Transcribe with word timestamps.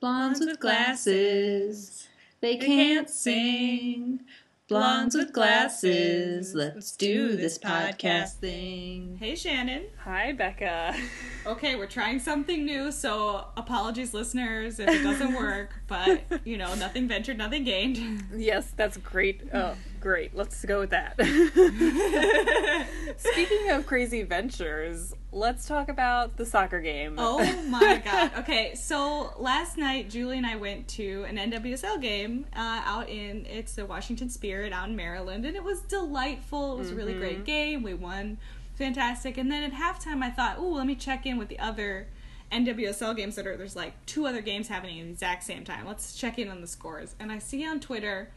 Blondes 0.00 0.40
with 0.40 0.60
glasses, 0.60 2.06
they 2.40 2.56
can't 2.56 3.08
sing. 3.08 4.20
Blondes 4.68 5.14
with 5.14 5.32
glasses, 5.32 6.52
let's 6.54 6.90
do 6.96 7.36
this 7.36 7.56
podcast 7.56 8.32
thing. 8.34 9.16
Hey, 9.20 9.36
Shannon. 9.36 9.84
Hi, 10.04 10.32
Becca. 10.32 10.94
Okay, 11.46 11.76
we're 11.76 11.86
trying 11.86 12.18
something 12.18 12.64
new, 12.66 12.90
so 12.90 13.46
apologies, 13.56 14.12
listeners, 14.12 14.80
if 14.80 14.88
it 14.88 15.04
doesn't 15.04 15.32
work. 15.38 15.70
But 15.86 16.24
you 16.44 16.56
know, 16.58 16.74
nothing 16.74 17.06
ventured, 17.06 17.38
nothing 17.38 17.62
gained. 17.62 18.24
yes, 18.34 18.72
that's 18.76 18.96
great. 18.96 19.42
Oh, 19.54 19.76
great. 20.00 20.34
Let's 20.34 20.64
go 20.64 20.80
with 20.80 20.90
that. 20.90 21.14
Speaking 23.16 23.70
of 23.70 23.86
crazy 23.86 24.24
ventures, 24.24 25.14
let's 25.36 25.66
talk 25.66 25.90
about 25.90 26.38
the 26.38 26.46
soccer 26.46 26.80
game. 26.80 27.16
Oh 27.18 27.38
my 27.68 27.98
god. 28.04 28.32
Okay, 28.38 28.74
so 28.74 29.34
last 29.38 29.76
night 29.76 30.08
Julie 30.08 30.38
and 30.38 30.46
I 30.46 30.56
went 30.56 30.88
to 30.88 31.24
an 31.28 31.36
NWSL 31.36 32.00
game 32.00 32.46
uh, 32.56 32.80
out 32.84 33.10
in 33.10 33.44
it's 33.46 33.74
the 33.74 33.84
Washington 33.84 34.30
Spirit 34.30 34.72
out 34.72 34.88
in 34.88 34.96
Maryland, 34.96 35.44
and 35.44 35.54
it 35.54 35.62
was 35.62 35.82
delightful. 35.82 36.74
It 36.74 36.78
was 36.78 36.90
a 36.90 36.94
really 36.94 37.14
great 37.14 37.44
game. 37.44 37.82
We 37.82 37.92
won, 37.92 38.38
fantastic. 38.74 39.36
And 39.36 39.52
then 39.52 39.62
at 39.62 39.72
halftime, 39.72 40.22
I 40.22 40.30
thought, 40.30 40.56
oh, 40.58 40.68
let 40.68 40.86
me 40.86 40.94
check 40.94 41.26
in 41.26 41.36
with 41.36 41.48
the 41.48 41.58
other 41.58 42.08
NWSL 42.50 43.14
games 43.14 43.36
that 43.36 43.46
are 43.46 43.56
there's 43.56 43.76
like 43.76 44.06
two 44.06 44.26
other 44.26 44.40
games 44.40 44.68
happening 44.68 45.00
at 45.00 45.04
the 45.04 45.12
exact 45.12 45.44
same 45.44 45.64
time. 45.64 45.86
Let's 45.86 46.16
check 46.16 46.38
in 46.38 46.48
on 46.48 46.62
the 46.62 46.66
scores. 46.66 47.14
And 47.20 47.30
I 47.30 47.40
see 47.40 47.66
on 47.66 47.80
Twitter 47.80 48.30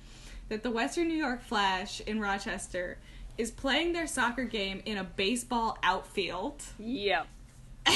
that 0.49 0.63
the 0.63 0.71
Western 0.71 1.07
New 1.07 1.17
York 1.17 1.41
Flash 1.41 2.01
in 2.01 2.19
Rochester 2.19 2.97
is 3.39 3.49
playing 3.51 3.93
their 3.93 4.05
soccer 4.05 4.43
game 4.43 4.81
in 4.85 4.97
a 4.97 5.03
baseball 5.03 5.77
outfield 5.81 6.61
Yep. 6.77 7.25
and 7.85 7.95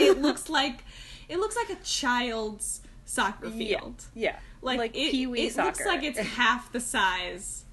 it 0.00 0.20
looks 0.20 0.48
like 0.50 0.84
it 1.28 1.38
looks 1.38 1.56
like 1.56 1.70
a 1.70 1.82
child's 1.82 2.82
soccer 3.04 3.48
field. 3.50 4.04
Yeah. 4.14 4.36
Like, 4.60 4.78
Like 4.78 4.96
it, 4.96 5.14
it 5.14 5.56
looks 5.56 5.84
like 5.86 6.02
it's 6.02 6.18
half 6.36 6.72
the 6.72 6.80
size 6.80 7.64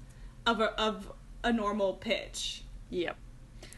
of 0.46 0.60
a 0.60 0.70
of 0.80 1.12
a 1.44 1.52
normal 1.52 1.94
pitch. 1.94 2.62
Yep. 2.90 3.16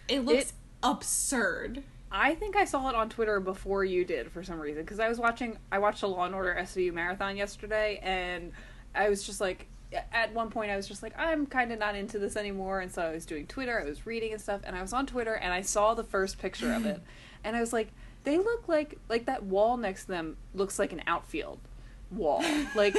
It 0.08 0.20
looks 0.20 0.50
It- 0.50 0.52
absurd. 0.82 1.82
I 2.14 2.34
think 2.34 2.56
I 2.56 2.66
saw 2.66 2.88
it 2.90 2.94
on 2.94 3.08
Twitter 3.08 3.40
before 3.40 3.84
you 3.84 4.04
did 4.04 4.30
for 4.30 4.42
some 4.44 4.60
reason 4.60 4.82
because 4.82 5.00
I 5.00 5.08
was 5.08 5.18
watching. 5.18 5.56
I 5.72 5.78
watched 5.78 6.02
a 6.02 6.06
Law 6.06 6.26
and 6.26 6.34
Order 6.34 6.54
SVU 6.60 6.92
marathon 6.92 7.38
yesterday, 7.38 7.98
and 8.02 8.52
I 8.94 9.08
was 9.08 9.24
just 9.24 9.40
like, 9.40 9.66
at 10.12 10.32
one 10.32 10.50
point, 10.50 10.70
I 10.70 10.76
was 10.76 10.86
just 10.86 11.02
like, 11.02 11.12
I'm 11.18 11.46
kind 11.46 11.72
of 11.72 11.78
not 11.78 11.94
into 11.94 12.18
this 12.18 12.36
anymore, 12.36 12.80
and 12.80 12.92
so 12.92 13.02
I 13.02 13.12
was 13.12 13.26
doing 13.26 13.46
Twitter, 13.46 13.80
I 13.80 13.84
was 13.84 14.06
reading 14.06 14.32
and 14.32 14.40
stuff, 14.40 14.60
and 14.64 14.76
I 14.76 14.82
was 14.82 14.92
on 14.92 15.06
Twitter, 15.06 15.34
and 15.34 15.52
I 15.52 15.60
saw 15.60 15.94
the 15.94 16.04
first 16.04 16.38
picture 16.38 16.72
of 16.72 16.86
it, 16.86 17.00
and 17.44 17.56
I 17.56 17.60
was 17.60 17.72
like, 17.72 17.88
they 18.24 18.38
look 18.38 18.68
like 18.68 18.98
like 19.08 19.26
that 19.26 19.42
wall 19.42 19.76
next 19.76 20.02
to 20.02 20.12
them 20.12 20.36
looks 20.54 20.78
like 20.78 20.92
an 20.92 21.02
outfield 21.06 21.58
wall. 22.12 22.44
Like, 22.74 22.96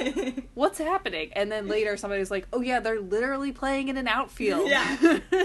what's 0.53 0.80
happening? 0.80 1.31
And 1.33 1.52
then 1.52 1.67
later, 1.67 1.95
somebody 1.97 2.19
was 2.19 2.31
like, 2.31 2.47
oh 2.52 2.61
yeah, 2.61 2.80
they're 2.80 2.99
literally 2.99 3.52
playing 3.52 3.88
in 3.88 3.97
an 3.97 4.08
outfield. 4.08 4.69
Yeah. 4.69 5.19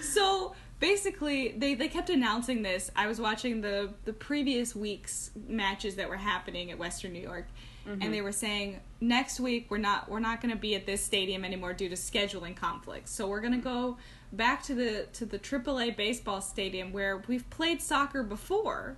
So 0.00 0.54
basically, 0.78 1.54
they, 1.58 1.74
they 1.74 1.88
kept 1.88 2.08
announcing 2.08 2.62
this. 2.62 2.90
I 2.94 3.08
was 3.08 3.20
watching 3.20 3.60
the 3.62 3.94
the 4.04 4.12
previous 4.12 4.76
week's 4.76 5.32
matches 5.48 5.96
that 5.96 6.08
were 6.08 6.16
happening 6.16 6.70
at 6.70 6.78
Western 6.78 7.12
New 7.12 7.22
York, 7.22 7.48
and 7.86 8.14
they 8.14 8.22
were 8.22 8.32
saying 8.32 8.80
next 9.00 9.40
week 9.40 9.66
we're 9.70 9.78
not 9.78 10.08
we're 10.08 10.20
not 10.20 10.40
going 10.40 10.52
to 10.52 10.60
be 10.60 10.74
at 10.74 10.86
this 10.86 11.04
stadium 11.04 11.44
anymore 11.44 11.72
due 11.72 11.88
to 11.88 11.96
scheduling 11.96 12.56
conflicts. 12.56 13.10
So 13.10 13.26
we're 13.26 13.40
going 13.40 13.52
to 13.52 13.58
go 13.58 13.98
back 14.32 14.62
to 14.64 14.74
the 14.74 15.06
to 15.14 15.26
the 15.26 15.38
AAA 15.38 15.96
baseball 15.96 16.40
stadium 16.40 16.92
where 16.92 17.22
we've 17.28 17.48
played 17.50 17.82
soccer 17.82 18.22
before, 18.22 18.96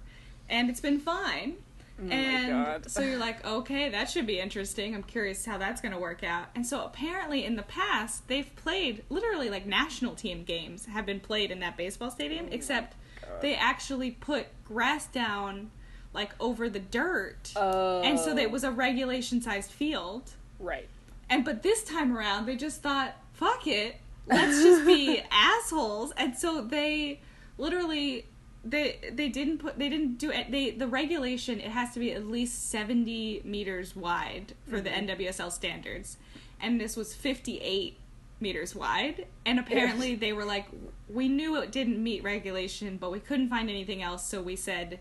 and 0.48 0.70
it's 0.70 0.80
been 0.80 1.00
fine. 1.00 1.56
my 1.98 2.12
and 2.12 2.90
so 2.90 3.00
you're 3.00 3.18
like, 3.18 3.44
okay, 3.46 3.88
that 3.88 4.10
should 4.10 4.26
be 4.26 4.38
interesting. 4.38 4.94
I'm 4.94 5.02
curious 5.02 5.46
how 5.46 5.56
that's 5.56 5.80
going 5.80 5.92
to 5.92 5.98
work 5.98 6.22
out. 6.22 6.48
And 6.54 6.66
so 6.66 6.84
apparently 6.84 7.44
in 7.44 7.56
the 7.56 7.62
past, 7.62 8.28
they've 8.28 8.54
played 8.54 9.02
literally 9.08 9.48
like 9.48 9.64
national 9.66 10.14
team 10.14 10.44
games 10.44 10.86
have 10.86 11.06
been 11.06 11.20
played 11.20 11.50
in 11.50 11.60
that 11.60 11.76
baseball 11.76 12.10
stadium, 12.10 12.48
except 12.50 12.96
they 13.40 13.54
actually 13.54 14.10
put 14.10 14.46
grass 14.64 15.06
down 15.06 15.70
like 16.16 16.32
over 16.40 16.68
the 16.68 16.80
dirt. 16.80 17.52
Oh. 17.54 18.02
And 18.02 18.18
so 18.18 18.36
it 18.36 18.46
oh. 18.46 18.48
was 18.48 18.64
a 18.64 18.72
regulation 18.72 19.40
sized 19.40 19.70
field. 19.70 20.32
right. 20.58 20.88
And 21.28 21.44
but 21.44 21.62
this 21.62 21.84
time 21.84 22.16
around, 22.16 22.46
they 22.46 22.56
just 22.56 22.82
thought, 22.82 23.16
fuck 23.32 23.66
it, 23.66 23.96
let's 24.26 24.62
just 24.62 24.86
be 24.86 25.22
assholes. 25.30 26.12
And 26.16 26.36
so 26.36 26.62
they 26.62 27.20
literally 27.58 28.26
they 28.64 28.98
they 29.12 29.28
didn't 29.28 29.58
put 29.58 29.78
they 29.78 29.88
didn't 29.88 30.18
do 30.18 30.30
it. 30.30 30.50
They 30.50 30.70
the 30.70 30.88
regulation 30.88 31.60
it 31.60 31.70
has 31.70 31.92
to 31.94 32.00
be 32.00 32.12
at 32.12 32.26
least 32.26 32.70
seventy 32.70 33.40
meters 33.44 33.94
wide 33.94 34.54
for 34.68 34.80
the 34.80 34.90
mm-hmm. 34.90 35.10
NWSL 35.10 35.52
standards, 35.52 36.16
and 36.60 36.80
this 36.80 36.96
was 36.96 37.14
fifty 37.14 37.58
eight 37.60 37.98
meters 38.40 38.74
wide. 38.74 39.26
And 39.44 39.58
apparently 39.58 40.14
they 40.14 40.32
were 40.32 40.44
like, 40.44 40.66
we 41.08 41.28
knew 41.28 41.56
it 41.56 41.72
didn't 41.72 42.02
meet 42.02 42.22
regulation, 42.22 42.96
but 42.98 43.10
we 43.10 43.20
couldn't 43.20 43.48
find 43.48 43.70
anything 43.70 44.02
else, 44.02 44.26
so 44.26 44.42
we 44.42 44.56
said. 44.56 44.98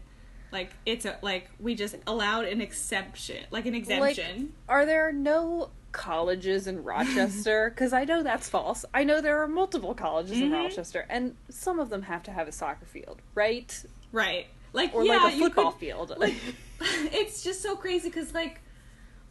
Like 0.51 0.71
it's 0.85 1.05
a 1.05 1.17
like 1.21 1.49
we 1.59 1.75
just 1.75 1.95
allowed 2.07 2.45
an 2.45 2.61
exception, 2.61 3.43
like 3.51 3.65
an 3.65 3.75
exemption. 3.75 4.37
Like, 4.39 4.49
are 4.69 4.85
there 4.85 5.11
no 5.11 5.69
colleges 5.91 6.67
in 6.67 6.83
Rochester? 6.83 7.69
Because 7.73 7.91
I 7.93 8.03
know 8.05 8.23
that's 8.23 8.47
false. 8.49 8.85
I 8.93 9.03
know 9.03 9.21
there 9.21 9.41
are 9.41 9.47
multiple 9.47 9.93
colleges 9.93 10.39
in 10.39 10.49
Mhm. 10.51 10.63
Rochester, 10.63 11.05
and 11.09 11.35
some 11.49 11.79
of 11.79 11.89
them 11.89 12.03
have 12.03 12.23
to 12.23 12.31
have 12.31 12.47
a 12.47 12.51
soccer 12.51 12.85
field, 12.85 13.21
right? 13.33 13.83
Right. 14.11 14.47
Like 14.73 14.93
Or 14.93 15.03
yeah, 15.03 15.17
like 15.17 15.35
a 15.35 15.39
football 15.39 15.71
could- 15.71 15.79
field. 15.79 16.13
Like 16.17 16.35
it's 16.79 17.43
just 17.43 17.61
so 17.61 17.75
crazy 17.75 18.09
cuz 18.09 18.33
like 18.33 18.61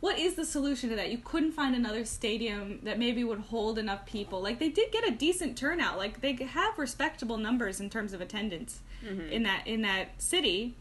what 0.01 0.19
is 0.19 0.35
the 0.35 0.45
solution 0.45 0.91
to 0.91 0.97
that? 0.97 1.11
You 1.11 1.17
couldn't 1.17 1.53
find 1.53 1.75
another 1.75 2.05
stadium 2.05 2.81
that 2.83 2.99
maybe 2.99 3.25
would 3.25 3.39
hold 3.39 3.79
enough 3.79 4.05
people. 4.05 4.43
Like 4.43 4.59
they 4.59 4.69
did 4.69 4.93
get 4.93 5.09
a 5.09 5.11
decent 5.11 5.57
turnout. 5.57 5.97
Like 5.97 6.21
they 6.21 6.35
have 6.35 6.79
respectable 6.79 7.39
numbers 7.39 7.81
in 7.81 7.89
terms 7.89 8.13
of 8.13 8.21
attendance 8.21 8.81
Mm-hmm. 9.03 9.33
in 9.33 9.43
that 9.45 9.67
in 9.67 9.83
that 9.83 10.09
city. 10.23 10.75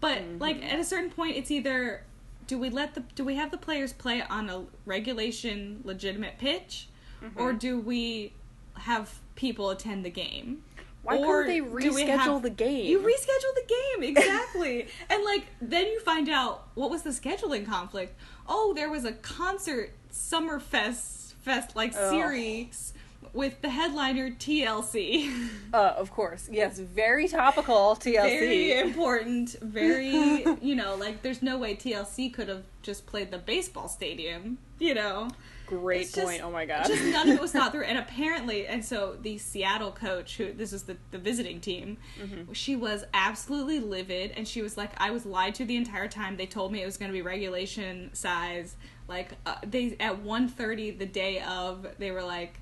But 0.00 0.22
like 0.38 0.62
at 0.64 0.78
a 0.78 0.84
certain 0.84 1.10
point 1.10 1.36
it's 1.36 1.50
either 1.50 2.04
do 2.46 2.58
we 2.58 2.70
let 2.70 2.94
the 2.94 3.00
do 3.14 3.24
we 3.24 3.36
have 3.36 3.50
the 3.50 3.58
players 3.58 3.92
play 3.92 4.22
on 4.22 4.48
a 4.50 4.64
regulation 4.86 5.80
legitimate 5.84 6.38
pitch 6.38 6.88
Mm-hmm. 7.22 7.38
or 7.38 7.52
do 7.52 7.78
we 7.78 8.32
have 8.78 9.18
people 9.34 9.68
attend 9.68 10.06
the 10.06 10.10
game? 10.10 10.62
Why 11.02 11.18
Or 11.18 11.42
couldn't 11.44 11.48
they 11.48 11.60
do 11.86 11.94
we 11.94 12.04
reschedule 12.04 12.16
have- 12.18 12.42
the 12.42 12.48
game? 12.48 12.86
You 12.86 12.98
reschedule 13.00 13.54
the 13.54 13.74
game, 13.98 14.16
exactly. 14.16 14.86
and 15.10 15.22
like 15.24 15.44
then 15.60 15.86
you 15.88 16.00
find 16.00 16.30
out 16.30 16.68
what 16.76 16.90
was 16.90 17.02
the 17.02 17.10
scheduling 17.10 17.66
conflict. 17.66 18.18
Oh, 18.48 18.72
there 18.74 18.88
was 18.90 19.04
a 19.04 19.12
concert 19.12 19.90
summer 20.10 20.58
fest 20.58 21.34
fest 21.42 21.76
like 21.76 21.92
Ugh. 21.94 22.10
series 22.10 22.94
with 23.32 23.60
the 23.62 23.70
headliner 23.70 24.30
TLC. 24.30 25.48
uh, 25.74 25.94
of 25.96 26.10
course, 26.10 26.48
yes, 26.50 26.78
very 26.78 27.28
topical 27.28 27.96
TLC. 27.96 28.12
Very 28.14 28.78
important, 28.78 29.56
very 29.62 30.44
you 30.62 30.74
know, 30.74 30.94
like 30.96 31.22
there's 31.22 31.42
no 31.42 31.58
way 31.58 31.74
TLC 31.74 32.32
could 32.32 32.48
have 32.48 32.64
just 32.82 33.06
played 33.06 33.30
the 33.30 33.38
baseball 33.38 33.88
stadium, 33.88 34.58
you 34.78 34.94
know. 34.94 35.28
Great 35.66 36.00
It's 36.02 36.12
just- 36.12 36.26
point. 36.26 36.42
oh 36.42 36.50
my 36.50 36.66
god. 36.66 36.86
Just 36.86 37.04
none 37.04 37.28
of 37.28 37.36
it 37.36 37.40
was 37.40 37.52
thought 37.52 37.70
through. 37.70 37.84
And 37.90 37.96
apparently, 37.98 38.66
and 38.66 38.84
so 38.84 39.16
the 39.22 39.38
Seattle 39.38 39.92
coach, 39.92 40.36
who 40.36 40.52
this 40.52 40.72
is 40.72 40.82
the, 40.82 40.96
the 41.12 41.18
visiting 41.18 41.60
team, 41.60 41.96
Mm-hmm. 42.20 42.52
she 42.52 42.74
was 42.74 43.04
absolutely 43.14 43.78
livid. 43.78 44.32
And 44.36 44.48
she 44.48 44.62
was 44.62 44.76
like, 44.76 44.90
I 44.96 45.10
was 45.12 45.24
lied 45.24 45.54
to 45.56 45.64
the 45.64 45.76
entire 45.76 46.08
time. 46.08 46.36
They 46.36 46.46
told 46.46 46.72
me 46.72 46.82
it 46.82 46.86
was 46.86 46.96
going 46.96 47.08
to 47.10 47.12
be 47.12 47.22
regulation 47.22 48.10
size. 48.14 48.74
Like, 49.06 49.34
uh, 49.46 49.56
they 49.64 49.96
at 50.00 50.24
1.30 50.24 50.98
the 50.98 51.06
day 51.06 51.40
of, 51.42 51.86
they 51.98 52.10
were 52.10 52.22
like, 52.24 52.58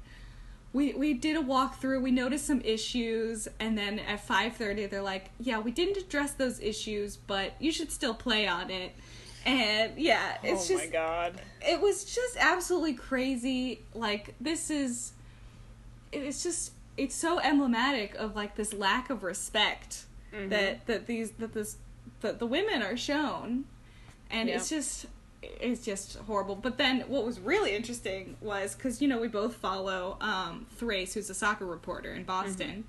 we, 0.73 0.93
we 0.95 1.15
did 1.15 1.37
a 1.37 1.41
walkthrough. 1.43 2.03
We 2.03 2.11
noticed 2.11 2.47
some 2.47 2.61
issues, 2.61 3.49
and 3.59 3.77
then 3.77 3.99
at 4.01 4.21
five 4.21 4.55
thirty, 4.57 4.87
they're 4.87 5.03
like, 5.03 5.31
"Yeah, 5.41 5.59
we 5.61 5.71
didn't 5.71 5.97
address 5.97 6.33
those 6.33 6.61
issues, 6.61 7.17
but 7.17 7.53
you 7.59 7.73
should 7.73 7.91
still 7.91 8.15
play 8.15 8.47
on 8.47 8.71
it." 8.71 8.93
And 9.47 9.97
yeah, 9.97 10.37
it's 10.43 10.67
oh 10.71 10.75
just 10.75 10.85
my 10.87 10.91
god. 10.91 11.41
it 11.67 11.81
was 11.81 12.05
just 12.05 12.37
absolutely 12.39 12.95
crazy 12.95 13.81
like 13.95 14.35
this 14.41 14.69
is 14.71 15.13
it's 16.13 16.43
just 16.43 16.73
it's 16.97 17.15
so 17.15 17.39
emblematic 17.41 18.15
of 18.17 18.37
like 18.37 18.57
this 18.57 18.73
lack 18.75 19.09
of 19.11 19.23
respect 19.23 20.05
Mm-hmm. 20.31 20.51
that 20.51 20.87
that 20.87 21.07
these 21.07 21.31
that 21.39 21.55
this 21.55 21.79
that 22.21 22.39
the 22.39 22.45
women 22.47 22.83
are 22.83 22.99
shown 22.99 23.65
and 24.31 24.51
it's 24.51 24.69
just 24.69 25.07
it's 25.43 25.85
just 25.85 26.17
horrible 26.27 26.57
but 26.57 26.79
then 26.79 27.01
what 27.03 27.25
was 27.25 27.39
really 27.39 27.75
interesting 27.75 28.37
was 28.41 28.75
because 28.75 29.01
you 29.01 29.07
know 29.07 29.19
we 29.21 29.29
both 29.29 29.55
follow 29.55 30.17
um 30.21 30.67
thrace 30.77 31.15
who's 31.15 31.31
a 31.31 31.35
soccer 31.35 31.65
reporter 31.65 32.13
in 32.13 32.25
boston 32.25 32.83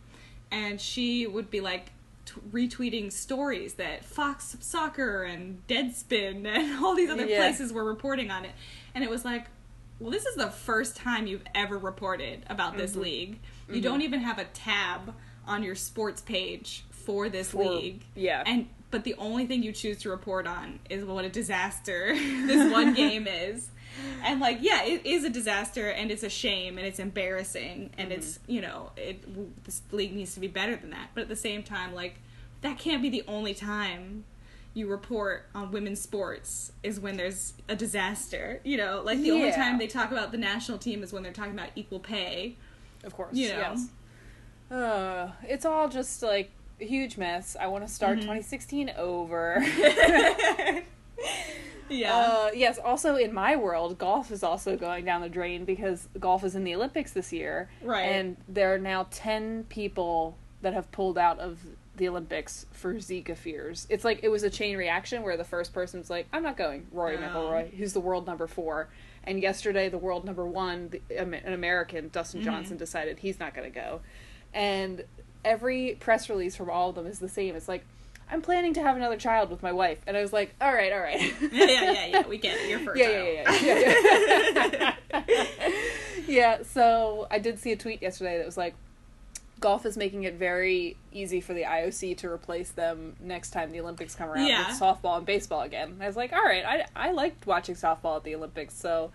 and 0.52 0.82
she 0.82 1.28
would 1.28 1.52
be 1.52 1.62
like 1.62 1.92
t- 2.26 2.34
retweeting 2.52 3.12
stories 3.12 3.76
that 3.76 4.04
Fox 4.04 4.58
Soccer 4.62 5.22
and 5.24 5.62
Deadspin 5.68 6.44
and 6.48 6.84
all 6.84 6.96
these 6.96 7.10
other 7.12 7.28
Yeah. 7.28 7.38
places 7.38 7.72
were 7.72 7.84
reporting 7.84 8.32
on 8.32 8.46
it. 8.46 8.52
And 8.96 9.04
it 9.04 9.12
was 9.12 9.24
like, 9.24 9.46
well, 10.00 10.10
this 10.10 10.26
is 10.26 10.36
the 10.38 10.50
first 10.50 10.96
time 10.96 11.28
you've 11.28 11.44
ever 11.54 11.78
reported 11.78 12.44
about 12.50 12.78
this 12.78 12.94
Mm-hmm. 12.94 13.02
league. 13.02 13.40
You 13.72 13.80
don't 13.82 14.02
even 14.02 14.22
have 14.22 14.40
a 14.40 14.46
tab 14.46 15.14
on 15.46 15.62
your 15.62 15.76
sports 15.76 16.22
page 16.22 16.84
for 16.90 17.30
this 17.30 17.52
For- 17.52 17.64
league. 17.66 18.02
yeah. 18.16 18.42
And 18.48 18.68
but 18.92 19.04
the 19.04 19.16
only 19.16 19.46
thing 19.46 19.64
you 19.64 19.72
choose 19.72 20.02
to 20.02 20.10
report 20.10 20.48
on 20.48 20.80
is 20.90 21.04
what 21.06 21.26
a 21.26 21.30
disaster 21.30 22.14
this 22.16 22.72
one 22.72 22.94
game 22.94 23.28
is. 23.28 23.70
And 24.24 24.40
like, 24.40 24.60
yeah, 24.62 24.84
it 24.84 25.06
is 25.06 25.26
a 25.26 25.30
disaster, 25.30 25.90
and 25.90 26.10
it's 26.10 26.24
a 26.24 26.30
shame, 26.30 26.78
and 26.78 26.88
it's 26.88 27.00
embarrassing, 27.00 27.90
and 27.98 28.12
it's 28.14 28.40
you 28.48 28.62
know, 28.62 28.92
it 28.96 29.66
this 29.66 29.82
league 29.92 30.16
needs 30.16 30.34
to 30.36 30.40
be 30.40 30.48
better 30.48 30.76
than 30.76 30.92
that. 30.92 31.10
But 31.14 31.22
at 31.22 31.28
the 31.28 31.36
same 31.36 31.64
time, 31.64 31.94
like, 31.94 32.16
that 32.62 32.78
can't 32.78 33.02
be 33.02 33.10
the 33.10 33.24
only 33.28 33.54
time 33.54 34.24
you 34.74 34.88
report 34.88 35.48
on 35.54 35.72
women's 35.72 36.00
sports 36.00 36.72
is 36.84 37.00
when 37.00 37.18
there's 37.18 37.54
a 37.68 37.76
disaster. 37.76 38.62
You 38.64 38.78
know, 38.78 39.02
like 39.04 39.20
the 39.20 39.32
only 39.32 39.52
time 39.52 39.78
they 39.78 39.88
talk 39.88 40.12
about 40.12 40.32
the 40.32 40.38
national 40.38 40.78
team 40.78 41.04
is 41.04 41.12
when 41.12 41.24
they're 41.24 41.34
talking 41.34 41.54
about 41.54 41.70
equal 41.76 42.00
pay. 42.00 42.56
Of 43.04 43.14
course. 43.14 43.36
You 43.36 43.50
know. 43.50 43.60
Yes. 43.60 43.90
Uh, 44.72 45.32
it's 45.44 45.66
all 45.66 45.90
just 45.90 46.22
like 46.22 46.52
a 46.82 46.86
huge 46.86 47.18
mess. 47.18 47.56
I 47.60 47.68
want 47.68 47.86
to 47.88 47.92
start 47.94 48.18
Mhm. 48.20 48.22
2016 48.22 48.92
over. 48.98 49.64
Yeah. 51.92 52.16
Uh, 52.16 52.50
yes, 52.54 52.78
also 52.78 53.16
in 53.16 53.34
my 53.34 53.56
world, 53.56 53.98
golf 53.98 54.32
is 54.32 54.44
also 54.44 54.78
going 54.78 55.06
down 55.06 55.22
the 55.22 55.30
drain 55.30 55.66
because 55.66 56.08
golf 56.20 56.44
is 56.44 56.54
in 56.54 56.64
the 56.64 56.76
Olympics 56.76 57.14
this 57.14 57.34
year. 57.34 57.68
Right. 57.82 58.04
And 58.04 58.38
there 58.48 58.72
are 58.76 58.78
now 58.78 59.08
10 59.10 59.64
people 59.70 60.38
that 60.62 60.74
have 60.76 60.92
pulled 60.92 61.18
out 61.18 61.40
of 61.40 61.58
the 61.96 62.08
Olympics 62.08 62.68
for 62.72 62.94
Zika 62.94 63.36
fears. 63.36 63.88
It's 63.90 64.06
like 64.06 64.20
it 64.22 64.30
was 64.30 64.44
a 64.44 64.52
chain 64.52 64.78
reaction 64.78 65.24
where 65.24 65.36
the 65.36 65.44
first 65.44 65.74
person's 65.74 66.12
like, 66.12 66.28
I'm 66.32 66.44
not 66.44 66.58
going. 66.58 66.86
Rory 66.92 67.18
Oh. 67.18 67.22
McIlroy, 67.22 67.74
who's 67.74 67.94
the 67.94 68.00
world 68.02 68.28
number 68.28 68.46
four. 68.46 68.90
And 69.24 69.42
yesterday, 69.42 69.90
the 69.90 69.98
world 69.98 70.26
number 70.26 70.46
one, 70.46 70.90
the, 70.90 71.02
an 71.20 71.54
American, 71.54 72.10
Dustin 72.10 72.42
Mhm. 72.42 72.46
Johnson, 72.46 72.78
decided 72.78 73.18
he's 73.18 73.40
not 73.40 73.56
going 73.56 73.70
to 73.70 73.76
go. 73.76 74.02
And 74.54 75.06
every 75.46 75.98
press 76.00 76.30
release 76.30 76.56
from 76.56 76.70
all 76.70 76.90
of 76.90 76.96
them 76.96 77.06
is 77.08 77.20
the 77.20 77.30
same. 77.30 77.56
It's 77.56 77.68
like, 77.68 77.84
I'm 78.32 78.42
planning 78.42 78.74
to 78.76 78.82
have 78.84 78.96
another 78.96 79.18
child 79.18 79.50
with 79.50 79.64
my 79.64 79.72
wife. 79.72 80.00
And 80.06 80.16
I 80.16 80.22
was 80.22 80.32
like, 80.32 80.54
all 80.62 80.72
right, 80.74 80.92
all 80.94 81.00
right. 81.00 81.20
yeah, 81.42 81.50
yeah, 81.52 81.92
yeah, 81.92 82.06
yeah. 82.08 82.28
We 82.28 82.38
get 82.38 82.58
it. 82.60 82.70
You're 82.70 82.80
first. 82.80 83.00
Yeah, 83.00 83.10
yeah, 83.10 83.60
yeah, 83.62 84.66
yeah, 84.72 84.96
yeah. 85.12 85.72
yeah, 86.28 86.64
so 86.64 87.28
I 87.32 87.40
did 87.40 87.60
see 87.60 87.72
a 87.72 87.76
tweet 87.76 88.02
yesterday 88.02 88.38
that 88.38 88.46
was 88.46 88.58
like, 88.58 88.76
golf 89.60 89.86
is 89.86 89.98
making 89.98 90.24
it 90.24 90.36
very 90.36 90.96
easy 91.12 91.42
for 91.42 91.54
the 91.54 91.64
IOC 91.64 92.18
to 92.18 92.30
replace 92.32 92.70
them 92.72 93.16
next 93.20 93.50
time 93.52 93.72
the 93.72 93.80
Olympics 93.82 94.16
come 94.16 94.30
around 94.30 94.48
Yeah. 94.48 94.68
with 94.70 94.80
softball 94.80 95.18
and 95.18 95.26
baseball 95.26 95.62
again. 95.64 95.90
And 95.90 96.04
I 96.04 96.08
was 96.08 96.16
like, 96.16 96.32
all 96.32 96.44
right, 96.44 96.64
I 96.66 96.86
I 96.96 97.12
liked 97.12 97.46
watching 97.46 97.76
softball 97.76 98.16
at 98.18 98.24
the 98.24 98.36
Olympics, 98.36 98.74
so 98.74 99.12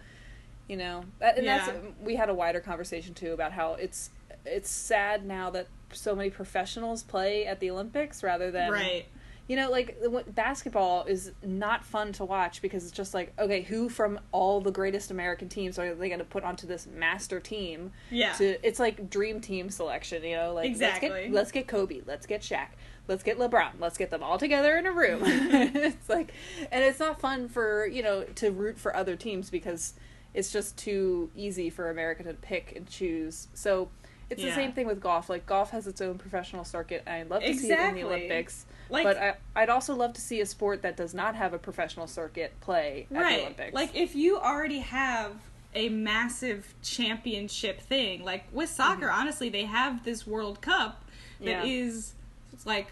you 0.68 0.76
know, 0.76 1.04
that, 1.18 1.38
and 1.38 1.46
that's 1.46 1.68
Yeah. 1.68 1.74
we 2.02 2.16
had 2.16 2.28
a 2.28 2.34
wider 2.34 2.60
conversation 2.60 3.14
too 3.14 3.32
about 3.32 3.52
how 3.52 3.74
it's 3.74 4.10
it's 4.44 4.68
sad 4.68 5.24
now 5.24 5.48
that 5.50 5.66
so 5.94 6.14
many 6.14 6.30
professionals 6.30 7.02
play 7.02 7.46
at 7.46 7.60
the 7.60 7.70
Olympics 7.70 8.22
rather 8.22 8.50
than 8.50 8.70
right. 8.70 9.06
you 9.48 9.56
know, 9.56 9.70
like 9.70 9.96
basketball 10.34 11.04
is 11.04 11.32
not 11.42 11.84
fun 11.84 12.12
to 12.14 12.24
watch 12.24 12.62
because 12.62 12.84
it's 12.84 12.92
just 12.92 13.14
like, 13.14 13.32
okay, 13.38 13.62
who 13.62 13.88
from 13.88 14.18
all 14.32 14.60
the 14.60 14.70
greatest 14.70 15.10
American 15.10 15.48
teams 15.48 15.78
are 15.78 15.94
they 15.94 16.08
going 16.08 16.18
to 16.18 16.24
put 16.24 16.44
onto 16.44 16.66
this 16.66 16.86
master 16.86 17.40
team? 17.40 17.92
Yeah. 18.10 18.32
To 18.34 18.66
it's 18.66 18.78
like 18.78 19.10
dream 19.10 19.40
team 19.40 19.70
selection, 19.70 20.24
you 20.24 20.36
know, 20.36 20.54
like 20.54 20.68
let's 20.68 20.76
Exactly. 20.76 21.08
get 21.08 21.32
let's 21.32 21.52
get 21.52 21.66
Kobe, 21.66 22.00
let's 22.06 22.26
get 22.26 22.40
Shaq, 22.40 22.68
let's 23.08 23.22
get 23.22 23.38
LeBron, 23.38 23.72
let's 23.80 23.98
get 23.98 24.10
them 24.10 24.22
all 24.22 24.38
together 24.38 24.76
in 24.76 24.86
a 24.86 24.92
room. 24.92 25.22
it's 25.24 26.08
like, 26.08 26.32
and 26.72 26.82
it's 26.84 26.98
not 26.98 27.20
fun 27.20 27.48
for 27.48 27.86
you 27.86 28.02
know 28.02 28.24
to 28.36 28.50
root 28.50 28.78
for 28.78 28.96
other 28.96 29.16
teams 29.16 29.50
because 29.50 29.94
it's 30.32 30.50
just 30.50 30.76
too 30.76 31.30
easy 31.36 31.70
for 31.70 31.90
America 31.90 32.22
to 32.24 32.34
pick 32.34 32.72
and 32.74 32.88
choose. 32.88 33.48
So. 33.54 33.88
It's 34.30 34.42
the 34.42 34.52
same 34.52 34.72
thing 34.72 34.86
with 34.86 35.00
golf. 35.00 35.28
Like 35.28 35.46
golf 35.46 35.70
has 35.70 35.86
its 35.86 36.00
own 36.00 36.18
professional 36.18 36.64
circuit, 36.64 37.02
and 37.06 37.14
I'd 37.16 37.30
love 37.30 37.42
to 37.42 37.54
see 37.54 37.70
it 37.70 37.78
in 37.78 37.94
the 37.94 38.04
Olympics. 38.04 38.66
Like 38.90 39.04
but 39.04 39.16
I, 39.16 39.34
I'd 39.56 39.70
also 39.70 39.94
love 39.94 40.12
to 40.14 40.20
see 40.20 40.40
a 40.40 40.46
sport 40.46 40.82
that 40.82 40.96
does 40.96 41.14
not 41.14 41.34
have 41.34 41.54
a 41.54 41.58
professional 41.58 42.06
circuit 42.06 42.52
play 42.60 43.06
at 43.10 43.14
the 43.14 43.20
right. 43.20 43.40
Olympics. 43.40 43.74
Like 43.74 43.94
if 43.94 44.14
you 44.14 44.38
already 44.38 44.80
have 44.80 45.32
a 45.74 45.88
massive 45.88 46.74
championship 46.82 47.80
thing, 47.80 48.24
like 48.24 48.44
with 48.52 48.70
soccer, 48.70 49.06
mm-hmm. 49.06 49.20
honestly, 49.20 49.48
they 49.48 49.64
have 49.64 50.04
this 50.04 50.26
World 50.26 50.60
Cup 50.60 51.04
that 51.40 51.66
is 51.66 52.14
Yeah. 52.52 52.58
like 52.64 52.88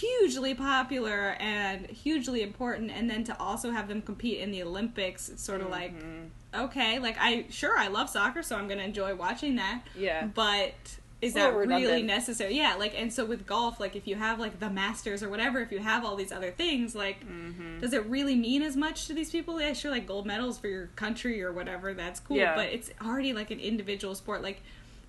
hugely 0.00 0.54
popular 0.54 1.36
and 1.40 1.86
hugely 1.86 2.42
important 2.42 2.90
and 2.90 3.08
then 3.10 3.24
to 3.24 3.38
also 3.38 3.70
have 3.70 3.88
them 3.88 4.00
compete 4.02 4.38
in 4.40 4.50
the 4.50 4.62
Olympics, 4.62 5.28
it's 5.28 5.42
sort 5.42 5.60
of 5.60 5.70
like 5.70 5.92
Mhm. 5.94 6.28
okay, 6.54 6.98
like 6.98 7.16
I 7.20 7.46
sure 7.50 7.76
I 7.78 7.88
love 7.88 8.08
soccer, 8.08 8.42
so 8.42 8.56
I'm 8.56 8.66
to 8.78 8.84
enjoy 8.84 9.14
watching 9.14 9.56
that. 9.56 9.82
yeah, 9.96 10.26
but 10.26 10.74
is 11.20 11.36
It's 11.36 11.36
a 11.36 11.38
little 11.50 11.60
that 11.60 11.66
really 11.68 12.02
necessary 12.02 12.56
yeah 12.56 12.74
like 12.74 12.94
and 13.00 13.12
so 13.12 13.24
with 13.24 13.46
golf 13.46 13.78
like 13.78 13.94
if 13.94 14.08
you 14.08 14.16
have 14.16 14.40
like 14.40 14.58
the 14.58 14.68
masters 14.68 15.22
or 15.22 15.28
whatever 15.28 15.60
if 15.60 15.70
you 15.70 15.78
have 15.78 16.04
all 16.04 16.16
these 16.16 16.32
other 16.32 16.50
things 16.50 16.96
like 16.96 17.20
Mm-hmm. 17.24 17.78
does 17.78 17.92
it 17.92 18.04
really 18.06 18.34
mean 18.34 18.60
as 18.60 18.76
much 18.76 19.06
to 19.06 19.14
these 19.14 19.30
people 19.30 19.60
yeah 19.60 19.72
sure 19.72 19.92
like 19.92 20.04
gold 20.04 20.26
medals 20.26 20.58
for 20.58 20.66
your 20.66 20.88
country 20.96 21.40
or 21.40 21.52
whatever 21.52 21.94
that's 21.94 22.18
cool 22.18 22.38
Yeah. 22.38 22.56
but 22.56 22.66
it's 22.70 22.90
already 23.00 23.32
like 23.32 23.52
an 23.52 23.60
individual 23.60 24.16
sport 24.16 24.42
like 24.42 24.62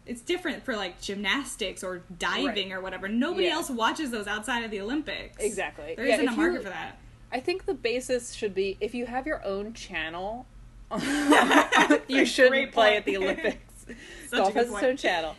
it's 0.06 0.22
different 0.22 0.64
for 0.66 0.76
like 0.76 1.00
gymnastics 1.02 1.84
or 1.84 2.02
diving 2.20 2.74
or 2.74 2.82
whatever 2.82 3.08
nobody 3.08 3.46
Yeah. 3.48 3.54
else 3.54 3.70
watches 3.70 4.12
those 4.12 4.28
outside 4.28 4.64
of 4.64 4.72
the 4.72 4.82
olympics 4.82 5.38
exactly. 5.44 5.94
There 5.96 6.06
yeah, 6.06 6.18
not 6.18 6.34
a 6.34 6.38
market 6.38 6.56
you- 6.58 6.62
for 6.64 6.70
that 6.70 6.98
I 7.32 7.40
think 7.40 7.66
the 7.66 7.74
basis 7.74 8.34
should 8.34 8.54
be 8.54 8.78
if 8.80 8.94
you 8.94 9.06
have 9.08 9.26
your 9.26 9.44
own 9.44 9.74
channel, 9.74 10.46
you 12.08 12.26
shouldn't 12.26 12.72
play 12.72 12.96
at 12.96 13.06
the 13.06 13.18
Olympics. 13.24 13.86
Golf 14.32 14.54
has 14.54 14.72
its 14.72 14.84
own 14.84 14.98
channel. 14.98 15.36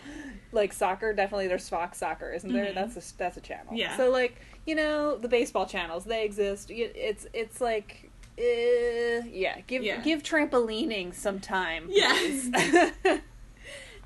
Like 0.50 0.72
soccer, 0.72 1.12
definitely 1.12 1.46
there's 1.46 1.68
Fox 1.68 1.98
Soccer, 1.98 2.32
isn't 2.32 2.52
there? 2.52 2.66
Mhm. 2.66 2.74
That's 2.74 2.96
a 3.12 3.16
that's 3.16 3.36
a 3.36 3.40
channel. 3.40 3.74
Yeah. 3.74 3.96
So 3.96 4.10
like 4.10 4.40
you 4.66 4.74
know 4.74 5.16
the 5.16 5.28
baseball 5.28 5.66
channels, 5.66 6.04
they 6.04 6.24
exist. 6.24 6.70
It's 6.72 7.26
it's 7.32 7.60
like. 7.60 8.10
Uh, 8.36 9.22
yeah, 9.30 9.60
give 9.68 9.84
Yeah. 9.84 10.00
give 10.00 10.24
trampolining 10.24 11.14
some 11.14 11.38
time. 11.38 11.88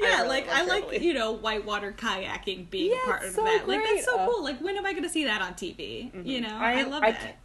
Yeah. 0.01 0.07
Yeah, 0.09 0.17
really 0.23 0.29
like 0.29 0.49
I 0.49 0.65
like 0.65 1.01
you 1.03 1.15
know 1.15 1.33
whitewater 1.33 1.93
kayaking 1.93 2.71
being 2.71 2.93
Yeah, 2.93 2.99
a 3.03 3.07
part 3.07 3.25
of 3.25 3.33
so 3.35 3.43
that. 3.45 3.67
Like 3.69 3.83
that's 3.83 4.05
so 4.05 4.19
Uh, 4.19 4.27
cool. 4.29 4.45
Like 4.45 4.61
when 4.61 4.77
am 4.77 4.87
I 4.87 4.93
going 4.93 5.03
to 5.05 5.09
see 5.09 5.25
that 5.25 5.43
on 5.43 5.55
TV? 5.55 6.11
You 6.27 6.41
know, 6.41 6.57
I, 6.57 6.83
love 6.85 7.03
I 7.03 7.13
that. 7.13 7.37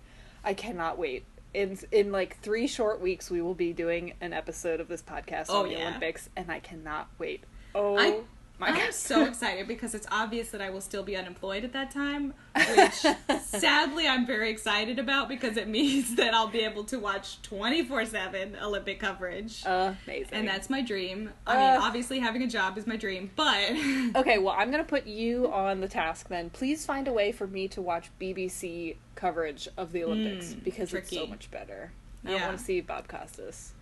I 0.43 0.53
cannot 0.53 0.97
wait. 0.97 1.25
In 1.53 1.77
in 1.91 2.11
like 2.11 2.39
three 2.39 2.67
short 2.67 2.99
weeks, 3.01 3.29
we 3.29 3.41
will 3.41 3.53
be 3.53 3.73
doing 3.73 4.13
an 4.21 4.33
episode 4.33 4.79
of 4.79 4.87
this 4.87 5.01
podcast 5.03 5.45
Oh, 5.49 5.61
on 5.63 5.69
the 5.69 5.73
yeah. 5.75 5.87
Olympics, 5.87 6.29
and 6.35 6.51
I 6.51 6.59
cannot 6.59 7.09
wait. 7.19 7.43
Oh 7.75 7.97
I- 7.97 8.21
I'm 8.63 8.91
so 8.91 9.25
excited 9.25 9.67
because 9.67 9.93
it's 9.95 10.07
obvious 10.11 10.49
that 10.51 10.61
I 10.61 10.69
will 10.69 10.81
still 10.81 11.03
be 11.03 11.15
unemployed 11.15 11.63
at 11.63 11.73
that 11.73 11.91
time, 11.91 12.33
which 12.55 13.05
sadly 13.43 14.07
I'm 14.07 14.25
very 14.25 14.49
excited 14.49 14.99
about 14.99 15.27
because 15.29 15.57
it 15.57 15.67
means 15.67 16.15
that 16.17 16.33
I'll 16.33 16.47
be 16.47 16.61
able 16.61 16.83
to 16.85 16.99
watch 16.99 17.41
24/7 17.43 18.61
Olympic 18.61 18.99
coverage. 18.99 19.63
amazing. 19.65 20.27
and 20.31 20.47
that's 20.47 20.69
my 20.69 20.81
dream. 20.81 21.31
I 21.45 21.53
mean, 21.55 21.81
Uh. 21.81 21.85
obviously 21.85 22.19
having 22.19 22.41
a 22.43 22.47
job 22.47 22.77
is 22.77 22.87
my 22.87 22.95
dream, 22.97 23.31
but 23.35 23.71
okay. 24.15 24.37
Well, 24.37 24.55
I'm 24.57 24.71
gonna 24.71 24.83
put 24.83 25.05
you 25.07 25.51
on 25.51 25.81
the 25.81 25.87
task 25.87 26.29
then. 26.29 26.49
Please 26.49 26.85
find 26.85 27.07
a 27.07 27.13
way 27.13 27.31
for 27.31 27.47
me 27.47 27.67
to 27.69 27.81
watch 27.81 28.09
BBC 28.19 28.95
coverage 29.15 29.67
of 29.77 29.91
the 29.91 30.03
Olympics 30.03 30.53
Mm, 30.53 30.63
because 30.63 30.93
it's 30.93 31.09
so 31.09 31.27
much 31.27 31.49
better. 31.51 31.91
I 32.25 32.35
want 32.35 32.57
to 32.57 32.63
see 32.63 32.79
Bob 32.81 33.07
Costas. 33.07 33.73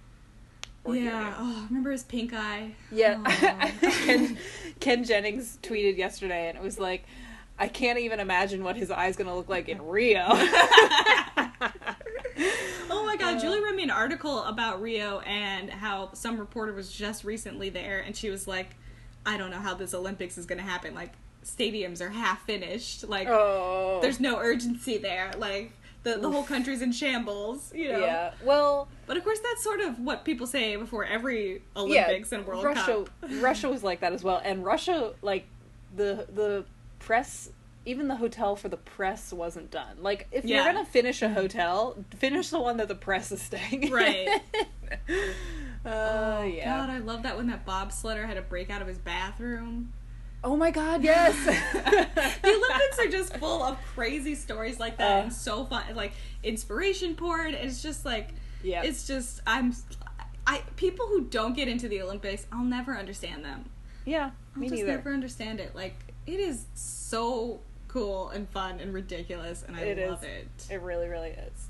Yeah. 0.88 1.36
Oh, 1.38 1.66
remember 1.70 1.92
his 1.92 2.04
pink 2.04 2.34
eye? 2.34 2.74
Yeah. 2.92 3.22
Ken, 4.04 4.38
Ken 4.80 5.04
Jennings 5.04 5.58
tweeted 5.62 5.98
yesterday, 5.98 6.50
and 6.50 6.58
it 6.58 6.64
was 6.64 6.80
like, 6.80 7.06
I 7.60 7.68
can't 7.68 8.00
even 8.00 8.20
imagine 8.20 8.64
what 8.64 8.76
his 8.76 8.90
eye's 8.92 9.16
gonna 9.16 9.36
look 9.36 9.50
like 9.50 9.70
in 9.70 9.82
Rio. 9.82 10.26
Oh 12.94 13.06
my 13.06 13.16
god, 13.18 13.36
Uh, 13.38 13.40
Julie 13.40 13.62
wrote 13.64 13.76
me 13.76 13.84
an 13.84 13.92
article 13.92 14.44
about 14.44 14.82
Rio 14.82 15.20
and 15.20 15.70
how 15.70 16.12
some 16.14 16.38
reporter 16.40 16.74
was 16.74 16.92
just 16.92 17.24
recently 17.24 17.70
there 17.70 18.00
and 18.00 18.16
she 18.16 18.30
was 18.30 18.48
like, 18.48 18.76
I 19.26 19.38
don't 19.38 19.52
know 19.52 19.60
how 19.60 19.76
this 19.76 19.94
Olympics 19.94 20.38
is 20.38 20.46
gonna 20.46 20.62
happen. 20.64 20.94
Like, 20.96 21.14
stadiums 21.46 22.02
are 22.02 22.10
half 22.10 22.44
finished. 22.46 23.08
Like, 23.08 23.28
oh, 23.30 24.00
there's 24.02 24.20
no 24.20 24.40
urgency 24.40 24.98
there. 24.98 25.32
Like, 25.38 25.72
the, 26.03 26.17
the 26.17 26.29
whole 26.31 26.43
country's 26.43 26.81
in 26.81 26.91
shambles, 26.91 27.72
you 27.75 27.91
know? 27.91 28.00
yeah. 28.00 28.34
Well, 28.43 28.88
But 29.05 29.17
of 29.17 29.24
course, 29.24 29.39
that's 29.39 29.63
sort 29.63 29.79
of 29.81 30.00
what 30.00 30.25
people 30.25 30.48
say 30.48 30.75
before 30.75 31.05
every 31.05 31.62
Olympics 31.75 32.31
yeah, 32.31 32.38
and 32.39 32.48
World 32.48 32.63
Russia, 32.63 33.05
Cup. 33.22 33.29
Russia 33.39 33.70
was 33.70 33.84
like 33.84 34.00
that 34.01 34.12
as 34.13 34.24
well, 34.24 34.41
and 34.43 34.63
Russia, 34.65 35.13
like 35.22 35.46
the 35.96 36.25
the 36.34 36.65
press. 37.00 37.50
Even 37.84 38.08
the 38.08 38.15
hotel 38.15 38.55
for 38.55 38.70
the 38.70 38.77
press 38.77 39.34
wasn't 39.34 39.72
done. 39.72 39.98
Like, 40.01 40.27
if 40.31 40.46
Yeah. 40.46 40.58
you're 40.63 40.72
gonna 40.72 40.86
finish 40.86 41.24
a 41.24 41.29
hotel, 41.29 41.96
finish 42.15 42.50
the 42.50 42.60
one 42.60 42.77
that 42.77 42.88
the 42.88 42.93
press 42.96 43.31
is 43.31 43.41
staying. 43.41 43.84
in. 43.86 43.91
Right. 43.91 44.27
uh, 45.86 45.89
Oh, 45.89 46.43
yeah. 46.43 46.65
God, 46.77 46.89
I 46.91 47.00
love 47.00 47.24
that 47.24 47.38
when 47.38 47.48
that 47.48 47.65
bobsledder 47.65 48.25
had 48.27 48.36
to 48.36 48.41
break 48.43 48.70
out 48.70 48.81
of 48.84 48.88
his 48.88 49.00
bathroom. 49.00 49.93
Oh 50.43 50.57
my 50.57 50.71
God! 50.71 51.03
Yes. 51.03 51.36
the 51.45 52.38
Olympics 52.50 53.00
are 53.00 53.07
just 53.07 53.38
full 53.38 53.62
of 53.63 53.77
crazy 53.95 54.33
stories 54.36 54.79
like 54.79 54.98
that 54.98 55.19
Uh. 55.19 55.24
and 55.24 55.33
so 55.33 55.65
fun, 55.65 55.83
like 55.95 56.13
inspiration 56.43 57.15
poured. 57.15 57.53
It's 57.53 57.81
just 57.83 58.05
like 58.05 58.29
Yeah. 58.63 58.81
it's 58.83 59.05
just 59.07 59.41
I'm 59.45 59.74
I 60.48 60.63
people 60.75 61.07
who 61.07 61.21
don't 61.25 61.53
get 61.55 61.67
into 61.67 61.88
the 61.88 62.01
Olympics, 62.01 62.48
I'll 62.51 62.63
never 62.63 62.98
understand 62.98 63.45
them. 63.45 63.65
yeah. 64.05 64.31
I'll 64.55 64.62
just 64.63 64.74
neither. 64.74 64.88
never 64.88 65.13
understand 65.13 65.60
it. 65.60 65.75
Like 65.75 65.95
it 66.25 66.39
is 66.39 66.65
so 66.74 67.60
cool 67.88 68.29
and 68.29 68.50
fun 68.50 68.79
and 68.79 68.93
ridiculous, 68.93 69.63
and 69.67 69.75
I 69.77 69.81
It 69.81 70.10
love 70.10 70.24
is. 70.24 70.29
it. 70.69 70.74
It 70.74 70.81
really, 70.81 71.07
really 71.07 71.29
is. 71.31 71.67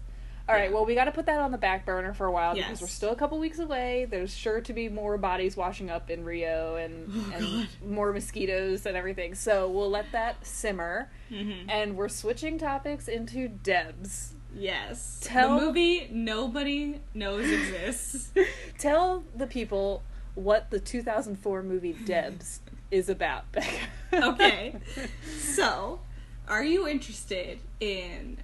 All 0.52 0.58
right, 0.58 0.72
well, 0.74 0.86
we 0.86 0.96
got 0.96 1.06
to 1.06 1.12
put 1.12 1.26
that 1.28 1.40
on 1.40 1.52
the 1.52 1.58
back 1.58 1.86
burner 1.86 2.14
for 2.14 2.26
a 2.26 2.32
while 2.32 2.56
because 2.56 2.82
we're 2.82 2.88
still 2.88 3.12
a 3.12 3.16
couple 3.16 3.40
weeks 3.40 3.60
away. 3.60 4.06
There's 4.10 4.36
sure 4.36 4.60
to 4.60 4.74
be 4.74 4.90
more 4.90 5.18
bodies 5.18 5.56
washing 5.56 5.90
up 5.90 6.10
in 6.10 6.26
Rio 6.26 6.76
and, 6.76 7.10
Oh, 7.10 7.34
and 7.36 7.68
more 7.90 8.12
mosquitoes 8.12 8.86
and 8.86 8.98
everything. 8.98 9.34
So 9.36 9.70
we'll 9.70 9.90
let 9.90 10.12
that 10.12 10.46
simmer. 10.46 11.10
Mm-hmm. 11.32 11.70
And 11.70 11.96
we're 11.96 12.10
switching 12.10 12.58
topics 12.58 13.08
into 13.08 13.48
Debs. 13.48 14.34
Yes. 14.54 15.20
Tell- 15.24 15.58
the 15.58 15.66
movie 15.66 16.10
nobody 16.12 17.00
knows 17.14 17.50
exists. 17.50 18.32
Tell 18.78 19.24
the 19.34 19.48
people 19.48 20.04
what 20.36 20.70
the 20.70 20.80
2004 20.82 21.64
movie 21.64 21.94
Debs 21.94 22.60
is 22.90 23.08
about, 23.08 23.50
Becca. 23.54 23.78
okay. 24.14 24.76
So, 25.38 26.00
are 26.48 26.64
you 26.64 26.88
interested 26.88 27.60
in 27.80 28.38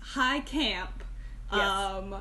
high 0.00 0.40
camp? 0.40 1.03
Yes. 1.56 1.70
Um, 1.70 2.14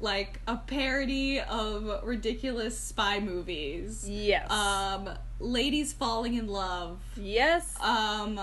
like 0.00 0.40
a 0.48 0.56
parody 0.56 1.40
of 1.40 2.00
ridiculous 2.04 2.78
spy 2.78 3.20
movies. 3.20 4.08
Yes. 4.08 4.50
Um, 4.50 5.08
ladies 5.38 5.92
falling 5.92 6.34
in 6.34 6.48
love. 6.48 6.98
yes. 7.16 7.74
Um, 7.80 8.40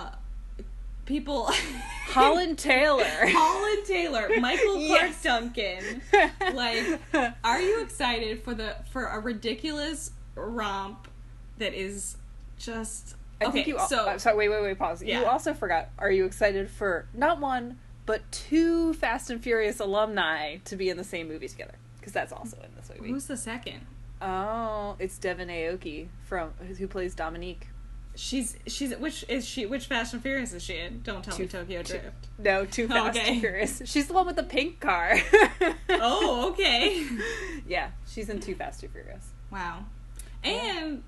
people. 1.05 1.49
Holland 2.07 2.57
Taylor. 2.57 3.03
Holland 3.07 3.85
Taylor, 3.85 4.29
Michael 4.39 4.73
Clarke 4.87 5.11
Yes. 5.11 5.21
Duncan. 5.23 6.01
Like, 6.53 6.99
Are 7.43 7.61
you 7.61 7.81
excited 7.81 8.41
for 8.43 8.53
the 8.53 8.75
for 8.91 9.05
a 9.05 9.19
ridiculous 9.19 10.11
romp 10.35 11.07
that 11.57 11.73
is 11.73 12.15
just 12.57 13.15
I 13.41 13.45
okay? 13.45 13.51
think 13.53 13.67
you. 13.67 13.77
al- 13.77 13.87
so 13.87 14.05
uh, 14.07 14.17
sorry, 14.17 14.37
wait, 14.37 14.49
wait, 14.49 14.63
wait. 14.63 14.79
Pause. 14.79 15.03
Yeah. 15.03 15.19
You 15.21 15.25
also 15.27 15.53
forgot. 15.53 15.89
Are 15.99 16.11
you 16.11 16.25
excited 16.25 16.69
for 16.69 17.05
not 17.13 17.39
one 17.39 17.77
but 18.09 18.31
two 18.31 18.91
Fast 18.95 19.29
and 19.29 19.39
Furious 19.39 19.79
alumni 19.79 20.55
to 20.65 20.75
be 20.75 20.89
in 20.89 20.97
the 20.97 21.03
same 21.03 21.27
movie 21.27 21.47
together? 21.47 21.75
Because 21.99 22.11
that's 22.11 22.31
also 22.33 22.57
in 22.57 22.73
this 22.75 22.89
movie. 22.89 23.11
who's 23.11 23.27
the 23.27 23.37
second? 23.37 23.85
Oh, 24.19 24.95
it's 24.97 25.19
Devin 25.19 25.47
Aoki 25.47 26.07
from 26.25 26.49
who 26.79 26.87
plays 26.87 27.13
Dominique. 27.13 27.67
She's 28.15 28.57
she's 28.65 28.95
which 28.97 29.23
is 29.29 29.45
she? 29.47 29.67
Which 29.67 29.85
Fast 29.85 30.13
and 30.15 30.23
Furious 30.23 30.53
is 30.53 30.63
she 30.63 30.77
in? 30.79 31.01
Don't 31.03 31.23
tell 31.23 31.37
me 31.37 31.45
Tokyo 31.45 31.83
Drift. 31.83 32.27
No, 32.39 32.65
Too 32.65 32.87
Fast 32.95 33.15
Okay. 33.15 33.33
and 33.33 33.39
Furious. 33.41 33.81
She's 33.85 34.07
the 34.07 34.13
one 34.13 34.25
with 34.25 34.37
the 34.37 34.43
pink 34.43 34.79
car. 34.79 35.15
Oh, 35.89 36.49
okay. 36.53 37.05
yeah, 37.67 37.91
she's 38.11 38.27
in 38.29 38.39
Too 38.39 38.55
Fast, 38.55 38.81
Too 38.81 38.87
Furious. 38.87 39.29
Wow. 39.51 39.85
And 40.43 41.03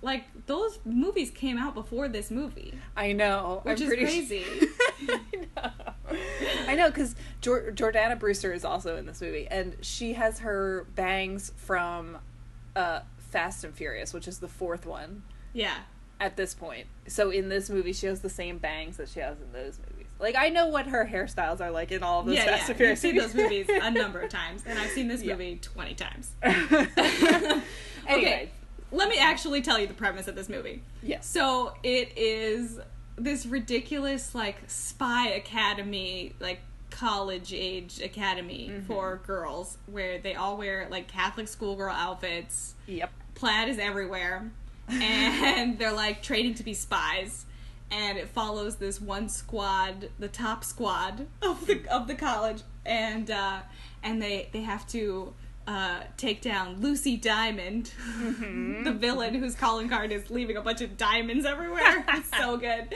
like 0.00 0.24
those 0.46 0.78
movies 0.86 1.30
came 1.30 1.58
out 1.58 1.74
before 1.74 2.08
this 2.08 2.30
movie. 2.30 2.72
I 2.96 3.12
know, 3.12 3.60
Which 3.64 3.80
I'm 3.80 3.82
is 3.82 3.88
pretty 3.88 4.04
crazy. 4.04 4.44
I 5.08 5.20
know, 5.56 5.91
I 6.68 6.74
know, 6.74 6.88
because 6.88 7.14
Jor- 7.40 7.72
Jordana 7.72 8.18
Brewster 8.18 8.52
is 8.52 8.64
also 8.64 8.96
in 8.96 9.06
this 9.06 9.20
movie, 9.20 9.46
and 9.50 9.76
she 9.80 10.12
has 10.14 10.40
her 10.40 10.86
bangs 10.94 11.52
from 11.56 12.18
uh, 12.76 13.00
Fast 13.18 13.64
and 13.64 13.74
Furious, 13.74 14.12
which 14.14 14.26
is 14.28 14.38
the 14.38 14.48
fourth 14.48 14.86
one 14.86 15.22
Yeah. 15.52 15.74
at 16.20 16.36
this 16.36 16.54
point. 16.54 16.86
So 17.06 17.30
in 17.30 17.48
this 17.48 17.68
movie, 17.70 17.92
she 17.92 18.06
has 18.06 18.20
the 18.20 18.30
same 18.30 18.58
bangs 18.58 18.96
that 18.98 19.08
she 19.08 19.20
has 19.20 19.38
in 19.40 19.52
those 19.52 19.78
movies. 19.90 20.06
Like 20.20 20.36
I 20.36 20.50
know 20.50 20.68
what 20.68 20.86
her 20.86 21.04
hairstyles 21.04 21.60
are 21.60 21.70
like 21.72 21.90
in 21.90 22.02
all 22.04 22.20
of 22.20 22.26
those 22.26 22.36
yeah, 22.36 22.44
Fast 22.44 22.62
yeah. 22.62 22.68
and 22.68 22.76
Furious. 22.76 23.02
You've 23.04 23.12
seen 23.14 23.20
those 23.22 23.34
movies 23.34 23.66
a 23.68 23.90
number 23.90 24.20
of 24.20 24.30
times, 24.40 24.62
and 24.66 24.78
I've 24.78 24.90
seen 24.90 25.08
this 25.08 25.20
Yeah. 25.22 25.32
movie 25.32 25.58
twenty 25.60 25.94
times. 25.94 26.30
anyway, 26.42 27.60
Okay, 28.08 28.50
let 28.92 29.08
me 29.08 29.18
actually 29.18 29.62
tell 29.62 29.78
you 29.78 29.86
the 29.88 29.94
premise 29.94 30.28
of 30.28 30.34
this 30.36 30.48
movie. 30.48 30.82
yes. 31.02 31.26
So 31.26 31.74
it 31.82 32.12
is 32.16 32.78
this 33.16 33.46
ridiculous 33.46 34.34
like 34.34 34.56
spy 34.68 35.28
academy, 35.28 36.34
like 36.40 36.60
college 36.90 37.52
age 37.54 38.00
academy 38.02 38.68
Mm-hmm. 38.70 38.86
for 38.86 39.20
girls, 39.26 39.78
where 39.86 40.18
they 40.18 40.34
all 40.34 40.56
wear 40.56 40.86
like 40.90 41.08
Catholic 41.08 41.48
schoolgirl 41.48 41.92
outfits. 41.92 42.74
Yep. 42.86 43.10
Plaid 43.34 43.68
is 43.68 43.78
everywhere, 43.78 44.50
and 44.88 45.78
they're 45.78 45.92
like 45.92 46.22
training 46.22 46.54
to 46.54 46.62
be 46.62 46.74
spies. 46.74 47.46
And 47.90 48.16
it 48.16 48.28
follows 48.28 48.76
this 48.76 49.00
one 49.02 49.28
squad, 49.28 50.08
the 50.18 50.28
top 50.28 50.64
squad 50.64 51.26
of 51.42 51.66
the 51.66 51.86
of 51.90 52.06
the 52.08 52.14
college, 52.14 52.62
and 52.86 53.30
uh, 53.30 53.60
and 54.02 54.20
they 54.22 54.48
they 54.52 54.62
have 54.62 54.86
to 54.88 55.34
uh, 55.66 56.00
take 56.16 56.40
down 56.40 56.80
Lucy 56.80 57.16
Diamond, 57.16 57.92
the 58.20 58.92
villain 58.96 59.34
whose 59.34 59.54
calling 59.54 59.88
card 59.88 60.10
is 60.12 60.30
leaving 60.30 60.56
a 60.56 60.60
bunch 60.62 60.80
of 60.80 60.96
diamonds 60.96 61.44
everywhere. 61.46 62.04
it's 62.08 62.30
so 62.38 62.56
good. 62.56 62.94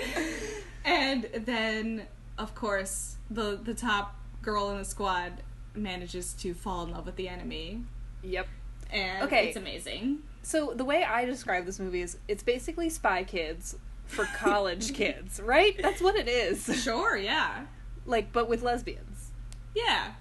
And 0.84 1.24
then, 1.34 2.06
of 2.38 2.54
course, 2.54 3.16
the 3.30 3.58
the 3.62 3.74
top 3.74 4.16
girl 4.42 4.70
in 4.70 4.78
the 4.78 4.84
squad 4.84 5.32
manages 5.74 6.32
to 6.34 6.54
fall 6.54 6.84
in 6.84 6.92
love 6.92 7.06
with 7.06 7.16
the 7.16 7.28
enemy, 7.28 7.82
Yep. 8.22 8.46
and 8.90 9.24
Okay. 9.24 9.48
it's 9.48 9.56
amazing. 9.56 10.18
So 10.42 10.72
the 10.74 10.84
way 10.84 11.02
I 11.04 11.24
describe 11.24 11.66
this 11.66 11.80
movie 11.80 12.02
is 12.02 12.18
it's 12.28 12.42
basically 12.44 12.88
Spy 12.88 13.24
Kids 13.24 13.76
for 14.06 14.24
college 14.36 14.94
kids, 15.00 15.40
right? 15.40 15.76
That's 15.82 16.00
what 16.00 16.14
it 16.14 16.28
is. 16.28 16.64
Sure, 16.84 17.16
yeah, 17.16 17.66
Like, 18.06 18.32
but 18.32 18.48
with 18.48 18.62
lesbians. 18.62 19.30
yeah. 19.74 20.12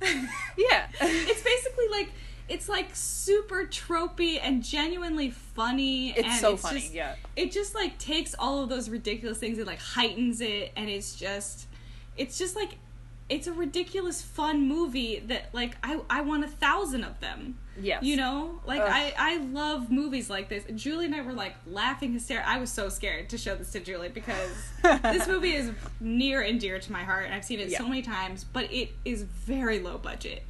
Yeah. 0.56 0.86
it's 1.00 1.42
basically 1.42 1.88
like 1.90 2.10
it's 2.48 2.68
like 2.68 2.88
super 2.94 3.64
tropey 3.64 4.38
and 4.42 4.62
genuinely 4.62 5.30
funny. 5.30 6.10
It's 6.10 6.26
and 6.26 6.40
so 6.40 6.52
it's 6.54 6.62
funny, 6.62 6.80
just- 6.80 6.92
yeah. 6.94 7.14
It 7.36 7.52
just 7.52 7.74
like 7.74 7.96
takes 7.98 8.34
all 8.38 8.62
of 8.62 8.68
those 8.68 8.88
ridiculous 8.90 9.38
things 9.38 9.58
and 9.58 9.66
like 9.66 9.78
heightens 9.80 10.40
it, 10.40 10.72
and 10.76 10.90
it's 10.90 11.14
just, 11.14 11.66
it's 12.16 12.36
just 12.38 12.56
like, 12.56 12.78
it's 13.28 13.46
a 13.46 13.52
ridiculous 13.52 14.20
fun 14.20 14.66
movie 14.66 15.20
that 15.28 15.50
like 15.52 15.76
I 15.84 16.00
I 16.10 16.22
want 16.22 16.44
a 16.44 16.48
thousand 16.48 17.04
of 17.04 17.20
them. 17.20 17.56
Yes. 17.80 18.02
You 18.02 18.16
know, 18.16 18.60
like 18.66 18.80
Ugh. 18.80 18.88
I 18.90 19.14
I 19.18 19.36
love 19.38 19.90
movies 19.90 20.28
like 20.30 20.48
this. 20.48 20.64
Julie 20.74 21.06
and 21.06 21.14
I 21.14 21.22
were 21.22 21.32
like 21.32 21.54
laughing 21.66 22.12
hysterically. 22.12 22.52
I 22.52 22.58
was 22.58 22.70
so 22.70 22.88
scared 22.88 23.28
to 23.30 23.38
show 23.38 23.54
this 23.56 23.72
to 23.72 23.80
Julie 23.80 24.08
because 24.10 24.50
this 25.02 25.26
movie 25.26 25.52
is 25.54 25.70
near 26.00 26.40
and 26.42 26.60
dear 26.60 26.78
to 26.78 26.92
my 26.92 27.02
heart, 27.04 27.24
and 27.26 27.34
I've 27.34 27.44
seen 27.44 27.60
it 27.60 27.72
so 27.72 27.86
many 27.88 28.02
times. 28.02 28.44
But 28.44 28.72
it 28.72 28.90
is 29.04 29.22
very 29.22 29.80
low 29.80 29.98
budget, 29.98 30.42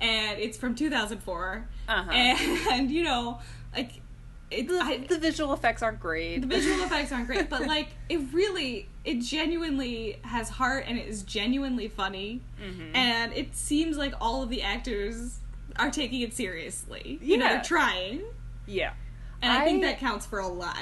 and 0.00 0.38
it's 0.38 0.56
from 0.58 0.74
2004, 0.74 1.68
Uh-huh. 1.88 2.10
and 2.10 2.90
you 2.90 3.04
know, 3.04 3.38
like 3.74 4.00
it. 4.50 4.68
the, 4.68 4.78
I, 4.80 4.98
the 4.98 5.18
visual 5.18 5.52
effects 5.52 5.82
aren't 5.82 6.00
great. 6.00 6.40
the 6.40 6.46
visual 6.46 6.82
effects 6.84 7.10
aren't 7.12 7.26
great, 7.26 7.50
but 7.50 7.66
like 7.66 7.88
it 8.08 8.20
really, 8.32 8.88
it 9.04 9.20
genuinely 9.20 10.18
has 10.22 10.48
heart 10.48 10.84
and 10.86 10.98
it 10.98 11.08
is 11.08 11.22
genuinely 11.22 11.88
funny, 11.88 12.42
Mm-hmm. 12.62 12.94
and 12.96 13.32
it 13.32 13.54
seems 13.56 13.96
like 13.96 14.14
all 14.20 14.42
of 14.42 14.48
the 14.50 14.62
actors 14.62 15.38
are 15.78 15.90
taking 15.90 16.20
it 16.22 16.34
seriously. 16.34 17.18
You 17.22 17.36
know, 17.38 17.48
they're 17.48 17.62
trying, 17.62 18.22
yeah. 18.66 18.92
and 19.42 19.52
I, 19.52 19.64
think 19.64 19.82
that 19.82 19.98
counts 19.98 20.26
for 20.26 20.38
a 20.38 20.48
lot. 20.48 20.78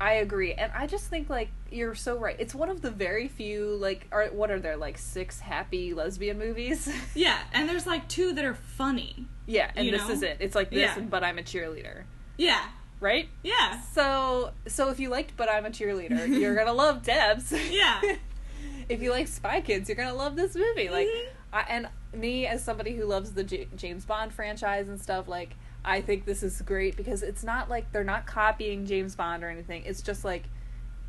I 0.00 0.14
agree. 0.14 0.52
And 0.54 0.72
I 0.74 0.86
just 0.86 1.06
think 1.06 1.30
like 1.30 1.48
you're 1.70 1.94
so 1.94 2.16
right. 2.18 2.34
It's 2.38 2.54
one 2.54 2.68
of 2.68 2.82
the 2.82 2.90
very 2.90 3.28
few 3.28 3.76
like 3.76 4.06
are 4.10 4.26
what 4.26 4.50
are 4.50 4.58
there 4.58 4.76
like 4.76 4.98
six 4.98 5.38
happy 5.40 5.94
lesbian 5.94 6.38
movies? 6.38 6.88
Yeah, 7.14 7.38
and 7.52 7.68
there's 7.68 7.86
like 7.86 8.08
two 8.08 8.32
that 8.32 8.44
are 8.44 8.54
funny. 8.54 9.26
yeah, 9.46 9.70
and 9.76 9.88
this 9.92 10.06
know? 10.08 10.14
is 10.14 10.22
it. 10.22 10.38
It's 10.40 10.54
like 10.56 10.70
this 10.70 10.80
Yeah. 10.80 10.98
and 10.98 11.08
but 11.10 11.22
I'm 11.22 11.38
a 11.38 11.42
cheerleader. 11.42 12.02
Yeah, 12.36 12.64
Right? 13.00 13.28
yeah, 13.44 13.80
So 13.92 14.52
so 14.66 14.88
if 14.90 14.98
you 14.98 15.08
liked 15.08 15.36
but 15.36 15.48
I'm 15.48 15.66
a 15.66 15.70
cheerleader, 15.70 16.26
you're 16.40 16.54
going 16.54 16.66
to 16.66 16.72
love 16.72 17.02
Debs. 17.04 17.52
yeah. 17.70 18.00
if 18.88 19.00
you 19.02 19.10
like 19.10 19.28
Spy 19.28 19.60
Kids, 19.60 19.88
you're 19.88 19.96
gonna 19.96 20.14
love 20.14 20.34
this 20.34 20.54
movie. 20.56 20.88
Like, 20.88 21.06
Mhm. 21.06 21.26
I, 21.52 21.60
and 21.68 21.88
me 22.14 22.46
as 22.46 22.64
somebody 22.64 22.94
who 22.96 23.04
loves 23.04 23.32
the 23.32 23.44
J- 23.44 23.68
James 23.76 24.04
Bond 24.04 24.32
franchise 24.32 24.88
and 24.88 25.00
stuff, 25.00 25.28
like, 25.28 25.54
I 25.84 26.00
think 26.00 26.24
this 26.24 26.42
is 26.42 26.62
great 26.62 26.96
because 26.96 27.22
it's 27.22 27.42
not 27.44 27.68
like 27.68 27.92
they're 27.92 28.04
not 28.04 28.26
copying 28.26 28.86
James 28.86 29.14
Bond 29.16 29.42
or 29.44 29.50
anything. 29.50 29.82
It's 29.84 30.00
just 30.02 30.24
like, 30.24 30.44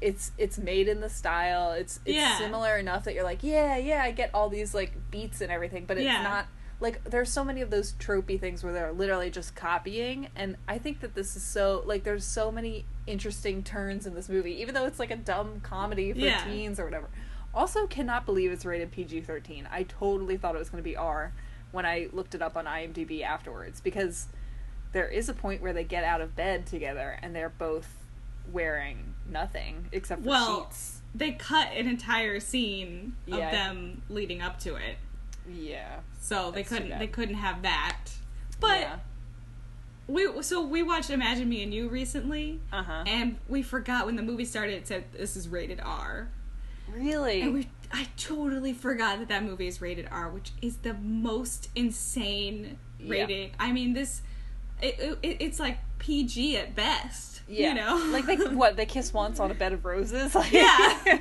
it's 0.02 0.32
it's 0.38 0.58
made 0.58 0.88
in 0.90 1.00
the 1.00 1.10
style. 1.10 1.72
It's 1.72 2.00
it's 2.06 2.16
Yeah. 2.18 2.38
similar 2.38 2.78
enough 2.78 3.06
that 3.06 3.14
you're 3.14 3.24
like, 3.24 3.44
yeah, 3.44 3.78
yeah, 3.78 4.04
I 4.04 4.12
get 4.12 4.32
all 4.34 4.50
these 4.50 4.74
like 4.74 4.92
beats 5.12 5.40
and 5.42 5.52
everything, 5.52 5.86
but 5.86 5.98
it's 5.98 6.06
Yeah. 6.06 6.24
not 6.24 6.48
like 6.80 7.02
there's 7.06 7.32
so 7.32 7.46
many 7.46 7.62
of 7.62 7.70
those 7.70 7.94
tropey 7.94 8.38
things 8.38 8.64
where 8.64 8.74
they're 8.74 8.92
literally 8.92 9.30
just 9.30 9.56
copying 9.56 10.28
and 10.36 10.58
i 10.68 10.78
think 10.78 11.00
that 11.00 11.14
this 11.16 11.36
is 11.38 11.44
so 11.44 11.82
like 11.86 12.04
there's 12.04 12.26
so 12.26 12.52
many 12.52 12.84
interesting 13.08 13.64
turns 13.64 14.06
in 14.06 14.14
this 14.16 14.28
movie 14.28 14.60
even 14.60 14.74
though 14.74 14.86
it's 14.86 15.00
like 15.00 15.12
a 15.12 15.16
dumb 15.16 15.62
comedy 15.62 16.12
for 16.12 16.20
Yeah. 16.20 16.44
teens 16.44 16.80
or 16.80 16.86
whatever 16.86 17.08
also 17.54 17.86
cannot 17.88 18.26
believe 18.26 18.52
it's 18.52 18.66
rated 18.66 18.92
pg-13 18.92 19.66
i 19.72 19.84
totally 19.84 20.38
thought 20.38 20.56
it 20.56 20.60
was 20.60 20.70
going 20.70 20.82
to 20.84 20.88
be 20.90 20.96
r 20.96 21.32
when 21.72 21.86
i 21.86 22.08
looked 22.12 22.34
it 22.36 22.42
up 22.42 22.56
on 22.58 22.66
imdb 22.66 23.22
afterwards 23.24 23.80
because 23.82 24.28
there 24.92 25.08
is 25.08 25.28
a 25.30 25.34
point 25.34 25.62
where 25.62 25.74
they 25.74 25.84
get 25.84 26.04
out 26.04 26.22
of 26.22 26.36
bed 26.36 26.66
together 26.66 27.18
and 27.22 27.36
they're 27.36 27.50
both 27.50 28.06
wearing 28.52 29.14
nothing 29.30 29.88
except 29.92 30.22
for 30.24 30.30
Well, 30.30 30.66
sheets 30.66 31.02
They 31.16 31.32
cut 31.32 31.70
an 31.76 31.88
entire 31.88 32.40
scene 32.40 33.16
of 33.32 33.38
Yeah. 33.40 33.52
them 33.52 34.02
leading 34.10 34.42
up 34.42 34.60
to 34.60 34.76
it, 34.76 34.98
yeah 35.50 36.00
so 36.20 36.52
they 36.52 36.64
couldn't 36.64 36.98
they 37.00 37.08
couldn't 37.08 37.36
have 37.36 37.62
that. 37.64 37.98
But 38.60 38.80
yeah. 38.82 38.96
we 40.08 40.42
so 40.42 40.62
we 40.66 40.82
watched 40.84 41.10
Imagine 41.10 41.50
Me 41.50 41.64
and 41.64 41.74
You 41.74 41.90
recently, 41.90 42.60
uh-huh 42.72 43.04
and 43.08 43.38
we 43.50 43.62
forgot 43.62 44.06
when 44.06 44.16
the 44.16 44.22
movie 44.22 44.46
started. 44.46 44.74
It 44.76 44.88
said 44.88 45.04
this 45.14 45.36
is 45.36 45.48
rated 45.50 45.80
R, 45.82 46.30
Really? 46.92 47.42
And 47.42 47.54
we, 47.54 47.68
I 47.92 48.08
totally 48.18 48.74
forgot 48.74 49.20
that 49.20 49.28
that 49.30 49.44
movie 49.44 49.68
is 49.68 49.82
rated 49.82 50.08
R, 50.12 50.30
which 50.30 50.52
is 50.62 50.78
the 50.78 50.94
most 50.96 51.70
insane 51.76 52.78
Yeah. 53.00 53.12
rating. 53.12 53.52
I 53.60 53.72
mean, 53.72 53.94
this 53.94 54.22
it, 54.82 55.18
it 55.24 55.38
it's 55.40 55.60
like 55.60 55.78
PG 56.00 56.58
at 56.58 56.76
best. 56.76 57.42
yeah. 57.48 57.70
You 57.70 57.76
know, 57.76 58.08
like 58.12 58.26
they 58.26 58.36
what 58.56 58.76
they 58.76 58.86
kiss 58.86 59.14
once 59.14 59.40
on 59.40 59.50
a 59.52 59.54
bed 59.54 59.74
of 59.74 59.86
roses. 59.86 60.36
Like- 60.36 60.52
Yeah. 60.52 61.18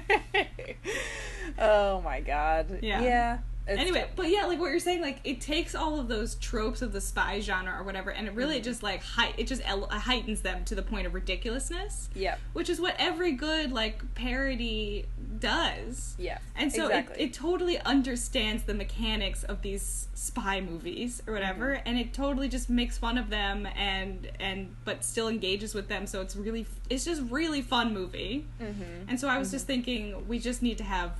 oh 1.58 2.00
my 2.02 2.20
god. 2.20 2.78
Yeah. 2.82 3.02
Yeah. 3.02 3.38
It's 3.66 3.80
anyway, 3.80 4.00
tough. 4.00 4.10
but 4.16 4.28
yeah, 4.28 4.46
like 4.46 4.58
what 4.58 4.70
you're 4.70 4.80
saying, 4.80 5.00
like 5.02 5.20
it 5.24 5.40
takes 5.40 5.74
all 5.74 6.00
of 6.00 6.08
those 6.08 6.34
tropes 6.36 6.82
of 6.82 6.92
the 6.92 7.00
spy 7.00 7.38
genre 7.40 7.72
or 7.78 7.84
whatever, 7.84 8.10
and 8.10 8.26
it 8.26 8.34
really 8.34 8.56
Mm-hmm. 8.56 8.64
just 8.64 8.82
like 8.82 9.02
hei- 9.04 9.34
it 9.38 9.46
just 9.46 9.62
ele- 9.64 9.88
heightens 9.88 10.40
them 10.40 10.64
to 10.64 10.74
the 10.74 10.82
point 10.82 11.06
of 11.06 11.14
ridiculousness, 11.14 12.08
yeah. 12.14 12.36
which 12.54 12.68
is 12.68 12.80
what 12.80 12.96
every 12.98 13.32
good 13.32 13.70
like 13.72 14.02
parody 14.16 15.06
does. 15.38 16.14
Yeah. 16.18 16.38
And 16.56 16.72
so 16.72 16.86
exactly. 16.86 17.22
it, 17.22 17.26
it 17.26 17.32
totally 17.34 17.78
understands 17.80 18.64
the 18.64 18.74
mechanics 18.74 19.44
of 19.44 19.62
these 19.62 20.08
spy 20.14 20.60
movies 20.60 21.22
or 21.26 21.34
whatever, 21.34 21.74
Mm-hmm. 21.74 21.88
and 21.88 21.98
it 21.98 22.12
totally 22.12 22.48
just 22.48 22.68
makes 22.68 22.98
fun 22.98 23.16
of 23.18 23.30
them 23.30 23.66
and 23.76 24.28
and 24.40 24.74
but 24.84 25.04
still 25.04 25.28
engages 25.28 25.74
with 25.74 25.88
them. 25.88 26.06
So 26.06 26.20
it's 26.20 26.34
really 26.36 26.66
it's 26.90 27.04
just 27.04 27.22
really 27.30 27.62
fun 27.62 27.94
movie. 27.94 28.46
Mhm. 28.60 29.06
And 29.08 29.20
so 29.20 29.28
I 29.28 29.38
was 29.38 29.50
just 29.50 29.66
thinking 29.66 30.26
we 30.28 30.38
just 30.38 30.62
need 30.62 30.78
to 30.78 30.84
have 30.84 31.12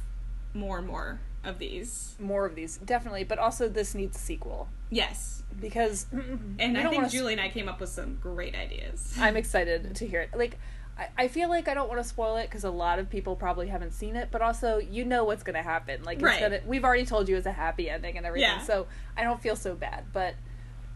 more 0.55 0.79
and 0.79 0.87
more 0.87 1.21
of 1.45 1.59
these. 1.59 2.15
more 2.21 2.47
of 2.47 2.55
these 2.55 2.77
definitely, 2.79 3.25
but 3.25 3.39
also 3.39 3.69
this 3.69 3.95
needs 3.95 4.17
a 4.17 4.21
sequel 4.21 4.69
Yes, 4.91 5.43
because 5.61 6.07
and 6.59 6.77
I 6.79 6.89
think 6.91 7.09
Julie 7.11 7.33
and 7.33 7.41
I 7.41 7.49
came 7.49 7.69
up 7.69 7.81
with 7.81 7.89
some 7.89 8.19
great 8.21 8.55
ideas. 8.55 9.15
I'm 9.21 9.37
excited 9.37 9.95
to 9.97 10.07
hear 10.07 10.21
it. 10.21 10.31
Like, 10.37 10.59
I, 10.99 11.09
I 11.17 11.29
feel 11.29 11.49
like 11.49 11.67
I 11.67 11.73
don't 11.75 11.89
want 11.89 12.03
to 12.03 12.07
spoil 12.07 12.37
it 12.37 12.45
because 12.51 12.65
a 12.65 12.71
lot 12.71 12.99
of 12.99 13.09
people 13.09 13.35
probably 13.35 13.69
haven't 13.69 13.93
seen 13.93 14.15
it, 14.17 14.29
but 14.31 14.43
also 14.43 14.77
you 14.79 15.07
know 15.07 15.25
what's 15.25 15.43
going 15.43 15.57
to 15.57 15.63
happen. 15.63 16.03
Like, 16.05 16.21
Right. 16.21 16.39
gonna, 16.39 16.61
we've 16.67 16.85
already 16.85 17.07
told 17.07 17.27
you 17.31 17.37
it's 17.39 17.47
a 17.47 17.53
happy 17.53 17.89
ending 17.89 18.19
and 18.19 18.27
everything, 18.27 18.51
Yeah. 18.51 18.63
so 18.63 18.87
I 19.17 19.25
don't 19.25 19.41
feel 19.41 19.57
so 19.57 19.75
bad. 19.75 20.05
But 20.13 20.35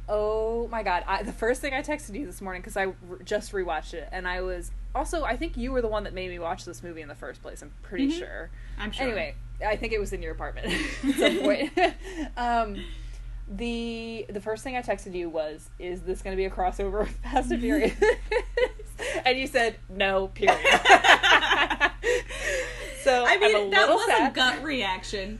oh 0.08 0.68
my 0.68 0.82
god, 0.82 1.04
I, 1.06 1.22
the 1.22 1.32
first 1.32 1.60
thing 1.60 1.72
I 1.72 1.82
texted 1.82 2.14
you 2.14 2.26
this 2.26 2.40
morning 2.42 2.60
because 2.62 2.76
I 2.76 2.82
re- 2.82 2.94
just 3.24 3.52
rewatched 3.52 3.94
it, 3.94 4.08
and 4.12 4.28
I 4.28 4.42
was 4.42 4.70
also 4.94 5.24
I 5.24 5.36
think 5.36 5.56
you 5.56 5.72
were 5.72 5.80
the 5.82 5.88
one 5.88 6.04
that 6.04 6.12
made 6.14 6.30
me 6.30 6.38
watch 6.38 6.64
this 6.64 6.82
movie 6.82 7.00
in 7.00 7.08
the 7.08 7.14
first 7.14 7.42
place. 7.42 7.62
I'm 7.62 7.72
pretty 7.82 8.08
Mhm. 8.08 8.18
sure. 8.18 8.50
I'm 8.78 8.92
sure. 8.92 9.06
Anyway, 9.06 9.34
I 9.64 9.76
think 9.76 9.92
it 9.92 10.00
was 10.00 10.12
in 10.12 10.22
your 10.22 10.32
apartment 10.32 10.66
at 11.08 11.14
some 11.16 11.38
point. 11.40 11.70
um, 12.36 12.84
the 13.48 14.26
the 14.28 14.40
first 14.40 14.64
thing 14.64 14.76
I 14.76 14.82
texted 14.82 15.14
you 15.14 15.28
was, 15.28 15.70
"Is 15.78 16.02
this 16.02 16.22
going 16.22 16.36
to 16.36 16.40
be 16.40 16.46
a 16.46 16.50
crossover 16.50 17.00
with 17.00 17.10
Fast 17.22 17.50
and 17.52 17.60
Furious?" 17.60 17.94
and 19.24 19.38
you 19.38 19.46
said, 19.46 19.76
"No." 19.88 20.28
Period. 20.28 20.58
so 23.02 23.24
I 23.26 23.36
mean 23.38 23.70
that 23.70 23.88
was 23.88 24.06
sad. 24.06 24.32
a 24.32 24.34
gut 24.34 24.62
reaction. 24.62 25.38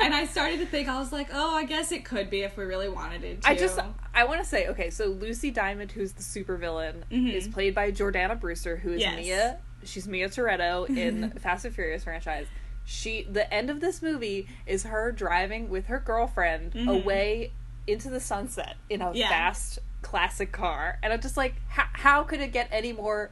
and 0.00 0.14
I 0.14 0.26
started 0.26 0.58
to 0.60 0.66
think 0.66 0.86
I 0.88 0.98
was 0.98 1.12
like, 1.12 1.28
oh, 1.32 1.56
I 1.56 1.64
guess 1.64 1.92
it 1.92 2.04
could 2.04 2.28
be 2.28 2.42
if 2.42 2.58
we 2.58 2.64
really 2.64 2.90
wanted 2.90 3.24
it 3.24 3.42
to. 3.42 3.48
I 3.48 3.54
just 3.56 3.78
I 4.14 4.24
want 4.24 4.42
to 4.42 4.46
say 4.48 4.68
okay, 4.68 4.90
so 4.90 5.06
Lucy 5.06 5.50
Diamond, 5.50 5.92
who's 5.92 6.12
the 6.12 6.22
supervillain, 6.22 7.02
Mhm. 7.10 7.32
is 7.32 7.48
played 7.48 7.74
by 7.74 7.90
Jordana 7.90 8.38
Brewster, 8.38 8.76
who 8.76 8.92
is 8.92 9.00
Yes. 9.00 9.16
Mia. 9.16 9.58
She's 9.84 10.06
Mia 10.06 10.28
Toretto 10.28 10.88
in 10.88 11.30
Fast 11.40 11.64
and 11.64 11.74
Furious 11.74 12.04
franchise. 12.04 12.46
She 12.84 13.22
the 13.22 13.52
end 13.52 13.70
of 13.70 13.80
this 13.80 14.02
movie 14.02 14.48
is 14.66 14.82
her 14.84 15.12
driving 15.12 15.68
with 15.68 15.86
her 15.86 15.98
girlfriend 16.00 16.72
Mhm. 16.72 16.88
away 17.02 17.52
into 17.86 18.10
the 18.10 18.20
sunset 18.20 18.76
in 18.90 19.00
a 19.02 19.12
Yeah. 19.12 19.28
fast 19.28 19.78
classic 20.02 20.52
car, 20.52 20.98
and 21.02 21.12
I'm 21.12 21.20
just 21.20 21.36
like, 21.36 21.54
how, 21.68 21.86
how 21.92 22.22
could 22.24 22.40
it 22.40 22.52
get 22.52 22.68
any 22.72 22.92
more 22.92 23.30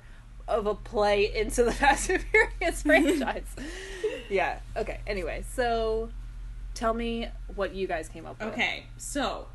of 0.49 0.66
a 0.66 0.75
play 0.75 1.33
into 1.35 1.62
the 1.64 1.73
Fast 1.80 2.11
and 2.11 2.23
Furious 2.23 2.83
franchise? 2.85 3.54
yeah. 4.28 4.59
Okay. 4.76 5.00
Anyway, 5.07 5.45
so 5.52 6.11
tell 6.75 6.95
me 6.95 7.28
what 7.54 7.75
you 7.75 7.87
guys 7.87 8.09
came 8.09 8.26
up 8.26 8.38
with. 8.38 8.49
Okay, 8.52 8.85
so 8.97 9.49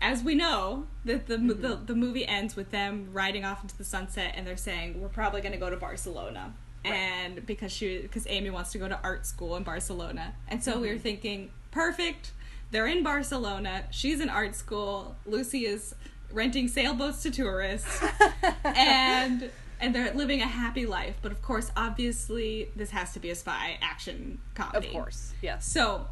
as 0.00 0.22
we 0.22 0.34
know, 0.34 0.86
that 1.04 1.26
the, 1.26 1.36
Mm-hmm. 1.36 1.60
the 1.62 1.76
the 1.76 1.94
movie 1.94 2.26
ends 2.26 2.56
with 2.56 2.70
them 2.70 3.08
riding 3.12 3.44
off 3.44 3.62
into 3.62 3.76
the 3.76 3.84
sunset, 3.84 4.34
and 4.36 4.46
they're 4.46 4.56
saying 4.56 5.00
we're 5.00 5.08
probably 5.08 5.40
going 5.40 5.52
to 5.52 5.58
go 5.58 5.70
to 5.70 5.76
Barcelona, 5.76 6.54
Right. 6.84 6.92
and 6.94 7.46
because 7.46 7.72
she 7.72 7.98
because 8.02 8.26
Amy 8.28 8.50
wants 8.50 8.72
to 8.72 8.78
go 8.78 8.88
to 8.88 8.98
art 9.02 9.26
school 9.26 9.56
in 9.56 9.62
Barcelona, 9.62 10.34
and 10.48 10.62
so 10.62 10.78
we 10.78 10.86
Mm-hmm. 10.88 10.94
were 10.94 10.98
thinking, 11.00 11.50
perfect, 11.70 12.32
they're 12.70 12.86
in 12.86 13.02
Barcelona, 13.02 13.84
she's 13.90 14.20
in 14.20 14.28
art 14.28 14.54
school, 14.54 15.16
Lucy 15.26 15.66
is 15.66 15.94
renting 16.32 16.68
sailboats 16.68 17.22
to 17.22 17.30
tourists, 17.30 18.04
and 18.64 19.50
and 19.80 19.94
they're 19.94 20.12
living 20.14 20.40
a 20.40 20.46
happy 20.46 20.86
life. 20.86 21.16
But 21.22 21.32
of 21.32 21.42
course, 21.42 21.70
obviously, 21.76 22.70
this 22.76 22.90
has 22.90 23.12
to 23.14 23.20
be 23.20 23.30
a 23.30 23.34
spy 23.34 23.78
action 23.82 24.38
comedy. 24.54 24.88
Of 24.88 24.92
course, 24.92 25.32
yes. 25.42 25.66
So 25.66 26.06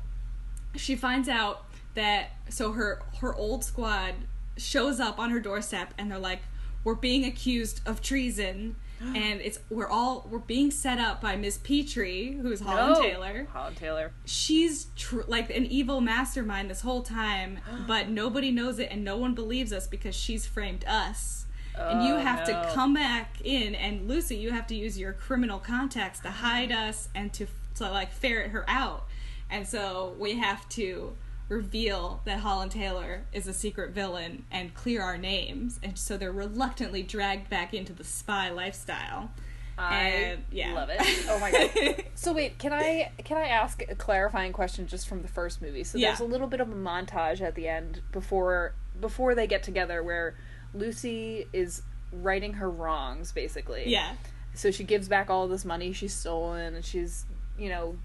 she 0.74 0.96
finds 0.96 1.28
out 1.28 1.64
that 1.94 2.30
so 2.48 2.72
her 2.72 3.02
her 3.20 3.35
old 3.35 3.64
squad 3.64 4.14
shows 4.56 5.00
up 5.00 5.18
on 5.18 5.30
her 5.30 5.40
doorstep 5.40 5.94
and 5.98 6.11
they're 6.11 6.18
like, 6.18 6.40
We're 6.85 6.94
being 6.94 7.24
accused 7.24 7.80
of 7.87 8.00
treason 8.02 8.76
and 9.16 9.40
it's 9.40 9.58
we're 9.70 9.88
all 9.88 10.26
we're 10.30 10.38
being 10.38 10.70
set 10.70 10.98
up 10.98 11.20
by 11.20 11.36
Miss 11.36 11.58
Petrie, 11.58 12.38
who's 12.40 12.60
Holland 12.60 12.94
No. 12.94 13.02
Taylor. 13.02 13.46
Holland 13.52 13.76
Taylor. 13.76 14.12
She's 14.24 14.86
tr- 14.96 15.22
like 15.26 15.50
an 15.50 15.66
evil 15.66 16.00
mastermind 16.00 16.70
this 16.70 16.80
whole 16.82 17.02
time, 17.02 17.58
but 17.86 18.08
nobody 18.08 18.50
knows 18.50 18.78
it 18.78 18.88
and 18.90 19.04
no 19.04 19.16
one 19.16 19.34
believes 19.34 19.72
us 19.72 19.86
because 19.86 20.14
she's 20.14 20.46
framed 20.46 20.84
us. 20.86 21.46
and 21.76 22.04
you 22.06 22.14
Oh, 22.14 22.18
have 22.18 22.46
no. 22.46 22.62
to 22.62 22.70
come 22.74 22.92
back 22.94 23.36
in 23.42 23.74
and 23.74 24.06
Lucy, 24.06 24.36
you 24.36 24.50
have 24.50 24.66
to 24.68 24.74
use 24.74 24.98
your 24.98 25.12
criminal 25.14 25.58
contacts 25.58 26.20
to 26.20 26.30
hide 26.30 26.70
us 26.86 27.08
and 27.14 27.32
to 27.34 27.46
to 27.76 27.90
like 27.90 28.12
ferret 28.12 28.50
her 28.50 28.64
out. 28.68 29.06
And 29.50 29.66
so 29.66 30.14
we 30.18 30.34
have 30.38 30.68
to 30.70 31.14
reveal 31.56 32.20
that 32.24 32.40
Holland 32.40 32.70
Taylor 32.72 33.24
is 33.32 33.46
a 33.46 33.52
secret 33.52 33.90
villain 33.92 34.44
and 34.50 34.74
clear 34.74 35.02
our 35.02 35.18
names. 35.18 35.78
And 35.82 35.98
so 35.98 36.16
they're 36.16 36.32
reluctantly 36.32 37.02
dragged 37.02 37.48
back 37.50 37.74
into 37.74 37.92
the 37.92 38.04
spy 38.04 38.50
lifestyle. 38.50 39.30
I 39.78 39.98
And, 40.08 40.44
yeah. 40.50 40.74
love 40.74 40.90
it. 40.90 41.00
Oh 41.28 41.38
my 41.38 41.50
god. 41.50 42.04
so 42.14 42.32
wait, 42.32 42.58
can 42.58 42.72
I 42.72 43.10
can 43.24 43.38
I 43.38 43.46
ask 43.46 43.82
a 43.88 43.94
clarifying 43.94 44.52
question 44.52 44.86
just 44.86 45.08
from 45.08 45.22
the 45.22 45.28
first 45.28 45.62
movie? 45.62 45.82
So 45.84 45.98
there's 45.98 46.20
Yeah. 46.20 46.26
a 46.26 46.28
little 46.28 46.46
bit 46.46 46.60
of 46.60 46.70
a 46.70 46.74
montage 46.74 47.40
at 47.40 47.54
the 47.54 47.68
end 47.68 48.02
before 48.12 48.74
before 49.00 49.34
they 49.34 49.46
get 49.46 49.62
together 49.62 50.02
where 50.02 50.34
Lucy 50.74 51.46
is 51.52 51.82
righting 52.12 52.54
her 52.54 52.68
wrongs 52.70 53.32
basically. 53.32 53.84
yeah. 53.88 54.14
So 54.54 54.70
she 54.70 54.84
gives 54.84 55.08
back 55.08 55.30
all 55.30 55.48
this 55.48 55.64
money 55.64 55.94
she's 55.94 56.12
stolen 56.12 56.74
and 56.74 56.84
she's, 56.84 57.24
you 57.58 57.70
know, 57.70 57.96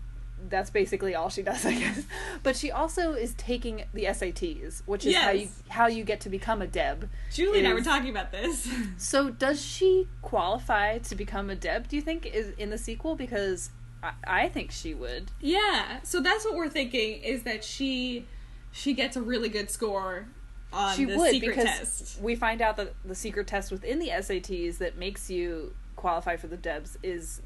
that's 0.50 0.70
basically 0.70 1.16
all 1.16 1.30
she 1.30 1.42
does, 1.42 1.66
I 1.66 1.74
guess. 1.74 2.04
But 2.44 2.56
she 2.56 2.72
also 2.72 3.14
is 3.14 3.34
taking 3.36 3.84
the 3.94 4.06
SATs, 4.06 4.82
which 4.86 5.06
is 5.06 5.16
how 5.16 5.32
you 5.32 5.50
how 5.70 5.88
you 5.88 6.04
get 6.04 6.22
to 6.22 6.30
become 6.30 6.62
a 6.62 6.68
Deb. 6.68 7.10
Julie 7.32 7.60
and 7.60 7.68
I 7.68 7.74
were 7.74 7.82
talking 7.82 8.10
about 8.10 8.32
this. 8.32 8.68
So 8.98 9.30
does 9.30 9.64
she 9.64 10.08
qualify 10.22 10.98
to 11.00 11.16
become 11.16 11.50
a 11.50 11.56
Deb? 11.56 11.88
Do 11.88 11.96
you 11.96 12.02
think 12.02 12.26
is 12.26 12.54
in 12.58 12.70
the 12.70 12.78
sequel? 12.78 13.16
Because 13.16 13.70
I, 14.02 14.12
I 14.26 14.48
think 14.50 14.72
she 14.72 14.94
would. 14.94 15.32
Yeah, 15.42 16.02
so 16.04 16.20
that's 16.20 16.46
what 16.46 16.56
we're 16.56 16.70
thinking 16.70 17.22
is 17.22 17.44
that 17.44 17.64
she 17.64 18.26
she 18.72 18.94
gets 18.94 19.16
a 19.16 19.22
really 19.22 19.50
good 19.50 19.70
score 19.70 20.28
on 20.74 20.96
she 20.96 21.06
the 21.06 21.18
would 21.18 21.32
secret 21.32 21.56
because 21.56 21.66
test. 21.66 22.22
we 22.22 22.36
find 22.36 22.62
out 22.62 22.78
that 22.78 22.94
the 23.06 23.16
secret 23.16 23.48
test 23.48 23.72
within 23.72 24.00
the 24.00 24.10
SATs 24.10 24.78
that 24.80 24.98
makes 24.98 25.30
you 25.30 25.74
qualify 25.96 26.36
for 26.36 26.48
the 26.48 26.58
Debs 26.58 26.98
is 27.02 27.42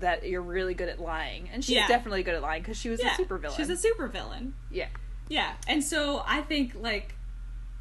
that 0.00 0.26
you're 0.28 0.42
really 0.42 0.74
good 0.74 0.88
at 0.88 1.00
lying, 1.00 1.48
and 1.52 1.64
she's 1.64 1.76
Yeah. 1.76 1.86
definitely 1.88 2.22
good 2.22 2.34
at 2.34 2.42
lying 2.42 2.62
because 2.62 2.76
she 2.76 2.88
was 2.88 3.00
yeah, 3.00 3.14
a 3.14 3.18
supervillain. 3.22 3.56
She's 3.56 3.70
a 3.70 3.76
supervillain. 3.76 4.52
yeah. 4.70 4.88
Yeah, 5.28 5.52
and 5.68 5.82
so 5.84 6.24
I 6.26 6.40
think 6.42 6.74
like 6.74 7.14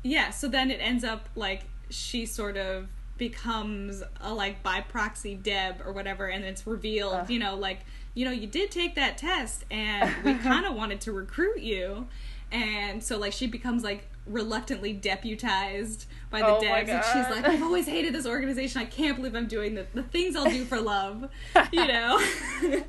yeah, 0.04 0.30
so 0.30 0.48
then 0.48 0.70
it 0.72 0.78
ends 0.82 1.04
up 1.04 1.28
like 1.36 1.64
she 1.90 2.26
sort 2.28 2.56
of 2.58 2.88
becomes 3.18 4.02
a 4.22 4.34
like 4.34 4.62
by 4.64 4.82
proxy 4.82 5.36
Deb 5.36 5.82
or 5.86 5.92
whatever, 5.92 6.28
and 6.28 6.44
it's 6.46 6.66
revealed, 6.66 7.14
Ugh. 7.14 7.30
you 7.30 7.40
know, 7.40 7.56
like 7.56 7.80
you 8.14 8.26
know 8.26 8.32
you 8.32 8.48
did 8.48 8.72
take 8.72 8.96
that 8.96 9.18
test, 9.18 9.66
and 9.72 10.14
we 10.24 10.34
kind 10.50 10.66
of 10.66 10.76
wanted 10.76 11.02
to 11.02 11.12
recruit 11.12 11.60
you, 11.60 12.08
and 12.52 13.04
so 13.04 13.18
like 13.18 13.34
she 13.34 13.48
becomes 13.48 13.84
like 13.84 14.08
reluctantly 14.30 14.94
deputized 14.94 16.06
by 16.30 16.40
the 16.40 16.48
Oh 16.48 16.62
Debs 16.62 16.90
and 16.90 17.04
she's 17.04 17.36
like 17.36 17.46
i've 17.46 17.64
always 17.64 17.88
hated 17.88 18.14
this 18.14 18.28
organization. 18.28 18.80
I 18.80 18.86
can't 18.86 19.16
believe 19.16 19.36
i'm 19.36 19.48
doing 19.48 19.74
the, 19.76 19.88
the 19.94 20.04
things 20.04 20.36
i'll 20.36 20.50
do 20.50 20.64
for 20.66 20.80
love 20.80 21.30
you 21.72 21.88
know? 21.88 22.20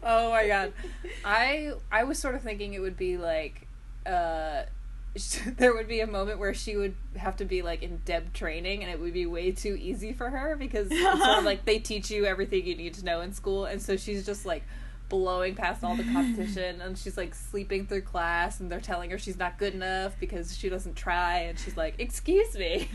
Oh 0.03 0.31
my 0.31 0.47
god. 0.47 0.73
I 1.25 1.73
i 1.91 2.05
was 2.05 2.19
sort 2.19 2.35
of 2.35 2.43
thinking 2.43 2.75
it 2.75 2.81
would 2.81 2.97
be 2.97 3.17
like 3.17 3.67
uh 4.07 4.63
there 5.57 5.75
would 5.75 5.89
be 5.89 6.01
a 6.01 6.07
moment 6.07 6.39
where 6.39 6.55
she 6.55 6.77
would 6.77 6.95
have 7.17 7.37
to 7.37 7.45
be 7.45 7.63
like 7.63 7.83
in 7.83 8.01
deb 8.05 8.33
training 8.33 8.83
and 8.83 8.93
it 8.93 9.01
would 9.01 9.13
be 9.13 9.27
way 9.27 9.51
too 9.51 9.77
easy 9.81 10.13
for 10.13 10.31
her 10.31 10.55
because 10.57 10.89
it's 10.91 11.01
sort 11.01 11.39
of 11.39 11.45
like 11.45 11.65
they 11.65 11.79
teach 11.79 12.11
you 12.11 12.27
everything 12.27 12.65
you 12.65 12.77
need 12.77 12.95
to 12.95 13.05
know 13.05 13.21
in 13.21 13.33
school 13.33 13.65
and 13.65 13.83
so 13.83 13.97
she's 13.97 14.25
just 14.25 14.47
like 14.47 14.63
blowing 15.11 15.55
past 15.55 15.85
all 15.85 15.95
the 15.97 16.05
competition 16.05 16.81
and 16.85 16.97
she's 16.97 17.19
like 17.19 17.35
sleeping 17.35 17.87
through 17.87 18.01
class 18.01 18.61
and 18.61 18.73
they're 18.73 18.81
telling 18.81 19.11
her 19.11 19.19
she's 19.19 19.37
not 19.39 19.59
good 19.59 19.75
enough 19.75 20.19
because 20.19 20.57
she 20.57 20.71
doesn't 20.71 20.95
try 20.97 21.41
and 21.41 21.59
she's 21.59 21.77
like 21.77 21.95
excuse 21.99 22.57
me 22.57 22.89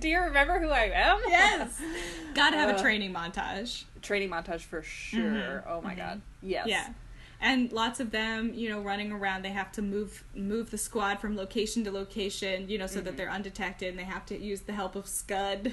do 0.00 0.08
you 0.08 0.18
remember 0.20 0.58
who 0.58 0.70
i 0.70 0.84
am 0.94 1.18
yes 1.28 1.78
gotta 2.34 2.56
have 2.56 2.70
Uh, 2.70 2.78
a 2.78 2.80
training 2.80 3.12
montage 3.12 3.84
training 4.00 4.30
montage 4.30 4.60
for 4.62 4.82
sure 4.82 5.20
Mhm. 5.20 5.62
oh 5.68 5.80
my 5.82 5.92
Mhm. 5.94 5.96
god 5.98 6.20
yes 6.42 6.66
Yeah. 6.66 6.88
and 7.40 7.70
lots 7.72 8.00
of 8.00 8.10
them, 8.10 8.52
you 8.54 8.68
know, 8.68 8.80
running 8.82 9.10
around. 9.12 9.42
They 9.42 9.50
have 9.50 9.72
to 9.72 9.82
move 9.82 10.24
move 10.34 10.70
the 10.70 10.76
squad 10.78 11.20
from 11.20 11.36
location 11.36 11.84
to 11.84 11.90
location, 11.90 12.68
you 12.68 12.76
know, 12.78 12.86
so 12.86 13.00
that 13.00 13.16
they're 13.16 13.30
undetected, 13.30 13.88
and 13.88 13.98
they 13.98 14.04
have 14.04 14.24
to 14.26 14.38
use 14.38 14.60
the 14.62 14.72
help 14.74 14.94
of 14.94 15.06
Scud. 15.06 15.72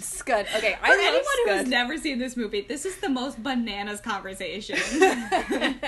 Scud. 0.00 0.46
Okay, 0.56 0.76
I 0.82 0.88
For 0.88 1.00
anyone 1.00 1.24
who 1.44 1.50
has 1.50 1.68
never 1.68 1.96
seen 1.98 2.18
this 2.18 2.36
movie, 2.36 2.62
this 2.62 2.84
is 2.84 2.96
the 2.96 3.08
most 3.08 3.42
bananas 3.42 4.00
conversation. 4.00 4.76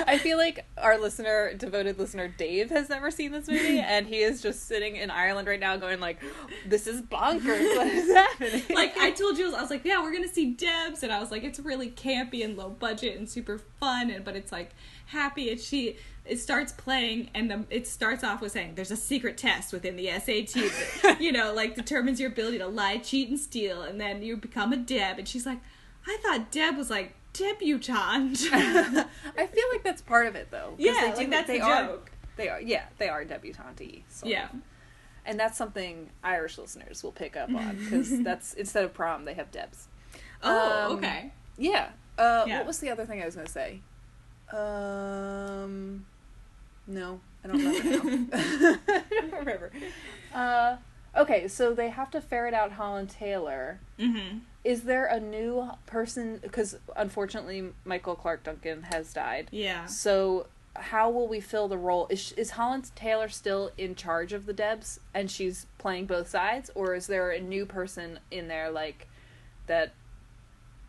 I 0.06 0.18
feel 0.18 0.38
like 0.38 0.64
our 0.78 0.98
listener, 0.98 1.54
devoted 1.54 1.98
listener 1.98 2.28
Dave, 2.28 2.70
has 2.70 2.88
never 2.88 3.10
seen 3.10 3.32
this 3.32 3.48
movie, 3.48 3.78
and 3.84 4.06
he 4.06 4.18
is 4.18 4.40
just 4.40 4.66
sitting 4.66 4.96
in 4.96 5.10
Ireland 5.10 5.48
right 5.48 5.60
now, 5.60 5.76
going 5.76 6.00
like, 6.00 6.18
"This 6.66 6.86
is 6.86 7.02
bonkers. 7.02 7.76
What 7.76 7.86
is 7.86 8.12
happening?" 8.12 8.62
like 8.70 8.96
I 8.96 9.10
told 9.10 9.36
Jules, 9.36 9.54
I 9.54 9.60
was 9.60 9.70
like, 9.70 9.84
yeah, 9.84 10.02
we're 10.02 10.12
gonna 10.12 10.28
see 10.28 10.52
Debs, 10.52 11.02
and 11.02 11.12
I 11.12 11.20
was 11.20 11.30
like, 11.30 11.44
it's 11.44 11.58
really 11.58 11.90
campy 11.90 12.44
and 12.44 12.56
low 12.56 12.70
budget 12.70 13.18
and 13.18 13.28
super 13.28 13.58
fun, 13.58 14.10
and 14.10 14.24
but 14.24 14.36
it's 14.36 14.52
like 14.52 14.70
happy. 15.08 15.50
And 15.50 15.60
she, 15.60 15.96
it 16.24 16.38
starts 16.38 16.72
playing, 16.72 17.30
and 17.34 17.50
the, 17.50 17.64
it 17.70 17.86
starts 17.86 18.22
off 18.24 18.40
with 18.40 18.52
saying, 18.52 18.74
"There's 18.74 18.90
a 18.90 18.96
secret 18.96 19.36
test 19.38 19.72
within 19.72 19.96
the 19.96 20.06
SAT 20.08 20.54
that 21.02 21.16
you 21.20 21.32
know, 21.32 21.52
like 21.52 21.74
determines 21.74 22.20
your 22.20 22.30
ability 22.30 22.58
to 22.58 22.66
lie, 22.66 22.98
cheat, 22.98 23.28
and 23.28 23.38
steal, 23.38 23.82
and 23.82 24.00
then 24.00 24.22
you 24.22 24.36
become 24.36 24.72
a 24.72 24.76
Deb." 24.76 25.18
And 25.18 25.26
she's 25.28 25.46
like, 25.46 25.58
I 26.06 26.16
thought 26.22 26.50
Deb 26.50 26.76
was 26.76 26.90
like 26.90 27.14
debutante. 27.32 28.48
I 28.52 29.46
feel 29.46 29.64
like 29.72 29.82
that's 29.84 30.02
part 30.02 30.26
of 30.26 30.34
it, 30.36 30.48
though. 30.50 30.74
yeah, 30.78 30.92
they 30.92 31.06
like 31.08 31.16
do- 31.18 31.26
that's 31.30 31.46
they 31.46 31.58
the 31.58 31.64
are, 31.64 31.86
joke. 31.86 32.10
They 32.36 32.48
are, 32.48 32.60
yeah, 32.60 32.84
they 32.98 33.08
are 33.08 33.24
debutante. 33.24 34.04
sort 34.08 34.30
Yeah. 34.30 34.44
of. 34.50 34.56
and 35.26 35.38
that's 35.40 35.58
something 35.58 36.08
Irish 36.22 36.56
listeners 36.58 37.02
will 37.02 37.12
pick 37.12 37.36
up 37.36 37.52
on 37.52 37.76
because 37.76 38.22
that's 38.22 38.54
instead 38.54 38.84
of 38.84 38.94
prom, 38.94 39.24
they 39.24 39.34
have 39.34 39.50
Debs. 39.50 39.88
Oh, 40.42 40.86
Um, 40.92 40.96
okay. 40.98 41.32
Yeah. 41.56 41.90
Uh, 42.16 42.44
Yeah. 42.46 42.58
What 42.58 42.66
was 42.68 42.78
the 42.78 42.90
other 42.90 43.04
thing 43.06 43.20
I 43.22 43.26
was 43.26 43.34
gonna 43.36 43.48
say? 43.48 43.80
Um, 44.52 46.06
no, 46.86 47.20
I 47.44 47.48
don't 47.48 47.58
remember. 47.58 48.36
now. 48.36 48.78
I 48.88 49.02
don't 49.20 49.32
remember. 49.32 49.70
Uh, 50.34 50.76
okay, 51.16 51.48
so 51.48 51.74
they 51.74 51.90
have 51.90 52.10
to 52.12 52.20
ferret 52.20 52.54
out 52.54 52.72
Holland 52.72 53.10
Taylor. 53.10 53.80
Mm-hmm. 53.98 54.38
Is 54.64 54.82
there 54.82 55.06
a 55.06 55.20
new 55.20 55.70
person? 55.86 56.38
Because 56.42 56.76
unfortunately, 56.96 57.70
Michael 57.84 58.14
Clarke 58.14 58.42
Duncan 58.42 58.82
has 58.84 59.12
died. 59.12 59.48
Yeah. 59.50 59.86
So 59.86 60.46
how 60.74 61.10
will 61.10 61.28
we 61.28 61.40
fill 61.40 61.68
the 61.68 61.78
role? 61.78 62.06
Is 62.10 62.32
is 62.32 62.50
Holland 62.50 62.90
Taylor 62.94 63.28
still 63.28 63.70
in 63.76 63.94
charge 63.94 64.32
of 64.32 64.46
the 64.46 64.52
Debs 64.52 65.00
and 65.14 65.30
she's 65.30 65.66
playing 65.78 66.06
both 66.06 66.28
sides, 66.28 66.70
or 66.74 66.94
is 66.94 67.06
there 67.06 67.30
a 67.30 67.40
new 67.40 67.66
person 67.66 68.20
in 68.30 68.48
there 68.48 68.70
like 68.70 69.08
that? 69.66 69.92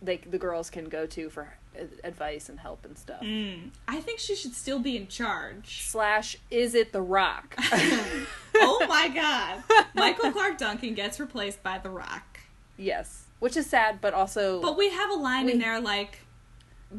They 0.01 0.17
the 0.17 0.37
girls 0.37 0.69
can 0.69 0.85
go 0.85 1.05
to 1.07 1.29
for 1.29 1.55
advice 2.03 2.49
and 2.49 2.59
help 2.59 2.83
and 2.85 2.97
stuff. 2.97 3.21
Mm. 3.21 3.69
I 3.87 3.99
think 4.01 4.19
she 4.19 4.35
should 4.35 4.53
still 4.53 4.79
be 4.79 4.97
in 4.97 5.07
charge. 5.07 5.83
Slash, 5.87 6.35
is 6.51 6.75
it 6.75 6.91
The 6.91 7.01
Rock? 7.01 7.55
oh 8.55 8.85
my 8.89 9.07
god. 9.09 9.63
Michael 9.93 10.31
Clarke 10.31 10.57
Duncan 10.57 10.93
gets 10.93 11.19
replaced 11.19 11.63
by 11.63 11.77
The 11.77 11.89
Rock. 11.89 12.39
yes, 12.77 13.25
which 13.39 13.55
is 13.55 13.65
sad, 13.67 13.99
but 14.01 14.13
also 14.13 14.61
But 14.61 14.77
we 14.77 14.89
have 14.89 15.09
a 15.11 15.15
line 15.15 15.47
in 15.49 15.59
there 15.59 15.79
like, 15.79 16.19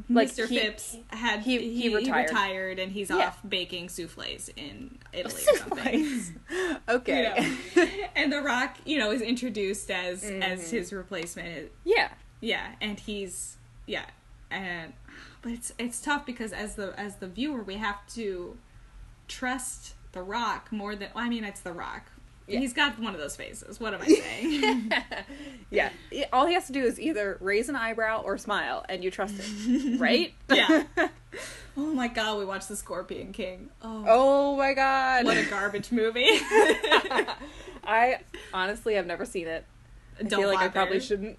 Like, 0.08 0.28
Mr. 0.30 0.48
he- 0.48 0.58
Phipps 0.58 0.96
had 1.08 1.40
he- 1.40 1.58
he, 1.58 1.88
he 1.88 1.94
retired. 1.94 2.30
retired 2.30 2.78
and 2.78 2.92
he's 2.92 3.10
Yeah. 3.10 3.16
off 3.28 3.40
baking 3.46 3.88
souffles 3.90 4.48
in 4.56 4.98
Italy 5.12 5.42
or 5.52 5.56
something. 5.58 6.20
okay. 6.88 7.34
You 7.76 7.82
know. 7.82 7.88
and 8.16 8.32
The 8.32 8.40
Rock, 8.40 8.76
you 8.86 8.98
know, 8.98 9.10
is 9.10 9.20
introduced 9.20 9.90
as 9.90 10.22
Mm-hmm. 10.22 10.42
as 10.42 10.70
his 10.70 10.92
replacement. 10.92 11.70
yeah. 11.84 12.10
Yeah, 12.42 12.66
and 12.80 12.98
he's 12.98 13.58
yeah, 13.86 14.06
and 14.50 14.92
but 15.42 15.52
it's 15.52 15.72
it's 15.78 16.00
tough 16.00 16.26
because 16.26 16.52
as 16.52 16.74
the 16.74 16.98
as 16.98 17.16
the 17.16 17.26
viewer 17.26 17.62
we 17.62 17.76
have 17.76 18.06
to 18.14 18.56
trust 19.28 19.94
The 20.12 20.22
Rock 20.22 20.70
more 20.70 20.94
than 20.96 21.08
well, 21.14 21.24
I 21.24 21.28
mean 21.28 21.44
it's 21.44 21.60
The 21.60 21.72
Rock. 21.72 22.10
Yeah. 22.46 22.58
He's 22.58 22.72
got 22.72 22.98
one 22.98 23.14
of 23.14 23.20
those 23.20 23.36
faces. 23.36 23.78
What 23.78 23.94
am 23.94 24.02
I 24.02 24.06
saying? 24.06 24.92
yeah. 25.70 25.90
All 26.32 26.46
he 26.46 26.54
has 26.54 26.66
to 26.66 26.72
do 26.72 26.82
is 26.82 26.98
either 26.98 27.38
raise 27.40 27.68
an 27.68 27.76
eyebrow 27.76 28.22
or 28.22 28.38
smile, 28.38 28.84
and 28.88 29.04
you 29.04 29.10
trust 29.12 29.36
him, 29.36 29.98
right? 30.00 30.34
Yeah. 30.52 30.82
oh 31.76 31.92
my 31.92 32.08
god, 32.08 32.38
we 32.38 32.44
watched 32.44 32.68
The 32.68 32.74
Scorpion 32.74 33.32
King. 33.32 33.70
Oh, 33.82 34.04
oh 34.08 34.56
my 34.56 34.74
god. 34.74 35.26
what 35.26 35.36
a 35.36 35.44
garbage 35.44 35.92
movie. 35.92 36.26
I 37.84 38.18
honestly 38.52 38.94
have 38.94 39.06
never 39.06 39.24
seen 39.24 39.46
it. 39.46 39.64
I 40.18 40.24
Don't 40.24 40.40
feel 40.40 40.48
like 40.48 40.58
I 40.58 40.68
probably 40.68 40.98
shouldn't. 40.98 41.38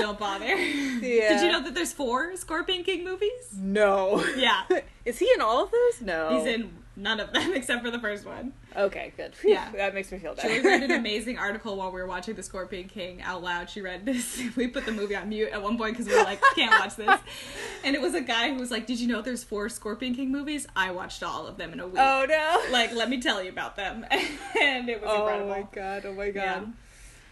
Don't 0.00 0.18
bother. 0.18 0.46
Yeah. 1.00 1.30
Did 1.30 1.40
you 1.46 1.52
know 1.52 1.62
that 1.62 1.74
there's 1.74 1.92
four 1.94 2.36
Scorpion 2.36 2.84
King 2.84 3.04
movies? 3.04 3.30
no. 3.58 4.22
Yeah. 4.36 4.62
Is 5.06 5.18
he 5.18 5.30
in 5.34 5.40
all 5.40 5.64
of 5.64 5.70
those? 5.70 6.02
No. 6.02 6.36
He's 6.36 6.46
in 6.46 6.70
none 6.94 7.18
of 7.20 7.32
them 7.32 7.52
except 7.54 7.82
for 7.82 7.90
the 7.90 7.98
first 7.98 8.26
one. 8.26 8.52
Okay, 8.76 9.12
good. 9.16 9.32
Yeah. 9.42 9.70
That 9.74 9.94
makes 9.94 10.12
me 10.12 10.18
feel 10.18 10.34
better. 10.34 10.48
Julie 10.48 10.60
read 10.60 10.82
an 10.82 10.90
amazing 10.90 11.38
article 11.38 11.76
while 11.76 11.90
we 11.90 12.00
were 12.00 12.06
watching 12.06 12.34
The 12.34 12.42
Scorpion 12.42 12.86
King 12.88 13.22
out 13.22 13.42
loud. 13.42 13.70
She 13.70 13.80
read 13.80 14.04
this. 14.04 14.42
We 14.56 14.68
put 14.68 14.84
the 14.84 14.92
movie 14.92 15.16
on 15.16 15.30
mute 15.30 15.48
at 15.52 15.62
one 15.62 15.78
point 15.78 15.94
because 15.96 16.06
we 16.06 16.14
were 16.18 16.22
like, 16.24 16.40
can't 16.54 16.70
watch 16.78 16.96
this. 16.96 17.18
And 17.82 17.96
it 17.96 18.02
was 18.02 18.14
a 18.14 18.20
guy 18.20 18.52
who 18.52 18.60
was 18.60 18.70
like, 18.70 18.86
Did 18.86 19.00
you 19.00 19.08
know 19.08 19.22
there's 19.22 19.42
four 19.42 19.70
Scorpion 19.70 20.14
King 20.14 20.30
movies? 20.30 20.66
I 20.76 20.90
watched 20.90 21.22
all 21.22 21.46
of 21.46 21.56
them 21.56 21.72
in 21.72 21.80
a 21.80 21.86
week. 21.86 21.96
oh 21.98 22.26
no. 22.28 22.62
Like, 22.70 22.92
let 22.92 23.08
me 23.08 23.20
tell 23.22 23.42
you 23.42 23.48
about 23.48 23.76
them. 23.76 24.04
and 24.10 24.88
it 24.90 25.00
was 25.00 25.10
oh 25.10 25.20
incredible. 25.22 25.48
my 25.48 25.66
god. 25.72 26.04
Oh 26.04 26.12
my 26.12 26.24
Yeah. 26.26 26.64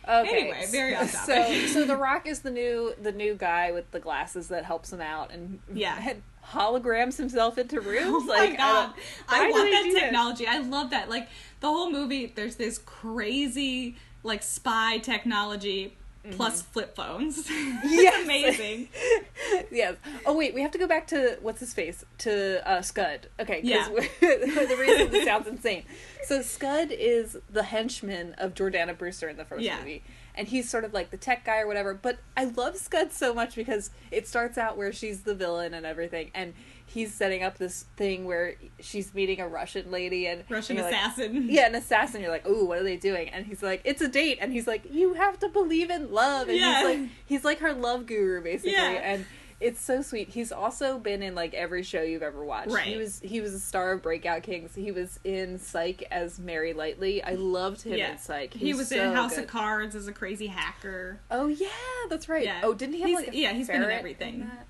Okay. 0.08 0.50
Anyway, 0.50 0.64
very 0.70 0.94
on 0.94 1.06
so 1.06 1.34
topic. 1.34 1.68
so 1.72 1.84
the 1.84 1.96
Rock 1.96 2.26
is 2.26 2.40
the 2.40 2.50
new 2.50 2.94
the 3.00 3.12
new 3.12 3.34
guy 3.34 3.72
with 3.72 3.90
the 3.90 4.00
glasses 4.00 4.48
that 4.48 4.64
helps 4.64 4.92
him 4.92 5.00
out 5.00 5.32
and 5.32 5.60
Yeah. 5.72 6.14
holograms 6.52 7.18
himself 7.18 7.58
into 7.58 7.76
oh 7.80 7.82
rooms. 7.82 8.24
Oh 8.24 8.26
my 8.26 8.46
uh, 8.52 8.56
god. 8.56 8.94
I, 9.28 9.40
why 9.40 9.46
do 9.48 9.52
want 9.52 9.70
that 9.70 9.82
do 9.84 9.92
that? 9.92 10.00
technology. 10.00 10.46
I 10.46 10.58
love 10.60 10.90
that. 10.90 11.10
Like 11.10 11.28
the 11.60 11.66
whole 11.66 11.90
movie, 11.90 12.26
there's 12.26 12.56
this 12.56 12.78
crazy 12.78 13.96
like 14.22 14.42
spy 14.42 14.98
technology 14.98 15.97
plus 16.32 16.62
flip 16.62 16.94
phones. 16.96 17.48
Mm-hmm. 17.58 17.88
Yes. 17.88 18.24
amazing. 18.24 18.88
yes. 19.70 19.94
Oh 20.26 20.36
wait, 20.36 20.54
we 20.54 20.62
have 20.62 20.70
to 20.72 20.78
go 20.78 20.86
back 20.86 21.06
to 21.08 21.38
what's 21.42 21.60
his 21.60 21.72
face 21.74 22.04
to 22.18 22.66
uh, 22.68 22.82
Scud. 22.82 23.28
Okay, 23.40 23.60
Yeah. 23.62 23.88
because 23.88 24.08
the 24.68 24.76
reason 24.78 25.10
this 25.10 25.24
sounds 25.24 25.46
insane. 25.46 25.84
So 26.24 26.42
Scud 26.42 26.90
is 26.90 27.36
the 27.50 27.62
henchman 27.62 28.34
of 28.38 28.54
Jordana 28.54 28.96
Brewster 28.96 29.28
in 29.28 29.36
the 29.36 29.44
first 29.44 29.62
Yeah. 29.62 29.78
movie, 29.78 30.02
and 30.34 30.48
he's 30.48 30.68
sort 30.68 30.84
of 30.84 30.92
like 30.92 31.10
the 31.10 31.16
tech 31.16 31.44
guy 31.44 31.60
or 31.60 31.66
whatever. 31.66 31.94
But 31.94 32.18
I 32.36 32.44
love 32.44 32.76
Scud 32.76 33.12
so 33.12 33.32
much 33.34 33.54
because 33.54 33.90
it 34.10 34.26
starts 34.28 34.58
out 34.58 34.76
where 34.76 34.92
she's 34.92 35.22
the 35.22 35.34
villain 35.34 35.72
and 35.74 35.86
everything, 35.86 36.30
and 36.34 36.54
he's 36.88 37.12
setting 37.14 37.42
up 37.42 37.58
this 37.58 37.84
thing 37.96 38.24
where 38.24 38.54
she's 38.80 39.14
meeting 39.14 39.40
a 39.40 39.46
Russian 39.48 39.90
lady 39.90 40.26
and 40.26 40.42
Russian 40.48 40.76
and 40.78 40.84
you're 40.84 40.92
like, 40.92 41.00
assassin. 41.12 41.46
yeah, 41.48 41.66
an 41.66 41.74
assassin. 41.74 42.20
You're 42.22 42.30
like, 42.30 42.46
ooh, 42.48 42.64
what 42.66 42.78
are 42.78 42.82
they 42.84 42.96
doing? 42.96 43.28
And 43.28 43.46
he's 43.46 43.62
like, 43.62 43.82
it's 43.84 44.00
a 44.02 44.08
date. 44.08 44.38
And 44.40 44.52
he's 44.52 44.66
like, 44.66 44.82
you 44.92 45.14
have 45.14 45.38
to 45.40 45.48
believe 45.48 45.90
in 45.90 46.10
love. 46.12 46.48
And 46.48 46.58
Yeah. 46.58 46.78
he's 46.88 46.98
like, 47.00 47.08
he's 47.26 47.44
like 47.44 47.58
her 47.60 47.72
love 47.72 48.06
guru 48.06 48.42
basically. 48.42 48.72
Yeah. 48.72 48.88
And 48.90 49.26
it's 49.60 49.80
so 49.80 50.02
sweet. 50.02 50.28
He's 50.28 50.52
also 50.52 51.00
been 51.00 51.20
in 51.20 51.34
like 51.34 51.52
every 51.52 51.82
show 51.82 52.00
you've 52.00 52.22
ever 52.22 52.44
watched. 52.44 52.70
Right. 52.70 52.86
He 52.86 52.96
was 52.96 53.18
he 53.20 53.40
was 53.40 53.52
a 53.54 53.58
star 53.58 53.90
of 53.92 54.02
Breakout 54.02 54.44
Kings. 54.44 54.72
He 54.74 54.92
was 54.92 55.18
in 55.24 55.58
Psych 55.58 56.04
as 56.12 56.38
Mary 56.38 56.72
Lightly. 56.72 57.24
I 57.24 57.32
loved 57.32 57.82
him 57.82 57.94
Yeah. 57.94 58.12
in 58.12 58.18
Psych. 58.18 58.54
He 58.54 58.72
was 58.72 58.88
so 58.88 59.02
in 59.08 59.12
House 59.12 59.34
good. 59.34 59.44
of 59.44 59.50
Cards 59.50 59.96
as 59.96 60.06
a 60.06 60.12
crazy 60.12 60.46
hacker. 60.46 61.18
Oh 61.28 61.48
yeah, 61.48 61.66
that's 62.08 62.28
right. 62.28 62.44
Yeah. 62.44 62.60
Oh, 62.62 62.72
didn't 62.72 62.94
he 62.94 63.00
have 63.00 63.08
He's- 63.10 63.20
like 63.26 63.34
a 63.34 63.36
yeah, 63.36 63.52
he's 63.52 63.66
been 63.66 63.82
in 63.82 63.90
everything. 63.90 64.40
that? 64.40 64.66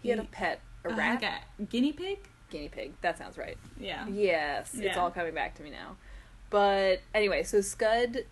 He, 0.00 0.10
had 0.10 0.20
a 0.20 0.24
pet, 0.24 0.60
a 0.88 0.92
Uh, 0.92 0.96
like 0.96 1.22
a 1.22 1.38
guinea 1.68 1.92
pig? 1.92 2.18
guinea 2.50 2.68
pig. 2.68 2.92
That 3.02 3.18
sounds 3.18 3.36
right. 3.38 3.58
Yeah. 3.78 4.06
Yes, 4.08 4.74
it's 4.74 4.96
all 4.96 5.10
coming 5.10 5.34
back 5.34 5.54
to 5.56 5.62
me 5.62 5.70
now. 5.70 5.96
But 6.50 7.00
anyway, 7.14 7.42
so 7.42 7.60
Scud, 7.60 8.24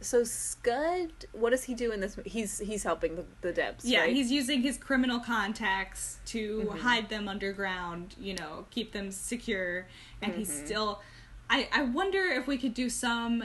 so 0.00 0.22
Scud, 0.24 1.10
what 1.32 1.50
does 1.50 1.64
he 1.64 1.74
do 1.74 1.90
in 1.92 2.00
this? 2.00 2.16
He's 2.24 2.58
he's 2.60 2.84
helping 2.84 3.16
the, 3.16 3.24
the 3.40 3.52
Debs. 3.52 3.84
Yeah, 3.84 4.02
right? 4.02 4.14
he's 4.14 4.30
using 4.30 4.62
his 4.62 4.78
criminal 4.78 5.18
contacts 5.18 6.18
to 6.26 6.68
Mhm. 6.72 6.78
hide 6.78 7.08
them 7.08 7.26
underground, 7.28 8.14
you 8.18 8.34
know, 8.34 8.66
keep 8.70 8.92
them 8.92 9.10
secure. 9.10 9.86
And 10.20 10.34
he's 10.34 10.50
Mhm. 10.50 10.64
still. 10.66 11.02
I, 11.50 11.68
I 11.72 11.82
wonder 11.82 12.22
if 12.22 12.46
we 12.46 12.56
could 12.56 12.72
do 12.74 12.88
some, 12.88 13.44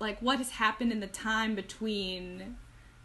like, 0.00 0.20
what 0.20 0.38
has 0.38 0.50
happened 0.50 0.92
in 0.92 1.00
the 1.00 1.06
time 1.06 1.54
between 1.54 2.56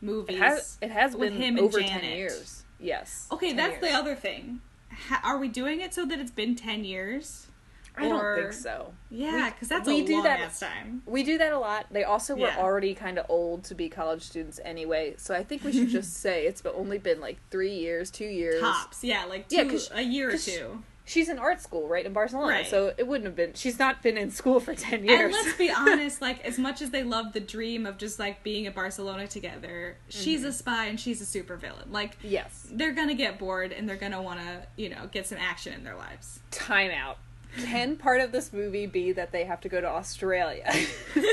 movies. 0.02 0.36
It 0.36 0.40
has 0.42 0.78
it 0.82 0.92
has 0.92 1.16
with 1.16 1.32
been 1.32 1.42
him 1.42 1.58
and 1.58 1.66
over 1.66 1.80
ten 1.82 2.04
years. 2.04 2.63
Yes. 2.84 3.28
okay, 3.32 3.48
10 3.54 3.56
that's 3.58 3.80
the 3.82 3.92
other 3.92 4.14
thing. 4.16 4.62
Ha- 5.08 5.22
are 5.24 5.38
we 5.40 5.48
doing 5.48 5.82
it 5.82 5.94
so 5.94 6.06
that 6.06 6.20
it's 6.20 6.32
been 6.32 6.56
10 6.56 6.84
years? 6.84 7.48
I 7.96 8.10
don't 8.10 8.36
think 8.36 8.54
so. 8.54 8.92
Yeah, 9.12 9.52
because 9.52 9.68
that's 9.68 9.88
we 9.88 10.02
a 10.02 10.06
do 10.06 10.14
long 10.16 10.24
that- 10.24 10.40
ass 10.40 10.60
time. 10.60 11.04
We 11.06 11.22
do 11.24 11.38
that 11.38 11.54
a 11.54 11.60
lot. 11.60 11.86
They 11.92 12.04
also 12.04 12.34
were 12.36 12.48
Yeah. 12.48 12.58
already 12.58 12.96
kind 12.96 13.20
of 13.20 13.28
old 13.30 13.64
to 13.66 13.76
be 13.76 13.88
college 13.88 14.24
students 14.24 14.60
anyway, 14.66 15.14
so 15.18 15.36
I 15.36 15.44
think 15.44 15.64
we 15.64 15.72
should 15.72 15.90
just 16.00 16.14
say 16.16 16.46
it's 16.48 16.64
only 16.66 16.98
been 16.98 17.22
like 17.22 17.38
three 17.52 17.74
years, 17.76 18.10
two 18.10 18.26
years. 18.26 18.62
Tops, 18.62 19.04
yeah, 19.04 19.26
like 19.26 19.48
two, 19.48 19.56
Yeah, 19.58 19.80
a 20.00 20.02
year 20.02 20.32
or 20.34 20.38
two. 20.38 20.84
She's 21.06 21.30
in 21.30 21.40
art 21.40 21.62
school 21.62 21.88
right 21.88 22.06
in 22.06 22.14
Barcelona, 22.14 22.48
Right. 22.48 22.68
so 22.68 22.94
it 22.98 23.08
wouldn't 23.08 23.26
have 23.26 23.36
been. 23.36 23.54
She's 23.54 23.80
not 23.80 24.02
been 24.02 24.18
in 24.18 24.32
school 24.32 24.60
for 24.60 24.74
ten 24.76 25.06
years. 25.06 25.20
And 25.22 25.32
let's 25.34 25.58
be 25.58 25.72
honest, 25.76 26.22
like 26.22 26.44
as 26.46 26.58
much 26.58 26.82
as 26.82 26.92
they 26.92 27.04
love 27.04 27.34
the 27.34 27.40
dream 27.40 27.86
of 27.86 27.98
just 27.98 28.20
like 28.20 28.44
being 28.44 28.66
in 28.66 28.74
Barcelona 28.74 29.28
together, 29.28 29.98
she's 30.10 30.44
a 30.44 30.48
mm-hmm. 30.48 30.54
spy 30.54 30.86
and 30.86 31.00
she's 31.00 31.22
a 31.22 31.26
supervillain. 31.26 31.92
Like 31.92 32.18
yes. 32.22 32.68
they're 32.72 32.94
gonna 32.94 33.16
get 33.16 33.40
bored 33.40 33.72
and 33.72 33.88
they're 33.88 33.96
gonna 33.98 34.22
want 34.22 34.40
to, 34.40 34.68
you 34.76 34.90
know, 34.90 35.08
get 35.12 35.28
some 35.28 35.38
action 35.38 35.74
in 35.74 35.84
their 35.84 35.96
lives. 35.96 36.40
Time 36.52 36.92
out. 36.92 37.18
Can 37.62 37.96
part 37.98 38.22
of 38.22 38.32
this 38.32 38.52
movie 38.52 38.86
be 38.88 39.12
that 39.12 39.32
they 39.32 39.44
have 39.46 39.62
to 39.62 39.70
go 39.70 39.80
to 39.80 39.88
Australia 39.88 40.70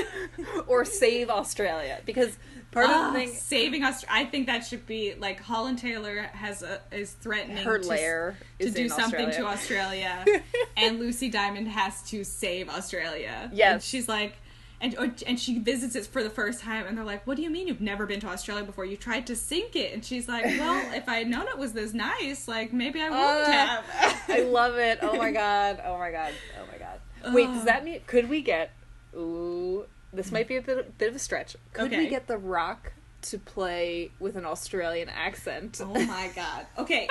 or 0.66 0.84
save 0.84 1.30
Australia? 1.30 2.00
Because 2.04 2.36
part 2.72 2.86
of 2.86 2.92
Ah, 2.94 3.10
the 3.12 3.18
thing, 3.20 3.28
saving 3.34 3.84
us. 3.84 4.04
I 4.08 4.24
think 4.24 4.46
that 4.46 4.60
should 4.66 4.86
be 4.86 5.14
like 5.14 5.40
Holland 5.40 5.78
Taylor 5.78 6.22
has 6.32 6.62
a, 6.62 6.80
is 6.92 7.12
threatening 7.12 7.64
her 7.64 7.78
to, 7.78 7.88
lair 7.88 8.36
to 8.58 8.70
do 8.70 8.88
something 8.88 9.26
Australia. 9.28 10.14
to 10.22 10.24
Australia, 10.26 10.42
and 10.76 10.98
Lucy 10.98 11.28
Diamond 11.28 11.68
has 11.68 12.02
to 12.10 12.22
save 12.24 12.68
Australia. 12.68 13.50
Yes. 13.52 13.72
and 13.72 13.82
she's 13.82 14.08
like. 14.08 14.34
And, 14.82 14.96
or, 14.98 15.12
and 15.26 15.38
she 15.38 15.58
visits 15.58 15.94
it 15.94 16.06
for 16.06 16.22
the 16.22 16.30
first 16.30 16.60
time, 16.60 16.86
and 16.86 16.96
they're 16.96 17.04
like, 17.04 17.26
"What 17.26 17.36
do 17.36 17.42
you 17.42 17.50
mean 17.50 17.68
you've 17.68 17.82
never 17.82 18.06
been 18.06 18.18
to 18.20 18.28
Australia 18.28 18.64
before? 18.64 18.86
You 18.86 18.96
tried 18.96 19.26
to 19.26 19.36
sink 19.36 19.76
it." 19.76 19.92
And 19.92 20.02
she's 20.02 20.26
like, 20.26 20.44
"Well, 20.44 20.82
if 20.94 21.06
I 21.08 21.16
had 21.16 21.28
known 21.28 21.46
it 21.48 21.58
was 21.58 21.74
this 21.74 21.92
nice, 21.92 22.48
like 22.48 22.72
maybe 22.72 23.00
I 23.00 23.10
wouldn't 23.10 23.48
Uh, 23.48 23.52
have." 23.52 23.84
I 24.28 24.40
love 24.40 24.78
it. 24.78 25.00
Oh 25.02 25.16
my 25.16 25.32
god. 25.44 25.82
Oh 25.84 25.98
my 25.98 26.10
god. 26.10 26.32
Oh 26.58 26.64
my 26.72 26.78
god. 26.78 27.34
Wait, 27.34 27.46
does 27.48 27.64
that 27.64 27.84
mean 27.84 28.00
could 28.06 28.30
we 28.30 28.40
get? 28.40 28.70
Ooh, 29.14 29.84
this 30.14 30.32
might 30.32 30.48
be 30.48 30.56
a 30.56 30.62
bit, 30.62 30.96
bit 30.96 31.10
of 31.10 31.14
a 31.14 31.18
stretch. 31.18 31.56
Could 31.74 31.90
we 31.90 32.08
get 32.08 32.26
The 32.26 32.38
Rock 32.38 32.92
to 33.22 33.38
play 33.38 34.10
with 34.18 34.34
an 34.36 34.46
Australian 34.46 35.10
accent? 35.10 35.78
Oh 35.84 35.92
my 36.06 36.30
god. 36.34 36.66
Okay. 36.78 37.06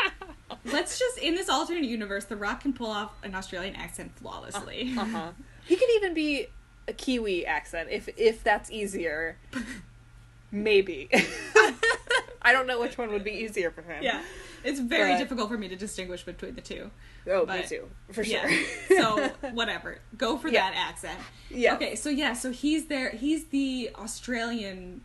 Let's 0.65 0.97
just 0.97 1.19
in 1.19 1.35
this 1.35 1.49
alternate 1.49 1.83
universe, 1.83 2.25
The 2.25 2.35
Rock 2.35 2.61
can 2.61 2.73
pull 2.73 2.89
off 2.89 3.11
an 3.21 3.35
Australian 3.35 3.75
accent 3.75 4.13
flawlessly. 4.15 4.95
Uh 4.97 5.05
huh. 5.05 5.31
He 5.67 5.75
could 5.75 5.89
even 5.97 6.15
be 6.15 6.47
a 6.89 6.93
Kiwi 6.93 7.45
accent 7.45 7.89
if 7.91 8.09
if 8.17 8.43
that's 8.43 8.69
easier. 8.71 9.37
Maybe. 10.51 11.09
I 12.41 12.51
don't 12.53 12.65
know 12.67 12.79
which 12.79 12.97
one 12.97 13.11
would 13.11 13.23
be 13.23 13.31
easier 13.31 13.69
for 13.69 13.81
him. 13.83 14.01
yeah. 14.01 14.23
It's 14.63 14.79
very 14.79 15.11
But- 15.13 15.19
difficult 15.19 15.49
for 15.49 15.57
me 15.57 15.67
to 15.67 15.75
distinguish 15.75 16.23
between 16.23 16.55
the 16.55 16.61
two. 16.61 16.89
Oh, 17.29 17.45
me 17.45 17.61
too. 17.63 17.87
For 18.11 18.23
sure. 18.23 18.49
Yeah. 18.49 18.63
so 18.89 19.27
whatever. 19.53 19.99
Go 20.17 20.37
for 20.37 20.47
Yeah. 20.47 20.71
that 20.71 20.77
accent. 20.89 21.19
yeah. 21.49 21.75
Okay, 21.75 21.95
so 21.95 22.09
yeah, 22.09 22.33
so 22.33 22.51
he's 22.51 22.87
there 22.87 23.11
he's 23.11 23.45
the 23.45 23.91
Australian 23.95 25.01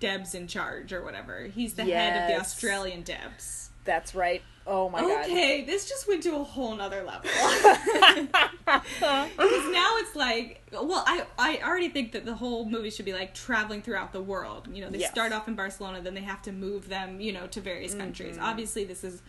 Debs 0.00 0.34
in 0.34 0.46
charge 0.46 0.92
or 0.92 1.02
whatever. 1.04 1.46
He's 1.46 1.74
the 1.74 1.84
head 1.84 2.22
of 2.22 2.28
the 2.34 2.40
Australian 2.40 3.02
Debs. 3.02 3.70
That's 3.84 4.14
right. 4.14 4.42
Oh 4.66 4.88
my 4.88 5.00
god. 5.00 5.24
okay, 5.26 5.64
this 5.64 5.88
just 5.88 6.06
went 6.06 6.22
to 6.24 6.36
a 6.36 6.44
whole 6.44 6.74
nother 6.76 7.02
level. 7.04 7.28
Because 8.64 9.72
now 9.72 9.96
it's 9.98 10.14
like, 10.16 10.62
well, 10.72 11.02
I 11.06 11.24
I 11.38 11.58
already 11.64 11.88
think 11.88 12.12
that 12.12 12.24
the 12.24 12.34
whole 12.34 12.64
movie 12.64 12.90
should 12.90 13.04
be 13.04 13.12
like 13.12 13.34
traveling 13.34 13.82
throughout 13.82 14.12
the 14.12 14.20
world. 14.22 14.68
You 14.72 14.82
know, 14.84 14.90
they 14.90 14.98
Yes. 14.98 15.10
start 15.10 15.32
off 15.32 15.48
in 15.48 15.54
Barcelona, 15.54 16.00
then 16.00 16.14
they 16.14 16.20
have 16.22 16.42
to 16.42 16.52
move 16.52 16.88
them, 16.88 17.20
you 17.20 17.32
know, 17.32 17.46
to 17.48 17.60
various 17.60 17.94
countries. 17.94 18.36
Mm-hmm. 18.36 18.44
Obviously, 18.44 18.84
this 18.84 19.02
is 19.04 19.20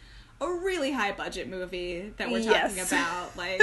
a 0.41 0.47
really 0.47 0.91
high 0.91 1.11
budget 1.13 1.49
movie 1.49 2.13
that 2.17 2.29
we're 2.29 2.39
Yes. 2.39 2.75
talking 2.75 2.97
about. 2.99 3.35
Like, 3.37 3.59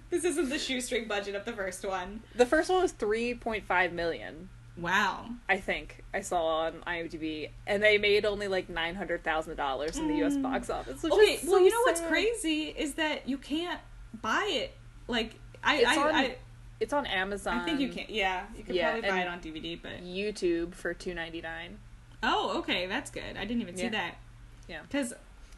this 0.10 0.24
isn't 0.24 0.48
the 0.50 0.58
shoestring 0.58 1.08
budget 1.08 1.34
of 1.34 1.44
the 1.44 1.52
first 1.52 1.84
one. 1.86 2.22
the 2.34 2.46
first 2.46 2.68
one 2.70 2.82
was 2.82 2.92
3.5 2.92 3.92
million. 3.92 4.48
Wow. 4.76 5.26
I 5.48 5.58
think 5.58 6.02
I 6.12 6.20
saw 6.20 6.62
on 6.66 6.72
IMDb, 6.86 7.50
and 7.66 7.82
they 7.82 7.96
made 7.98 8.24
only 8.24 8.48
like 8.48 8.68
nine 8.68 8.94
hundred 8.96 9.22
thousand 9.22 9.56
dollars 9.56 9.96
in 9.96 10.08
the 10.08 10.16
U.S. 10.16 10.36
box 10.36 10.68
office. 10.68 11.00
Mm. 11.02 11.12
Okay, 11.12 11.38
well, 11.44 11.58
so 11.58 11.64
you 11.64 11.70
know 11.70 11.80
what's 11.84 12.00
crazy 12.00 12.74
is 12.76 12.94
that 12.94 13.28
you 13.28 13.38
can't 13.38 13.80
buy 14.20 14.48
it. 14.50 14.74
Like, 15.06 15.34
I 15.62 15.76
It's 15.76 15.86
I, 15.86 15.96
on 16.02 16.14
I, 16.14 16.36
It's 16.80 16.92
on 16.92 17.06
Amazon. 17.06 17.58
I 17.60 17.64
think 17.64 17.80
you 17.80 17.88
can. 17.88 18.06
Yeah, 18.08 18.44
you 18.56 18.64
can 18.64 18.74
yeah, 18.74 18.92
probably 18.92 19.10
buy 19.10 19.20
it 19.20 19.28
on 19.28 19.40
DVD, 19.40 19.78
but 19.80 20.02
YouTube 20.04 20.74
for 20.74 20.92
two 20.92 21.14
ninety 21.14 21.40
nine. 21.40 21.78
Oh, 22.22 22.58
okay, 22.58 22.86
that's 22.86 23.10
good. 23.10 23.36
I 23.38 23.44
didn't 23.44 23.62
even 23.62 23.76
see 23.76 23.84
Yeah. 23.84 23.90
that. 23.90 24.16
Yeah. 24.66 24.80
Because, 24.82 25.12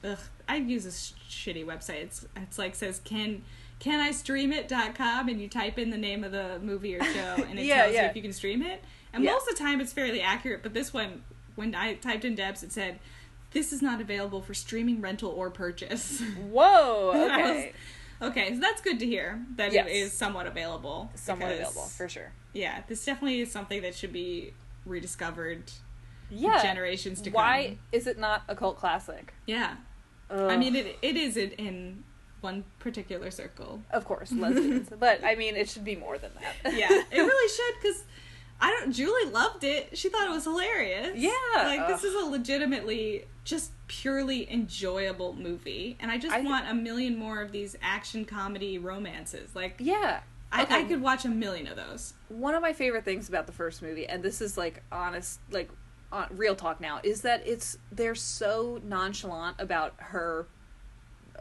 ugh, 0.04 0.18
I 0.48 0.56
use 0.56 0.84
a 0.84 0.90
sh- 0.92 1.12
shitty 1.48 1.64
website. 1.64 2.02
It's 2.02 2.26
it's 2.36 2.58
like 2.58 2.74
says 2.74 3.00
can 3.04 3.42
can 3.78 4.00
I 4.00 4.10
stream 4.10 4.52
it.com 4.52 5.28
and 5.28 5.40
you 5.40 5.48
type 5.48 5.78
in 5.78 5.90
the 5.90 5.98
name 5.98 6.24
of 6.24 6.32
the 6.32 6.58
movie 6.60 6.96
or 6.96 7.02
show 7.04 7.34
and 7.48 7.58
it 7.58 7.64
Yeah, 7.66 7.82
tells 7.82 7.94
yeah. 7.94 8.02
you 8.04 8.08
if 8.10 8.16
you 8.16 8.22
can 8.22 8.32
stream 8.32 8.62
it. 8.62 8.82
And 9.16 9.24
Yeah. 9.24 9.32
most 9.32 9.48
of 9.48 9.56
the 9.56 9.62
time 9.64 9.80
it's 9.80 9.92
fairly 9.94 10.20
accurate, 10.20 10.62
but 10.62 10.74
this 10.74 10.92
one 10.92 11.24
when 11.54 11.74
I 11.74 11.94
typed 11.94 12.24
in 12.26 12.34
Debs 12.34 12.62
it 12.62 12.70
said 12.70 12.98
this 13.52 13.72
is 13.72 13.80
not 13.80 14.00
available 14.02 14.42
for 14.42 14.52
streaming, 14.52 15.00
rental, 15.00 15.30
or 15.30 15.48
purchase. 15.50 16.20
Whoa. 16.50 17.12
And 17.14 17.32
I 17.32 17.42
Okay. 17.50 17.72
okay, 18.20 18.54
so 18.54 18.60
that's 18.60 18.82
good 18.82 18.98
to 19.00 19.06
hear 19.06 19.40
that 19.56 19.72
Yes. 19.72 19.86
it 19.86 19.92
is 19.92 20.12
somewhat 20.12 20.46
available. 20.46 21.10
Somewhat 21.14 21.48
because, 21.48 21.60
available 21.70 21.88
for 21.88 22.08
sure. 22.08 22.32
Yeah, 22.52 22.82
this 22.88 23.02
definitely 23.04 23.40
is 23.40 23.50
something 23.50 23.80
that 23.82 23.94
should 23.94 24.12
be 24.12 24.52
rediscovered 24.84 25.62
Yeah. 26.30 26.60
generations 26.62 27.22
to 27.22 27.30
Why 27.30 27.42
come. 27.42 27.70
Why 27.72 27.78
is 27.92 28.06
it 28.06 28.18
not 28.18 28.42
a 28.48 28.54
cult 28.54 28.76
classic? 28.78 29.32
Yeah. 29.46 29.76
I 30.28 30.56
mean, 30.58 30.74
it 30.76 30.98
it 31.00 31.16
is 31.16 31.36
in, 31.38 31.52
in 31.52 32.04
one 32.42 32.64
particular 32.80 33.30
circle. 33.30 33.80
of 33.92 34.04
course, 34.04 34.30
lesbians, 34.32 34.90
but 35.00 35.24
I 35.24 35.36
mean, 35.36 35.56
it 35.56 35.70
should 35.70 35.84
be 35.84 35.96
more 35.96 36.18
than 36.18 36.32
that. 36.40 36.74
Yeah, 36.74 36.90
it 37.10 37.20
really 37.20 37.48
should 37.48 37.74
because 37.80 38.02
I 38.60 38.70
don't. 38.70 38.92
Julie 38.92 39.30
loved 39.30 39.64
it. 39.64 39.96
She 39.98 40.08
thought 40.08 40.26
it 40.26 40.30
was 40.30 40.44
hilarious. 40.44 41.12
Yeah, 41.16 41.30
like 41.56 41.86
this 41.88 42.04
is 42.04 42.14
a 42.14 42.24
legitimately 42.26 43.26
just 43.44 43.72
purely 43.86 44.50
enjoyable 44.50 45.34
movie, 45.34 45.96
and 46.00 46.10
I 46.10 46.18
just 46.18 46.34
I- 46.34 46.40
want 46.40 46.68
a 46.68 46.74
million 46.74 47.18
more 47.18 47.42
of 47.42 47.52
these 47.52 47.76
action 47.82 48.24
comedy 48.24 48.78
romances. 48.78 49.54
Like 49.54 49.76
yeah. 49.78 50.20
I, 50.52 50.62
Okay. 50.62 50.74
I 50.76 50.84
could 50.84 51.02
watch 51.02 51.24
a 51.24 51.28
million 51.28 51.66
of 51.66 51.76
those. 51.76 52.14
one 52.28 52.54
of 52.54 52.62
my 52.62 52.72
favorite 52.72 53.04
things 53.04 53.28
about 53.28 53.46
the 53.46 53.52
first 53.52 53.82
movie 53.82 54.06
and 54.06 54.22
this 54.22 54.40
is 54.40 54.56
like 54.56 54.80
honest 54.92 55.40
like 55.50 55.68
uh, 56.12 56.26
real 56.30 56.54
talk 56.54 56.80
now 56.80 57.00
is 57.02 57.22
that 57.22 57.42
it's 57.44 57.76
they're 57.90 58.14
so 58.14 58.80
nonchalant 58.84 59.56
about 59.58 59.94
her 59.98 60.46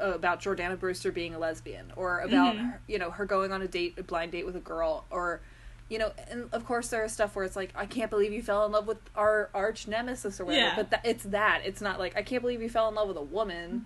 uh, 0.01 0.11
about 0.13 0.41
Jordana 0.41 0.77
Brewster 0.77 1.11
being 1.11 1.35
a 1.35 1.39
lesbian 1.39 1.93
or 1.95 2.21
about 2.21 2.55
Mhm. 2.55 2.71
her, 2.71 2.81
you 2.87 2.97
know 2.97 3.11
her 3.11 3.25
going 3.27 3.51
on 3.53 3.61
a 3.61 3.67
date 3.67 3.93
a 3.99 4.03
blind 4.03 4.31
date 4.31 4.45
with 4.45 4.55
a 4.55 4.59
girl 4.59 5.05
or 5.11 5.41
you 5.89 5.99
know 5.99 6.11
and 6.29 6.49
of 6.51 6.65
course 6.65 6.87
there 6.89 7.05
is 7.05 7.11
stuff 7.11 7.35
where 7.35 7.45
it's 7.45 7.55
like 7.55 7.71
I 7.75 7.85
can't 7.85 8.09
believe 8.09 8.33
you 8.33 8.41
fell 8.41 8.65
in 8.65 8.71
love 8.71 8.87
with 8.87 8.97
our 9.15 9.49
arch 9.53 9.87
nemesis 9.87 10.39
or 10.39 10.45
whatever 10.45 10.65
Yeah. 10.67 10.75
but 10.75 10.89
that, 10.91 11.01
it's 11.05 11.23
that 11.25 11.61
it's 11.65 11.81
not 11.81 11.99
like 11.99 12.15
I 12.17 12.21
can't 12.23 12.41
believe 12.41 12.61
you 12.61 12.69
fell 12.69 12.87
in 12.89 12.95
love 12.95 13.07
with 13.07 13.17
a 13.17 13.21
woman 13.21 13.85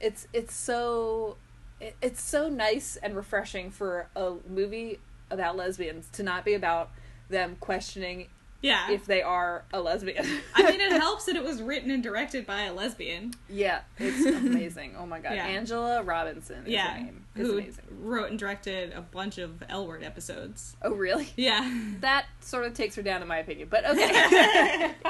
it's 0.00 0.26
it's 0.32 0.54
so 0.54 1.36
it, 1.80 1.96
it's 2.00 2.22
so 2.22 2.48
nice 2.48 2.96
and 3.02 3.14
refreshing 3.16 3.70
for 3.70 4.08
a 4.16 4.34
movie 4.48 4.98
about 5.30 5.56
lesbians 5.56 6.08
to 6.12 6.22
not 6.22 6.44
be 6.44 6.54
about 6.54 6.90
them 7.28 7.56
questioning 7.60 8.28
Yeah. 8.64 8.90
if 8.90 9.04
they 9.04 9.20
are 9.22 9.64
a 9.74 9.80
lesbian. 9.80 10.24
I 10.54 10.62
mean, 10.70 10.80
it 10.80 10.92
helps 11.00 11.26
that 11.26 11.36
it 11.36 11.44
was 11.44 11.60
written 11.60 11.90
and 11.90 12.02
directed 12.02 12.46
by 12.46 12.62
a 12.62 12.72
lesbian. 12.72 13.34
yeah, 13.48 13.80
it's 13.98 14.24
amazing. 14.46 14.94
Oh 14.98 15.04
my 15.06 15.20
god, 15.20 15.34
Yeah. 15.34 15.46
Angela 15.46 16.02
Robinson 16.02 16.62
is 16.64 16.72
yeah, 16.72 16.94
her 16.94 17.04
name. 17.04 17.24
It's 17.36 17.46
who 17.46 17.58
amazing. 17.58 17.84
wrote 18.00 18.30
and 18.30 18.38
directed 18.38 18.92
a 18.94 19.00
bunch 19.02 19.38
of 19.38 19.62
L 19.68 19.86
Word 19.86 20.02
episodes. 20.02 20.76
Oh 20.82 20.92
really? 20.94 21.28
Yeah. 21.36 21.68
That 22.00 22.24
sort 22.40 22.64
of 22.64 22.72
takes 22.74 22.94
her 22.96 23.02
down 23.02 23.20
in 23.22 23.28
my 23.28 23.38
opinion, 23.38 23.68
but 23.70 23.84
okay. 23.86 24.92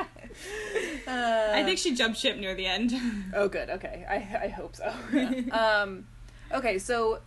Uh, 1.07 1.51
I 1.55 1.63
think 1.63 1.79
she 1.79 1.95
jumped 1.95 2.19
ship 2.19 2.37
near 2.39 2.55
the 2.57 2.67
end. 2.67 2.93
Oh, 3.35 3.47
good. 3.47 3.71
Okay, 3.71 4.05
I 4.09 4.47
I 4.47 4.49
hope 4.49 4.75
so. 4.75 4.93
um, 5.53 6.07
okay, 6.53 6.79
so 6.79 7.21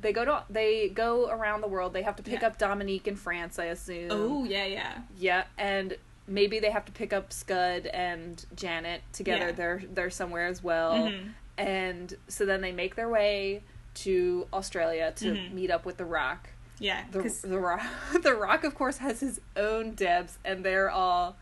they 0.00 0.12
go 0.12 0.24
to 0.24 0.44
they 0.50 0.88
go 0.88 1.28
around 1.30 1.60
the 1.60 1.68
world. 1.68 1.92
They 1.92 2.02
have 2.02 2.16
to 2.16 2.22
pick 2.22 2.40
Yeah. 2.40 2.48
up 2.48 2.58
Dominique 2.58 3.06
in 3.08 3.16
France, 3.16 3.58
I 3.58 3.66
assume. 3.66 4.08
oh, 4.10 4.44
yeah, 4.44 4.64
yeah. 4.64 4.98
yeah, 5.16 5.44
and 5.58 5.96
maybe 6.26 6.58
they 6.60 6.70
have 6.70 6.84
to 6.86 6.92
pick 6.92 7.12
up 7.12 7.32
Scud 7.32 7.86
and 7.86 8.44
Janet 8.54 9.02
together. 9.12 9.46
Yeah. 9.46 9.52
They're 9.52 9.82
they're 9.92 10.10
somewhere 10.10 10.46
as 10.46 10.62
well, 10.62 10.94
Mhm. 11.08 11.32
and 11.58 12.14
so 12.28 12.46
then 12.46 12.60
they 12.60 12.72
make 12.72 12.94
their 12.94 13.08
way 13.08 13.62
to 13.92 14.46
Australia 14.52 15.12
to 15.16 15.32
Mhm. 15.32 15.52
meet 15.52 15.70
up 15.70 15.84
with 15.84 15.96
the 15.96 16.04
Rock. 16.04 16.50
Yeah, 16.78 17.04
The 17.10 17.22
the 17.44 17.58
Rock, 17.58 17.82
the 18.22 18.34
Rock, 18.34 18.64
of 18.64 18.74
course, 18.74 18.98
has 18.98 19.20
his 19.20 19.40
own 19.56 19.92
Debs, 19.94 20.38
and 20.44 20.64
they're 20.64 20.88
all 20.90 21.36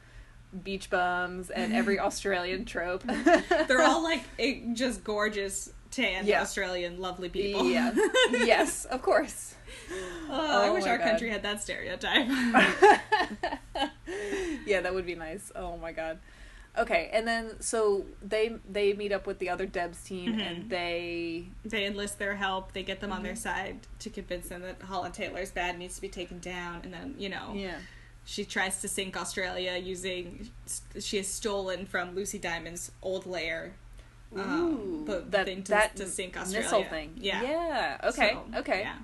beach 0.65 0.89
bums 0.89 1.51
and 1.51 1.75
every 1.75 1.99
Australian 2.09 2.65
trope. 2.65 3.03
they're 3.05 3.83
all 3.83 4.03
like 4.11 4.23
just 4.73 5.05
gorgeous, 5.05 5.71
tan, 6.03 6.27
Yeah. 6.27 6.43
Australian, 6.43 7.01
lovely 7.01 7.29
people. 7.29 7.65
Yeah. 7.69 7.93
yes, 8.31 8.85
of 8.87 9.03
course. 9.03 9.55
Oh, 10.31 10.63
I 10.65 10.69
Oh 10.69 10.75
wish 10.75 10.85
our 10.87 10.99
God. 10.99 11.05
country 11.09 11.31
had 11.31 11.43
that 11.43 11.63
stereotype. 11.63 12.27
yeah, 14.67 14.81
that 14.81 14.95
would 14.95 15.07
be 15.07 15.15
nice. 15.15 15.51
Oh 15.55 15.77
my 15.77 15.93
god. 15.93 16.19
Okay, 16.77 17.11
and 17.13 17.27
then 17.27 17.61
so 17.61 18.05
they 18.23 18.57
they 18.71 18.93
meet 18.93 19.11
up 19.13 19.27
with 19.27 19.39
the 19.41 19.49
other 19.51 19.67
Debs 19.67 20.03
team 20.05 20.35
Mhm. 20.37 20.41
and 20.41 20.71
they 20.71 21.47
they 21.65 21.87
enlist 21.87 22.19
their 22.19 22.37
help. 22.37 22.73
They 22.73 22.83
get 22.83 23.01
them 23.01 23.13
on 23.13 23.23
their 23.23 23.33
Mm-hmm. 23.33 23.41
side 23.43 23.79
to 24.01 24.11
convince 24.11 24.49
them 24.49 24.63
that 24.63 24.81
Holland 24.83 25.15
Taylor's 25.15 25.51
bad 25.51 25.79
needs 25.79 25.97
to 25.97 26.01
be 26.01 26.09
taken 26.09 26.39
down. 26.39 26.81
And 26.85 26.93
then, 26.95 27.15
you 27.19 27.29
know, 27.31 27.53
yeah. 27.55 27.79
she 28.25 28.45
tries 28.45 28.81
to 28.83 28.89
sink 28.89 29.17
Australia 29.17 29.77
using. 29.77 30.51
She 31.01 31.17
has 31.17 31.27
stolen 31.27 31.87
from 31.87 32.15
Lucy 32.15 32.39
Diamond's 32.39 32.93
old 33.03 33.27
lair 33.27 33.73
um, 34.37 35.05
the 35.07 35.25
that 35.31 35.47
thing 35.47 35.63
to, 35.65 35.71
that 35.73 35.97
to 35.97 36.07
sink 36.07 36.37
Australia. 36.37 36.65
missile 36.65 36.85
thing. 36.85 37.13
Yeah. 37.17 37.43
Yeah. 37.43 37.97
Okay. 38.05 38.33
So, 38.53 38.59
okay. 38.61 38.81
Yeah. 38.81 38.97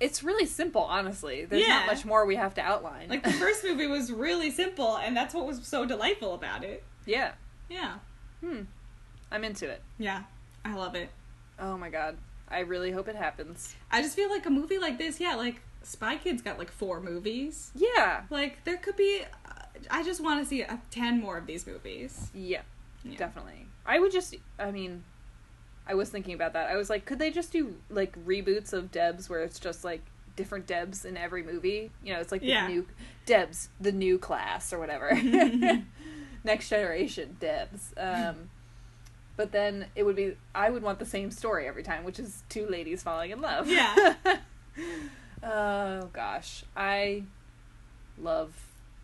It's 0.00 0.22
really 0.22 0.44
simple, 0.46 0.82
honestly. 0.82 1.44
There's 1.44 1.62
Yeah. 1.66 1.78
not 1.80 1.86
much 1.86 2.04
more 2.04 2.26
we 2.26 2.36
have 2.36 2.54
to 2.54 2.60
outline. 2.60 3.08
Like 3.08 3.22
the 3.22 3.32
first 3.44 3.64
movie 3.64 3.86
was 3.86 4.12
really 4.12 4.50
simple, 4.50 4.96
and 4.96 5.16
that's 5.16 5.32
what 5.34 5.46
was 5.46 5.64
so 5.66 5.84
delightful 5.86 6.34
about 6.34 6.64
it. 6.64 6.82
yeah. 7.06 7.32
Yeah. 7.70 7.94
Hmm. 8.40 8.62
I'm 9.30 9.42
into 9.44 9.66
it. 9.68 9.82
Yeah. 9.98 10.24
I 10.64 10.74
love 10.74 10.94
it. 10.94 11.08
Oh 11.58 11.78
my 11.78 11.88
god. 11.88 12.18
I 12.48 12.58
really 12.60 12.90
hope 12.90 13.08
it 13.08 13.16
happens. 13.16 13.74
I 13.90 14.02
just 14.02 14.14
feel 14.14 14.28
like 14.28 14.44
a 14.44 14.50
movie 14.50 14.78
like 14.78 14.98
this, 14.98 15.18
yeah, 15.18 15.34
like 15.34 15.62
Spy 15.82 16.16
Kids 16.16 16.42
got 16.42 16.58
like 16.58 16.70
four 16.70 17.00
movies. 17.00 17.70
Yeah. 17.74 18.24
Like 18.28 18.64
there 18.64 18.76
could 18.76 18.96
be. 18.96 19.22
Uh, 19.46 19.50
I 19.90 20.02
just 20.04 20.20
want 20.22 20.42
to 20.42 20.46
see 20.48 20.62
uh, 20.62 20.76
ten 20.90 21.20
more 21.20 21.38
of 21.38 21.46
these 21.46 21.66
movies. 21.66 22.30
Yeah. 22.34 22.62
Yeah. 23.02 23.16
Definitely. 23.16 23.66
I 23.86 23.98
would 23.98 24.12
just. 24.12 24.34
I 24.58 24.70
mean, 24.70 25.04
I 25.86 25.94
was 25.94 26.08
thinking 26.10 26.34
about 26.34 26.52
that. 26.54 26.70
I 26.70 26.76
was 26.76 26.88
like, 26.90 27.04
could 27.04 27.18
they 27.18 27.30
just 27.30 27.52
do 27.52 27.76
like 27.90 28.16
reboots 28.24 28.72
of 28.72 28.90
Debs 28.90 29.28
where 29.28 29.42
it's 29.42 29.58
just 29.58 29.84
like 29.84 30.02
different 30.36 30.66
Debs 30.66 31.04
in 31.04 31.16
every 31.16 31.42
movie? 31.42 31.90
You 32.02 32.14
know, 32.14 32.20
it's 32.20 32.32
like 32.32 32.40
the 32.40 32.48
Yeah. 32.48 32.66
new 32.68 32.86
Debs, 33.26 33.68
the 33.80 33.92
new 33.92 34.18
class 34.18 34.72
or 34.72 34.78
whatever. 34.78 35.10
Next 36.44 36.68
generation 36.68 37.36
Debs. 37.40 37.92
Um, 37.96 38.50
but 39.36 39.52
then 39.52 39.86
it 39.94 40.04
would 40.04 40.16
be. 40.16 40.36
I 40.54 40.70
would 40.70 40.82
want 40.82 40.98
the 40.98 41.06
same 41.06 41.30
story 41.30 41.66
every 41.66 41.82
time, 41.82 42.04
which 42.04 42.18
is 42.18 42.42
two 42.48 42.66
ladies 42.66 43.02
falling 43.02 43.30
in 43.32 43.40
love. 43.40 43.68
Yeah. 43.68 44.14
oh 45.42 46.08
gosh, 46.12 46.64
I 46.76 47.24
love 48.18 48.52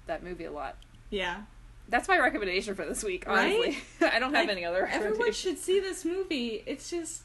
that 0.07 0.23
movie 0.23 0.45
a 0.45 0.53
lot. 0.53 0.77
Yeah. 1.11 1.43
That's 1.91 2.09
my 2.09 2.19
recommendation 2.19 2.75
for 2.75 2.85
this 2.87 3.03
week. 3.05 3.27
Right? 3.27 3.55
Honestly, 3.55 3.79
I 4.01 4.19
don't 4.19 4.33
have 4.35 4.47
Like, 4.47 4.57
any 4.57 4.65
other. 4.65 4.87
Everyone 4.87 5.33
should 5.33 5.59
see 5.59 5.81
this 5.81 6.05
movie. 6.05 6.63
It's 6.67 6.89
just 6.89 7.23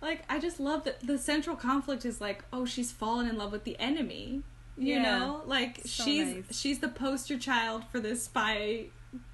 like 0.00 0.22
I 0.28 0.38
just 0.38 0.58
love 0.58 0.84
that 0.84 1.06
the 1.06 1.18
central 1.18 1.54
conflict 1.56 2.04
is 2.04 2.20
like, 2.20 2.44
oh, 2.52 2.64
she's 2.64 2.90
fallen 2.90 3.28
in 3.28 3.36
love 3.36 3.52
with 3.52 3.64
the 3.64 3.78
enemy. 3.78 4.42
You 4.78 4.94
Yeah. 4.94 5.02
know, 5.18 5.42
like 5.46 5.80
So 5.84 6.04
she's 6.04 6.34
nice. 6.34 6.58
she's 6.58 6.78
the 6.78 6.88
poster 6.88 7.38
child 7.38 7.84
for 7.92 8.00
this 8.00 8.24
spy 8.24 8.86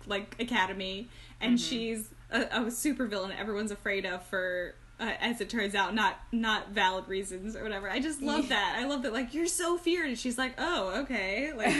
like 0.06 0.34
academy, 0.40 1.08
and 1.40 1.56
Mm-hmm. 1.58 1.68
she's 1.68 2.10
a, 2.30 2.40
a 2.42 2.60
supervillain 2.66 3.38
everyone's 3.38 3.70
afraid 3.70 4.04
of 4.04 4.24
for. 4.26 4.74
Uh, 4.98 5.12
as 5.20 5.42
it 5.42 5.50
turns 5.50 5.74
out, 5.74 5.94
not 5.94 6.18
not 6.32 6.70
valid 6.70 7.06
reasons 7.06 7.54
or 7.54 7.62
whatever. 7.62 7.90
I 7.90 8.00
just 8.00 8.22
love 8.22 8.48
that. 8.48 8.76
I 8.78 8.86
love 8.86 9.02
that. 9.02 9.12
Like 9.12 9.34
you're 9.34 9.46
so 9.46 9.76
feared, 9.76 10.08
and 10.08 10.18
she's 10.18 10.38
like, 10.38 10.54
"Oh, 10.56 11.02
okay, 11.02 11.52
like 11.52 11.74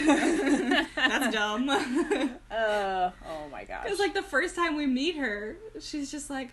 that's 0.95 1.35
dumb." 1.35 1.67
Uh, 1.71 3.11
oh 3.27 3.49
my 3.51 3.65
gosh. 3.65 3.85
Because 3.85 3.99
like 3.99 4.13
the 4.13 4.21
first 4.23 4.55
time 4.55 4.77
we 4.77 4.85
meet 4.85 5.17
her, 5.17 5.57
she's 5.81 6.11
just 6.11 6.29
like, 6.29 6.51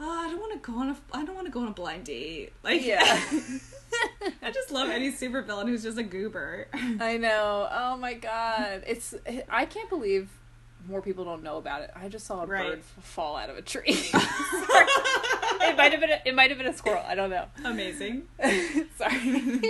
"Oh, 0.00 0.10
I 0.10 0.30
don't 0.30 0.40
want 0.40 0.54
to 0.54 0.58
go 0.72 0.78
on 0.78 0.88
a, 0.88 0.96
I 1.12 1.26
don't 1.26 1.34
want 1.34 1.46
to 1.46 1.52
go 1.52 1.60
on 1.60 1.68
a 1.68 1.72
blind 1.72 2.04
date." 2.04 2.54
Like, 2.62 2.82
Yeah. 2.86 3.02
I 4.42 4.50
just 4.50 4.70
love 4.70 4.88
any 4.88 5.12
supervillain 5.12 5.66
who's 5.66 5.82
just 5.82 5.98
a 5.98 6.02
goober. 6.02 6.68
I 6.72 7.18
know. 7.18 7.68
Oh 7.70 7.98
my 7.98 8.14
god. 8.14 8.82
It's. 8.86 9.14
I 9.50 9.66
can't 9.66 9.90
believe 9.90 10.30
more 10.88 11.02
people 11.02 11.24
don't 11.26 11.42
know 11.42 11.58
about 11.58 11.82
it. 11.82 11.90
I 11.94 12.08
just 12.08 12.24
saw 12.26 12.42
a 12.44 12.46
Right. 12.46 12.66
bird 12.70 12.78
f- 12.78 13.04
fall 13.04 13.36
out 13.36 13.50
of 13.50 13.58
a 13.58 13.62
tree. 13.62 14.10
It 15.68 15.76
might 15.76 15.92
have 15.92 16.00
been. 16.00 16.10
A, 16.10 16.20
it 16.24 16.34
might 16.34 16.50
have 16.50 16.58
been 16.58 16.66
a 16.66 16.76
squirrel. 16.76 17.04
I 17.06 17.14
don't 17.14 17.30
know. 17.30 17.46
Amazing. 17.64 18.28
Sorry. 18.96 19.60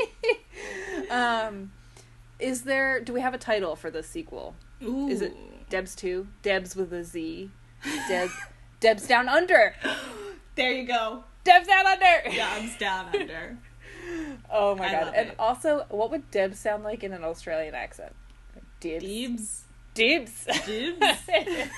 um, 1.11 1.73
is 2.39 2.63
there? 2.63 3.01
Do 3.01 3.13
we 3.13 3.21
have 3.21 3.35
a 3.35 3.39
title 3.39 3.77
for 3.77 3.91
the 3.91 4.03
sequel? 4.03 4.55
Ooh. 4.83 5.09
Is 5.09 5.23
it 5.23 5.35
Debs 5.71 5.95
two? 5.95 6.29
Debs 6.43 6.77
with 6.77 6.93
a 6.93 7.05
Z. 7.05 7.51
Deb. 8.09 8.31
Debs 8.81 9.07
down 9.07 9.29
under. 9.29 9.75
There 10.55 10.73
you 10.73 10.89
go. 10.89 11.23
Debs 11.45 11.69
down 11.69 11.87
under. 11.87 12.35
Debs 12.35 12.77
down 12.79 13.07
under. 13.15 13.59
Oh 14.51 14.75
my 14.75 14.89
I 14.89 14.93
god. 14.93 15.15
And 15.15 15.29
it. 15.29 15.35
also, 15.39 15.85
what 15.91 16.11
would 16.11 16.31
Debs 16.33 16.59
sound 16.59 16.83
like 16.83 17.05
in 17.05 17.13
an 17.13 17.23
Australian 17.23 17.77
accent? 17.77 18.13
Dibs. 18.81 19.05
Deebs. 19.05 19.65
Dibs. 19.95 20.47
Dibs. 20.67 21.71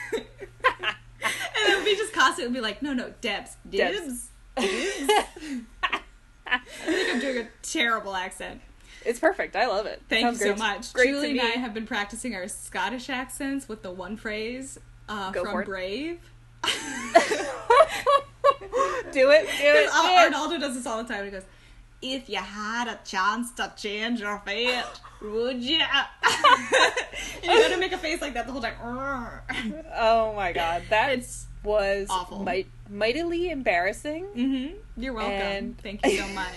and 1.57 1.73
it 1.73 1.77
would 1.77 1.85
be 1.85 1.97
just 1.97 2.13
constant. 2.13 2.45
It 2.45 2.49
would 2.49 2.55
be 2.55 2.61
like, 2.61 2.83
no, 2.83 2.93
no, 2.93 3.13
Debs. 3.21 3.57
Dibs. 3.69 4.29
Debs. 4.57 4.57
I 6.47 6.59
think 6.85 7.15
I'm 7.15 7.21
doing 7.21 7.39
a 7.39 7.49
terrible 7.63 8.15
accent. 8.15 8.61
it's 9.05 9.21
perfect. 9.21 9.57
I 9.57 9.67
love 9.67 9.87
it. 9.87 10.03
Thank 10.09 10.25
Sounds 10.25 10.41
you 10.41 10.47
so 10.49 10.57
much. 10.57 10.93
Great 10.93 11.09
Julie 11.09 11.39
and. 11.39 11.41
I 11.41 11.51
have 11.51 11.73
been 11.73 11.87
practicing 11.87 12.35
our 12.35 12.49
Scottish 12.49 13.09
accents 13.09 13.69
with 13.69 13.83
the 13.83 13.91
one 13.91 14.17
phrase 14.17 14.79
uh, 15.09 15.33
from. 15.33 15.65
Brave. 15.65 16.19
do 16.65 16.71
it. 16.71 17.47
Do 19.13 19.31
it. 19.31 19.47
Because 19.47 19.61
do 19.63 20.09
it. 20.09 20.25
Arnaldo 20.25 20.59
does 20.59 20.75
this 20.75 20.87
all 20.87 21.03
the 21.03 21.13
time. 21.13 21.25
He 21.25 21.31
goes, 21.31 21.45
"If 22.03 22.29
you 22.29 22.39
had 22.39 22.89
a 22.89 22.99
chance 23.05 23.51
to 23.53 23.73
change 23.77 24.21
your 24.21 24.41
fate, 24.45 24.85
would 25.23 25.63
you?" 25.63 25.79
you 27.43 27.49
gotta 27.49 27.77
make 27.79 27.93
a 27.93 27.99
face 27.99 28.21
like 28.21 28.35
that 28.35 28.47
the 28.47 28.53
whole 28.53 28.63
time. 28.63 28.75
Oh 29.95 30.33
my 30.35 30.53
god. 30.53 30.83
That 30.91 31.11
It's 31.13 31.47
was 31.63 32.07
awful. 32.11 32.39
might, 32.43 32.67
mightily 32.89 33.51
embarrassing. 33.51 34.25
mm-hmm. 34.35 34.77
You're 34.97 35.13
welcome. 35.13 35.33
And- 35.33 35.79
Thank 35.79 36.05
you 36.07 36.17
so 36.19 36.27
much. 36.35 36.55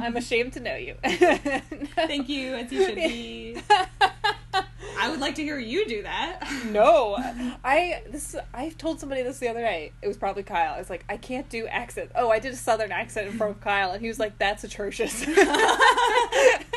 I'm 0.00 0.16
ashamed 0.16 0.52
to 0.54 0.60
know 0.60 0.76
you. 0.76 0.94
Thank 1.02 2.28
you, 2.28 2.54
as 2.54 2.72
you 2.72 2.84
should 2.86 2.94
be. 2.94 3.56
I 4.98 5.08
would 5.10 5.20
like 5.20 5.36
to 5.36 5.42
hear 5.42 5.58
you 5.58 5.86
do 5.86 6.02
that. 6.02 6.40
No, 6.68 7.16
I 7.64 8.02
this 8.10 8.36
I 8.52 8.70
told 8.70 9.00
somebody 9.00 9.22
this 9.22 9.38
the 9.38 9.48
other 9.48 9.62
night. 9.62 9.92
It 10.02 10.08
was 10.08 10.16
probably 10.16 10.42
Kyle. 10.42 10.74
I 10.74 10.78
was 10.78 10.90
like, 10.90 11.04
I 11.08 11.16
can't 11.16 11.48
do 11.48 11.66
accent. 11.66 12.10
Oh, 12.14 12.30
I 12.30 12.38
did 12.40 12.52
a 12.52 12.56
southern 12.56 12.92
accent 12.92 13.28
in 13.28 13.38
front 13.38 13.56
of 13.56 13.60
Kyle, 13.62 13.92
and 13.92 14.00
he 14.02 14.08
was 14.08 14.18
like, 14.18 14.38
"That's 14.38 14.64
atrocious." 14.64 15.24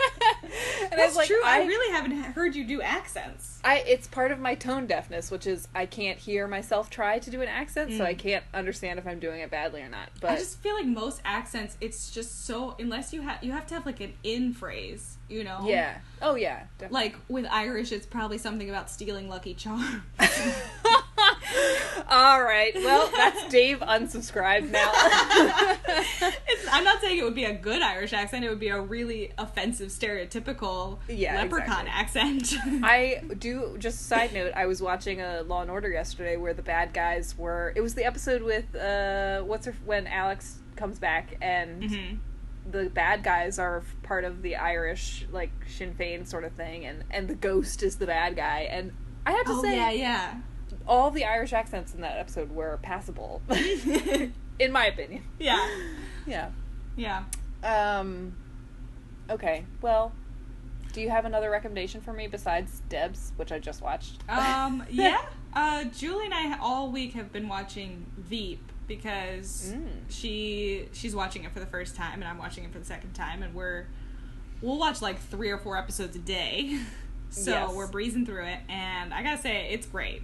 and 0.91 0.99
I 0.99 1.03
That's 1.05 1.09
was 1.11 1.17
like, 1.17 1.27
true. 1.27 1.41
I, 1.43 1.61
I, 1.61 1.65
really 1.65 1.93
haven't 1.95 2.11
heard 2.33 2.55
you 2.55 2.63
do 2.65 2.81
accents. 2.81 3.59
I, 3.63 3.79
it's 3.87 4.07
part 4.07 4.31
of 4.31 4.39
my 4.39 4.55
tone 4.55 4.87
deafness, 4.87 5.31
which 5.31 5.47
is 5.47 5.67
I 5.73 5.85
can't 5.85 6.17
hear 6.19 6.47
myself 6.47 6.89
try 6.89 7.19
to 7.19 7.29
do 7.29 7.41
an 7.41 7.47
accent, 7.47 7.93
so 7.93 8.03
I 8.03 8.13
Mm. 8.13 8.17
can't 8.19 8.43
understand 8.53 8.99
if 8.99 9.07
I'm 9.07 9.19
doing 9.19 9.39
it 9.41 9.49
badly 9.49 9.81
or 9.81 9.89
not. 9.89 10.09
But 10.19 10.31
I 10.31 10.35
just 10.37 10.59
feel 10.59 10.75
like 10.75 10.85
most 10.85 11.21
accents, 11.23 11.77
it's 11.81 12.11
just 12.11 12.45
so 12.45 12.75
unless 12.79 13.13
you 13.13 13.21
have 13.21 13.43
you 13.43 13.51
have 13.51 13.65
to 13.67 13.73
have 13.75 13.85
like 13.85 13.99
an 14.01 14.13
in 14.23 14.53
phrase, 14.53 15.17
you 15.29 15.43
know. 15.43 15.61
yeah, 15.65 15.99
oh 16.21 16.35
yeah, 16.35 16.63
definitely. 16.77 17.05
Like 17.09 17.15
with 17.29 17.45
Irish, 17.51 17.91
it's 17.91 18.05
probably 18.05 18.37
something 18.37 18.69
about 18.69 18.89
stealing 18.89 19.29
Lucky 19.29 19.53
Charms. 19.53 20.01
All 22.09 22.43
right, 22.43 22.73
well, 22.75 23.09
that's 23.15 23.47
Dave 23.47 23.79
unsubscribed 23.79 24.69
now. 24.71 24.91
It's, 26.47 26.67
I'm 26.71 26.83
not 26.83 27.01
saying 27.01 27.17
it 27.17 27.23
would 27.23 27.35
be 27.35 27.45
a 27.45 27.53
good 27.53 27.81
Irish 27.81 28.13
accent. 28.13 28.43
It 28.45 28.49
would 28.49 28.59
be 28.59 28.67
a 28.69 28.79
really 28.79 29.31
offensive, 29.37 29.89
stereotypical 29.89 30.99
Yeah, 31.07 31.35
leprechaun 31.41 31.87
accent. 31.87 32.53
I 32.83 33.21
do 33.39 33.75
just 33.79 34.01
a 34.01 34.03
side 34.03 34.33
note. 34.33 34.51
I 34.55 34.65
was 34.65 34.81
watching 34.81 35.21
a 35.21 35.41
Law 35.43 35.61
and 35.61 35.71
Order 35.71 35.89
yesterday 35.89 36.37
where 36.37 36.53
the 36.53 36.61
bad 36.61 36.93
guys 36.93 37.37
were. 37.37 37.73
It 37.75 37.81
was 37.81 37.95
the 37.95 38.05
episode 38.05 38.41
with 38.43 38.75
uh, 38.75 39.41
what's 39.41 39.65
her 39.65 39.73
when 39.85 40.07
Alex 40.07 40.59
comes 40.75 40.99
back 40.99 41.35
and 41.41 41.83
Mhm. 41.83 42.17
the 42.69 42.89
bad 42.89 43.23
guys 43.23 43.57
are 43.59 43.83
part 44.03 44.23
of 44.23 44.41
the 44.41 44.55
Irish 44.57 45.25
like 45.31 45.51
Sinn 45.67 45.93
Fein 45.95 46.25
sort 46.25 46.43
of 46.43 46.53
thing, 46.53 46.85
and 46.85 47.03
and 47.11 47.27
the 47.27 47.35
ghost 47.35 47.81
is 47.83 47.95
the 47.97 48.05
bad 48.07 48.35
guy. 48.35 48.61
And 48.69 48.91
I 49.25 49.31
have 49.31 49.45
to 49.45 49.51
Oh 49.53 49.61
say, 49.61 49.75
yeah, 49.75 49.91
yeah. 49.91 50.33
All 50.87 51.11
the 51.11 51.25
Irish 51.25 51.53
accents 51.53 51.93
in 51.93 52.01
that 52.01 52.17
episode 52.17 52.51
were 52.51 52.79
passable, 52.81 53.41
in 54.59 54.71
my 54.71 54.85
opinion. 54.87 55.23
yeah, 55.39 55.67
Yeah. 56.25 56.51
yeah. 56.95 57.23
Um. 57.63 58.35
Okay. 59.29 59.65
Well. 59.81 60.11
Do 60.93 60.99
you 60.99 61.09
have 61.09 61.23
another 61.23 61.49
recommendation 61.49 62.01
for 62.01 62.11
me 62.11 62.27
besides 62.27 62.81
Debs, 62.89 63.31
which 63.37 63.53
I 63.53 63.59
just 63.59 63.81
watched? 63.81 64.17
Um, 64.27 64.83
yeah. 64.91 65.21
Uh, 65.53 65.85
Julie 65.85 66.25
and 66.25 66.33
I 66.33 66.57
all 66.59 66.91
week 66.91 67.13
have 67.13 67.31
been 67.31 67.47
watching 67.47 68.05
Veep 68.17 68.61
because 68.87 69.71
Mm. 69.73 69.87
she 70.09 70.89
she's 70.91 71.15
watching 71.15 71.45
it 71.45 71.51
for 71.53 71.61
the 71.61 71.65
first 71.65 71.95
time 71.95 72.15
and 72.15 72.25
I'm 72.25 72.37
watching 72.37 72.65
it 72.65 72.73
for 72.73 72.79
the 72.79 72.83
second 72.85 73.13
time 73.13 73.41
and 73.41 73.53
we're 73.55 73.85
we'll 74.61 74.77
watch 74.77 75.01
like 75.01 75.17
three 75.17 75.49
or 75.49 75.57
four 75.57 75.77
episodes 75.77 76.17
a 76.17 76.19
day. 76.19 76.77
so 77.29 77.51
Yes. 77.51 77.71
we're 77.73 77.87
breezing 77.87 78.25
through 78.25 78.43
it 78.47 78.59
and 78.67 79.13
I 79.13 79.23
gotta 79.23 79.41
say 79.41 79.69
it's 79.71 79.85
great. 79.87 80.23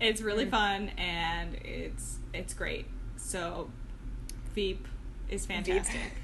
It's 0.00 0.20
really 0.20 0.46
Mm. 0.46 0.50
fun 0.50 0.88
and 0.98 1.54
it's 1.64 2.18
it's 2.34 2.52
great. 2.54 2.86
So 3.16 3.70
Veep 4.54 4.86
is 5.28 5.46
fantastic. 5.46 6.00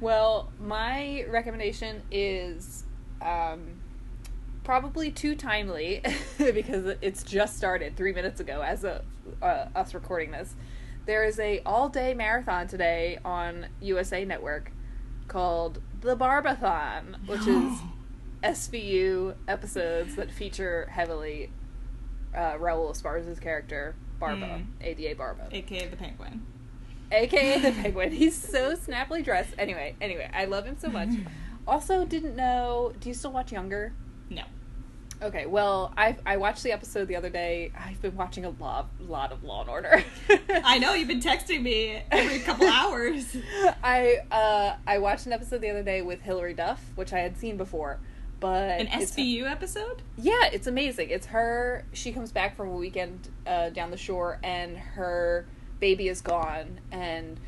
Well, 0.00 0.50
my 0.58 1.26
recommendation 1.28 2.02
is 2.10 2.84
um, 3.20 3.80
probably 4.64 5.10
too 5.10 5.34
timely 5.34 6.02
because 6.38 6.96
it's 7.02 7.22
just 7.22 7.58
started 7.58 7.98
three 7.98 8.14
minutes 8.14 8.40
ago 8.40 8.62
as 8.62 8.82
of 8.82 9.02
uh, 9.42 9.66
us 9.76 9.92
recording 9.92 10.30
this. 10.30 10.54
There 11.04 11.22
is 11.24 11.38
a 11.38 11.60
all 11.66 11.90
day 11.90 12.14
marathon 12.14 12.66
today 12.66 13.18
on 13.26 13.66
USA 13.82 14.24
Network 14.24 14.72
called 15.28 15.82
The 16.00 16.16
Barbathon, 16.16 17.26
which 17.26 17.46
is 17.46 17.78
SVU 18.42 19.34
episodes 19.48 20.16
that 20.16 20.30
feature 20.30 20.88
heavily 20.90 21.50
uh, 22.34 22.54
Raul 22.54 22.90
Esparza's 22.94 23.38
character 23.40 23.94
Barba, 24.18 24.46
Mm. 24.46 24.66
ADA 24.82 25.14
Barba, 25.16 25.48
aka 25.50 25.88
the 25.88 25.96
penguin. 25.96 26.44
aka 27.10 27.58
the 27.60 27.72
penguin. 27.82 28.12
He's 28.12 28.36
so 28.36 28.74
snappily 28.74 29.22
dressed. 29.22 29.54
Anyway, 29.58 29.94
anyway, 30.00 30.30
I 30.32 30.44
love 30.44 30.64
him 30.66 30.76
so 30.78 30.88
much. 30.88 31.08
Also, 31.66 32.04
didn't 32.06 32.34
know. 32.36 32.92
Do 33.00 33.08
you 33.10 33.14
still 33.14 33.32
watch 33.32 33.52
Younger? 33.52 33.92
No. 34.30 34.42
Okay, 35.22 35.44
well, 35.44 35.92
I 35.96 36.16
I 36.24 36.38
watched 36.38 36.62
the 36.62 36.72
episode 36.72 37.06
the 37.06 37.14
other 37.16 37.28
day. 37.28 37.70
I've 37.78 38.00
been 38.00 38.16
watching 38.16 38.46
a 38.46 38.50
lot 38.50 38.88
lot 38.98 39.30
of 39.30 39.44
Law 39.44 39.60
and 39.60 39.70
Order. 39.70 40.02
I 40.64 40.78
know 40.78 40.94
you've 40.94 41.06
been 41.06 41.20
texting 41.20 41.62
me 41.62 42.02
every 42.10 42.40
couple 42.40 42.66
hours. 42.66 43.36
I 43.84 44.20
uh 44.32 44.76
I 44.86 44.98
watched 44.98 45.26
an 45.26 45.32
episode 45.34 45.60
the 45.60 45.68
other 45.70 45.82
day 45.82 46.00
with 46.00 46.22
Hilary 46.22 46.54
Duff, 46.54 46.82
which 46.96 47.12
I 47.12 47.18
had 47.18 47.36
seen 47.36 47.58
before, 47.58 48.00
but 48.40 48.80
An 48.80 48.86
SVU 48.88 49.44
episode? 49.50 50.02
Yeah, 50.18 50.46
it's 50.52 50.66
amazing. 50.66 51.10
It's 51.10 51.26
her. 51.26 51.84
She 51.92 52.12
comes 52.12 52.32
back 52.32 52.56
from 52.56 52.68
a 52.68 52.74
weekend 52.76 53.28
uh, 53.46 53.68
down 53.70 53.90
the 53.90 53.96
shore, 53.96 54.38
and 54.42 54.76
her 54.76 55.46
baby 55.78 56.08
is 56.08 56.20
gone, 56.20 56.80
and 56.90 57.38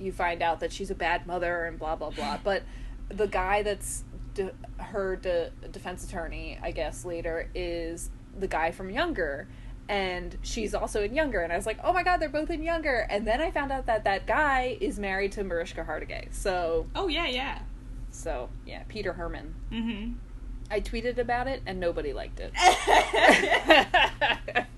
you 0.00 0.10
find 0.12 0.42
out 0.42 0.60
that 0.60 0.72
she's 0.72 0.90
a 0.90 0.94
bad 0.94 1.26
mother 1.26 1.64
and 1.66 1.78
blah 1.78 1.96
blah 1.96 2.10
blah. 2.10 2.38
But 2.44 2.62
the 3.08 3.26
guy 3.26 3.62
that's 3.62 4.04
de- 4.34 4.52
her 4.78 5.16
de- 5.16 5.50
defense 5.70 6.04
attorney, 6.04 6.58
I 6.62 6.70
guess 6.72 7.04
later, 7.04 7.48
is 7.54 8.10
the 8.38 8.48
guy 8.48 8.70
from 8.70 8.90
Younger. 8.90 9.48
And 9.90 10.36
she's 10.42 10.74
also 10.74 11.02
in 11.02 11.14
Younger, 11.14 11.40
and 11.40 11.50
I 11.50 11.56
was 11.56 11.64
like, 11.64 11.78
"Oh 11.82 11.92
my 11.94 12.02
god, 12.02 12.18
they're 12.18 12.28
both 12.28 12.50
in 12.50 12.62
Younger!" 12.62 13.06
And 13.08 13.26
then 13.26 13.40
I 13.40 13.50
found 13.50 13.72
out 13.72 13.86
that 13.86 14.04
that 14.04 14.26
guy 14.26 14.76
is 14.80 14.98
married 14.98 15.32
to 15.32 15.44
Mariska 15.44 15.82
Hargitay. 15.84 16.32
So, 16.34 16.86
Oh 16.94 17.08
yeah, 17.08 17.26
yeah. 17.26 17.60
so 18.10 18.50
yeah, 18.66 18.82
Peter 18.88 19.14
Hermann. 19.14 19.54
Mm-hmm. 19.72 20.12
I 20.70 20.80
tweeted 20.80 21.18
about 21.18 21.48
it, 21.48 21.62
and 21.66 21.80
nobody 21.80 22.12
liked 22.12 22.40
it. 22.40 22.52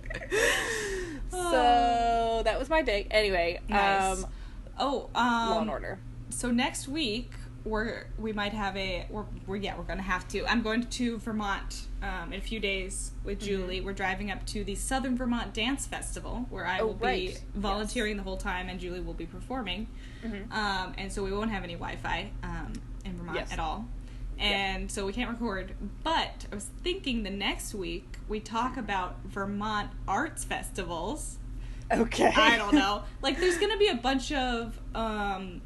so 1.31 2.43
that 2.45 2.59
was 2.59 2.69
my 2.69 2.83
day. 2.83 3.07
Anyway, 3.11 3.61
Nice. 3.69 4.23
um, 4.25 4.31
Oh, 4.79 5.11
um, 5.15 5.51
Law 5.51 5.61
and 5.61 5.71
Order. 5.71 5.99
So 6.31 6.51
next 6.51 6.89
week 6.89 7.33
we're 7.65 8.07
we 8.19 8.33
might 8.33 8.55
have 8.55 8.75
a 8.75 9.05
we're, 9.11 9.25
we're 9.47 9.57
yeah 9.57 9.77
we're 9.77 9.85
gonna 9.85 10.01
have 10.01 10.27
to. 10.29 10.47
I'm 10.51 10.63
going 10.63 10.87
to 10.87 11.19
Vermont 11.19 11.83
um, 12.03 12.33
in 12.33 12.39
a 12.41 12.43
few 12.43 12.61
days 12.61 13.13
with 13.25 13.39
Mm-hmm. 13.41 13.47
Julie. 13.47 13.81
We're 13.83 13.93
driving 13.93 14.31
up 14.31 14.47
to 14.47 14.65
the 14.65 14.75
Southern 14.75 15.17
Vermont 15.17 15.53
Dance 15.53 15.87
Festival 15.87 16.47
where 16.49 16.67
I 16.67 16.79
Oh, 16.81 16.87
will 16.89 16.95
be 16.95 17.05
right. 17.07 17.43
volunteering 17.55 18.17
the 18.17 18.23
whole 18.23 18.39
time 18.39 18.71
and 18.71 18.81
Julie 18.81 19.01
will 19.01 19.13
be 19.13 19.27
performing. 19.27 19.87
Mhm. 20.25 20.51
Um, 20.53 20.95
and 20.97 21.13
so 21.13 21.23
we 21.23 21.33
won't 21.33 21.51
have 21.51 21.65
any 21.65 21.75
Wi-Fi 21.75 22.31
um, 22.43 22.73
in 23.05 23.17
Vermont 23.19 23.37
Yes. 23.39 23.53
at 23.53 23.59
all. 23.59 23.87
And 24.41 24.91
so 24.91 25.05
we 25.07 25.13
can't 25.13 25.31
record. 25.31 25.75
But 26.03 26.47
I 26.51 26.55
was 26.55 26.69
thinking 26.83 27.23
the 27.23 27.31
next 27.31 27.75
week 27.75 28.17
we 28.29 28.41
talk 28.41 28.77
about 28.77 29.17
Vermont 29.25 29.91
arts 30.09 30.45
festivals. 30.45 31.37
Okay. 31.93 32.33
I 32.35 32.57
don't 32.57 32.75
know. 32.75 33.03
Like, 33.23 33.39
there's 33.39 33.59
gonna 33.59 33.77
be 33.77 33.89
a 33.89 33.95
bunch 33.97 34.33
of, 34.33 34.79
um, 34.95 35.61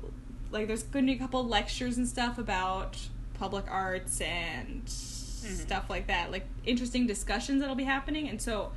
like, 0.51 0.67
there's 0.67 0.83
gonna 0.83 1.07
be 1.07 1.13
a 1.13 1.19
couple 1.19 1.47
lectures 1.47 1.99
and 1.99 2.09
stuff 2.09 2.39
about 2.39 2.97
public 3.35 3.65
arts 3.71 4.21
and 4.21 4.83
stuff 4.89 5.89
like 5.89 6.07
that. 6.09 6.31
Like, 6.33 6.47
interesting 6.67 7.07
discussions 7.07 7.61
that'll 7.61 7.77
be 7.77 7.85
happening. 7.85 8.29
And 8.29 8.41
so, 8.43 8.73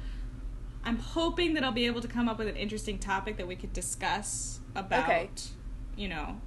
I'm 0.83 0.97
hoping 0.99 1.53
that 1.55 1.63
I'll 1.63 1.71
be 1.71 1.85
able 1.87 2.01
to 2.01 2.07
come 2.07 2.29
up 2.29 2.37
with 2.37 2.47
an 2.47 2.55
interesting 2.55 2.97
topic 2.99 3.37
that 3.37 3.47
we 3.47 3.55
could 3.55 3.73
discuss 3.73 4.59
about, 4.75 5.03
Okay. 5.05 5.29
you 5.95 6.07
know, 6.07 6.39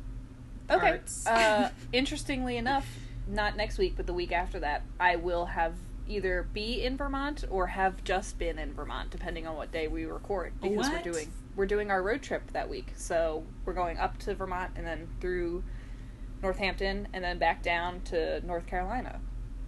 Okay. 0.70 0.90
arts. 0.90 1.26
Uh, 1.26 1.70
interestingly 1.92 2.56
enough, 2.56 2.86
not 3.28 3.56
next 3.56 3.78
week, 3.78 3.94
but 3.96 4.06
the 4.06 4.14
week 4.14 4.32
after 4.32 4.58
that, 4.60 4.82
I 4.98 5.16
will 5.16 5.46
have 5.46 5.74
either 6.08 6.46
be 6.52 6.82
in 6.82 6.96
Vermont 6.96 7.44
or 7.50 7.68
have 7.68 8.02
just 8.02 8.38
been 8.38 8.58
in 8.58 8.72
Vermont, 8.74 9.10
depending 9.10 9.46
on 9.46 9.56
what 9.56 9.70
day 9.70 9.86
we 9.86 10.04
record. 10.04 10.52
Because 10.60 10.76
What? 10.88 10.92
we're 11.04 11.12
doing 11.12 11.32
we're 11.56 11.66
doing 11.66 11.90
our 11.90 12.02
road 12.02 12.22
trip 12.22 12.50
that 12.52 12.68
week, 12.70 12.92
so 12.96 13.44
we're 13.64 13.72
going 13.74 13.98
up 13.98 14.16
to 14.18 14.34
Vermont 14.34 14.70
and 14.76 14.86
then 14.86 15.08
through 15.20 15.62
Northampton 16.42 17.08
and 17.12 17.22
then 17.22 17.38
back 17.38 17.62
down 17.62 18.00
to 18.02 18.40
North 18.46 18.66
Carolina. 18.66 19.20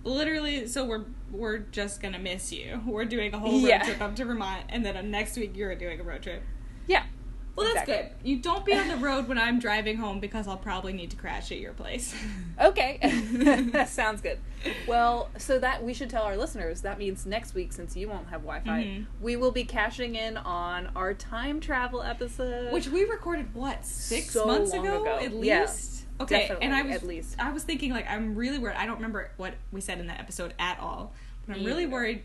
literally 0.04 0.66
so 0.66 0.84
we're 0.84 1.04
we're 1.30 1.58
just 1.58 2.00
gonna 2.02 2.18
miss 2.18 2.50
you 2.52 2.80
we're 2.86 3.04
doing 3.04 3.32
a 3.34 3.38
whole 3.38 3.52
road 3.60 3.68
Yeah. 3.68 3.82
trip 3.84 4.00
up 4.00 4.16
to 4.16 4.24
vermont 4.24 4.64
and 4.68 4.84
then 4.84 5.10
next 5.12 5.36
week 5.36 5.56
you're 5.56 5.74
doing 5.76 6.00
a 6.00 6.02
road 6.02 6.22
trip 6.22 6.42
Yeah. 6.88 7.04
Well 7.56 7.66
that's 7.74 7.88
Exactly. 7.88 8.08
good 8.18 8.28
you 8.28 8.36
don't 8.38 8.64
be 8.64 8.72
on 8.74 8.88
the 8.88 8.96
road 8.96 9.28
when 9.28 9.36
i'm 9.38 9.58
driving 9.58 9.96
home 9.98 10.20
because 10.20 10.48
i'll 10.48 10.56
probably 10.56 10.92
need 10.92 11.10
to 11.10 11.16
crash 11.16 11.52
at 11.52 11.58
your 11.58 11.72
place 11.72 12.14
Okay. 12.60 12.98
That 13.72 13.88
sounds 13.88 14.20
good. 14.20 14.38
Well, 14.86 15.30
so 15.38 15.58
that 15.58 15.82
we 15.82 15.94
should 15.94 16.08
tell 16.10 16.22
our 16.22 16.36
listeners 16.36 16.82
that 16.82 16.96
means 16.98 17.26
next 17.26 17.54
week, 17.54 17.72
since 17.72 17.96
you 17.96 18.08
won't 18.08 18.28
have 18.28 18.42
Wi 18.42 18.60
Fi, 18.60 18.84
Mhm. 18.84 19.06
we 19.20 19.34
will 19.36 19.50
be 19.50 19.64
cashing 19.64 20.14
in 20.14 20.36
on 20.36 20.90
our 20.94 21.12
time 21.14 21.58
travel 21.58 22.02
episode. 22.02 22.72
which 22.72 22.88
we 22.88 23.04
recorded 23.04 23.52
what 23.54 23.84
six 23.84 24.30
So 24.30 24.46
months 24.46 24.72
ago, 24.74 25.02
ago. 25.02 25.18
at 25.20 25.32
Yeah, 25.32 25.62
least 25.62 26.04
okay 26.20 26.40
definitely, 26.40 26.66
and 26.66 26.74
i 26.74 26.82
was 26.82 26.94
at 26.94 27.02
least. 27.02 27.36
i 27.40 27.50
was 27.50 27.64
thinking 27.64 27.90
like 27.90 28.08
i'm 28.08 28.36
really 28.36 28.58
worried 28.58 28.76
i 28.76 28.84
don't 28.86 28.96
remember 28.96 29.30
what 29.38 29.54
we 29.72 29.80
said 29.80 29.98
in 29.98 30.06
that 30.06 30.20
episode 30.20 30.52
at 30.58 30.78
all 30.78 31.12
but 31.46 31.56
i'm 31.56 31.60
Me 31.62 31.66
really 31.66 31.86
worried 31.86 32.22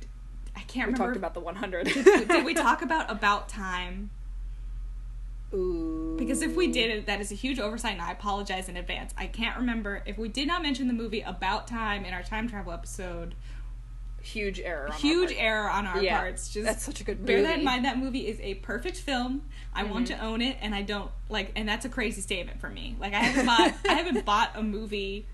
i 0.56 0.60
can't 0.62 0.90
we 0.90 0.94
remember 0.94 1.06
talked 1.06 1.18
about 1.18 1.34
the 1.34 1.40
100. 1.40 1.88
did 1.88 2.46
we 2.46 2.54
talk 2.54 2.82
about 2.84 3.10
about 3.10 3.48
time. 3.50 4.12
Because 6.18 6.42
if 6.42 6.56
we 6.56 6.68
did 6.68 6.90
it, 6.92 7.06
that 7.06 7.22
is 7.22 7.32
a 7.32 7.36
huge 7.36 7.60
oversight, 7.60 7.94
and 7.94 8.02
I 8.02 8.12
apologize 8.12 8.68
in 8.70 8.78
advance. 8.78 9.14
I 9.18 9.28
can't 9.28 9.58
remember 9.58 10.02
if 10.06 10.18
we 10.18 10.28
did 10.30 10.48
not 10.48 10.62
mention 10.62 10.88
the 10.88 10.94
movie 10.94 11.22
About 11.22 11.68
Time 11.68 12.06
in 12.06 12.14
our 12.14 12.24
time 12.24 12.48
travel 12.50 12.74
episode. 12.74 13.36
huge 14.22 14.60
error. 14.60 14.88
on 14.92 14.94
Huge 15.00 15.34
error 15.38 15.70
on 15.70 15.86
our 15.88 16.02
Yeah, 16.04 16.20
parts. 16.20 16.50
Just 16.52 16.66
that's 16.66 16.84
such 16.84 17.00
a 17.02 17.04
good 17.04 17.26
bear 17.26 17.42
that 17.44 17.60
in 17.60 17.64
mind. 17.64 17.86
That 17.86 17.98
movie 17.98 18.28
is 18.28 18.40
a 18.42 18.56
perfect 18.56 18.98
film. 18.98 19.44
I 19.74 19.84
want 19.84 20.10
Mm-hmm. 20.10 20.20
to 20.20 20.26
own 20.26 20.42
it, 20.42 20.58
and 20.62 20.74
I 20.76 20.82
don't 20.82 21.12
like. 21.30 21.52
And 21.56 21.68
that's 21.70 21.86
a 21.86 21.90
crazy 21.90 22.22
statement 22.22 22.60
for 22.60 22.70
me. 22.70 22.96
Like 23.00 23.14
I 23.14 23.20
haven't 23.20 23.46
bought. 23.46 23.74
I 23.90 23.94
haven't 23.94 24.26
bought 24.26 24.52
a 24.56 24.64
movie 24.64 25.26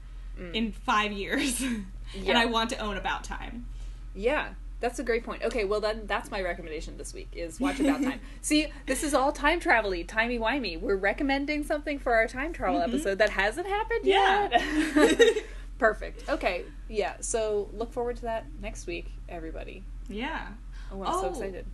in 0.53 0.71
five 0.71 1.11
years, 1.11 1.61
and 1.61 1.85
Mm. 2.15 2.35
I 2.35 2.45
want 2.45 2.69
to 2.69 2.77
own 2.77 2.95
About 2.97 3.23
Time. 3.23 3.65
Yeah, 4.13 4.49
that's 4.83 4.99
a 4.99 5.03
great 5.03 5.23
point. 5.23 5.41
Okay, 5.43 5.63
well 5.63 5.79
then 5.79 6.01
that's 6.05 6.29
my 6.29 6.41
recommendation 6.41 6.97
this 6.97 7.13
week 7.13 7.29
is 7.33 7.59
watch 7.59 7.79
About 7.79 8.03
Time. 8.03 8.19
See, 8.41 8.67
this 8.85 9.01
is 9.01 9.13
all 9.13 9.31
time 9.31 9.59
travel-y, 9.59 10.03
timey 10.03 10.37
wimey. 10.37 10.79
We're 10.79 10.97
recommending 10.97 11.63
something 11.63 11.97
for 11.99 12.13
our 12.13 12.27
time 12.27 12.51
travel 12.51 12.81
episode 12.81 13.17
that 13.19 13.29
hasn't 13.31 13.65
happened 13.67 14.01
Mm-hmm. 14.03 14.09
Yeah. 14.09 15.23
yet. 15.23 15.45
Perfect. 15.79 16.29
Okay, 16.29 16.65
yeah. 16.89 17.15
So 17.21 17.69
look 17.73 17.91
forward 17.93 18.17
to 18.17 18.21
that 18.23 18.45
next 18.61 18.85
week, 18.85 19.07
everybody. 19.29 19.83
Yeah. 20.09 20.49
Oh, 20.91 21.01
I'm 21.03 21.13
so 21.13 21.25
Oh. 21.25 21.29
excited. 21.29 21.65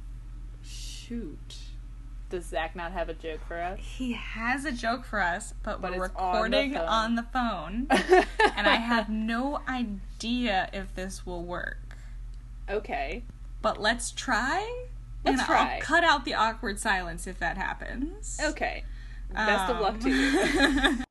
Shoot. 0.64 1.56
Does 2.30 2.46
Zach 2.46 2.76
not 2.76 2.92
have 2.92 3.10
a 3.10 3.16
joke 3.16 3.40
for 3.48 3.60
us? 3.60 3.80
He 3.82 4.14
has 4.14 4.64
a 4.66 4.72
joke 4.72 5.04
for 5.04 5.20
us, 5.20 5.56
but, 5.64 5.82
But 5.82 5.98
we're 5.98 6.06
it's 6.06 6.16
on 6.16 6.34
the 6.34 6.42
recording 6.44 6.74
phone. 6.74 6.88
on 6.88 7.16
the 7.16 7.24
phone. 7.24 7.88
and 8.56 8.68
I 8.68 8.76
have 8.76 9.10
no 9.10 9.62
idea 9.68 10.70
if 10.72 10.94
this 10.94 11.26
will 11.26 11.44
work. 11.44 11.89
Okay. 12.70 13.24
But 13.62 13.80
let's 13.82 14.12
try. 14.12 14.86
Let's 15.26 15.40
and 15.40 15.48
try. 15.48 15.76
I'll 15.76 15.82
cut 15.82 16.04
out 16.04 16.26
the 16.26 16.34
awkward 16.34 16.80
silence 16.80 17.28
if 17.28 17.40
that 17.40 17.58
happens. 17.58 18.40
Okay. 18.42 18.84
Best 19.34 19.70
of 19.70 19.78
um, 19.78 19.82
luck 19.82 20.00
to 20.02 20.10
you. 20.10 21.04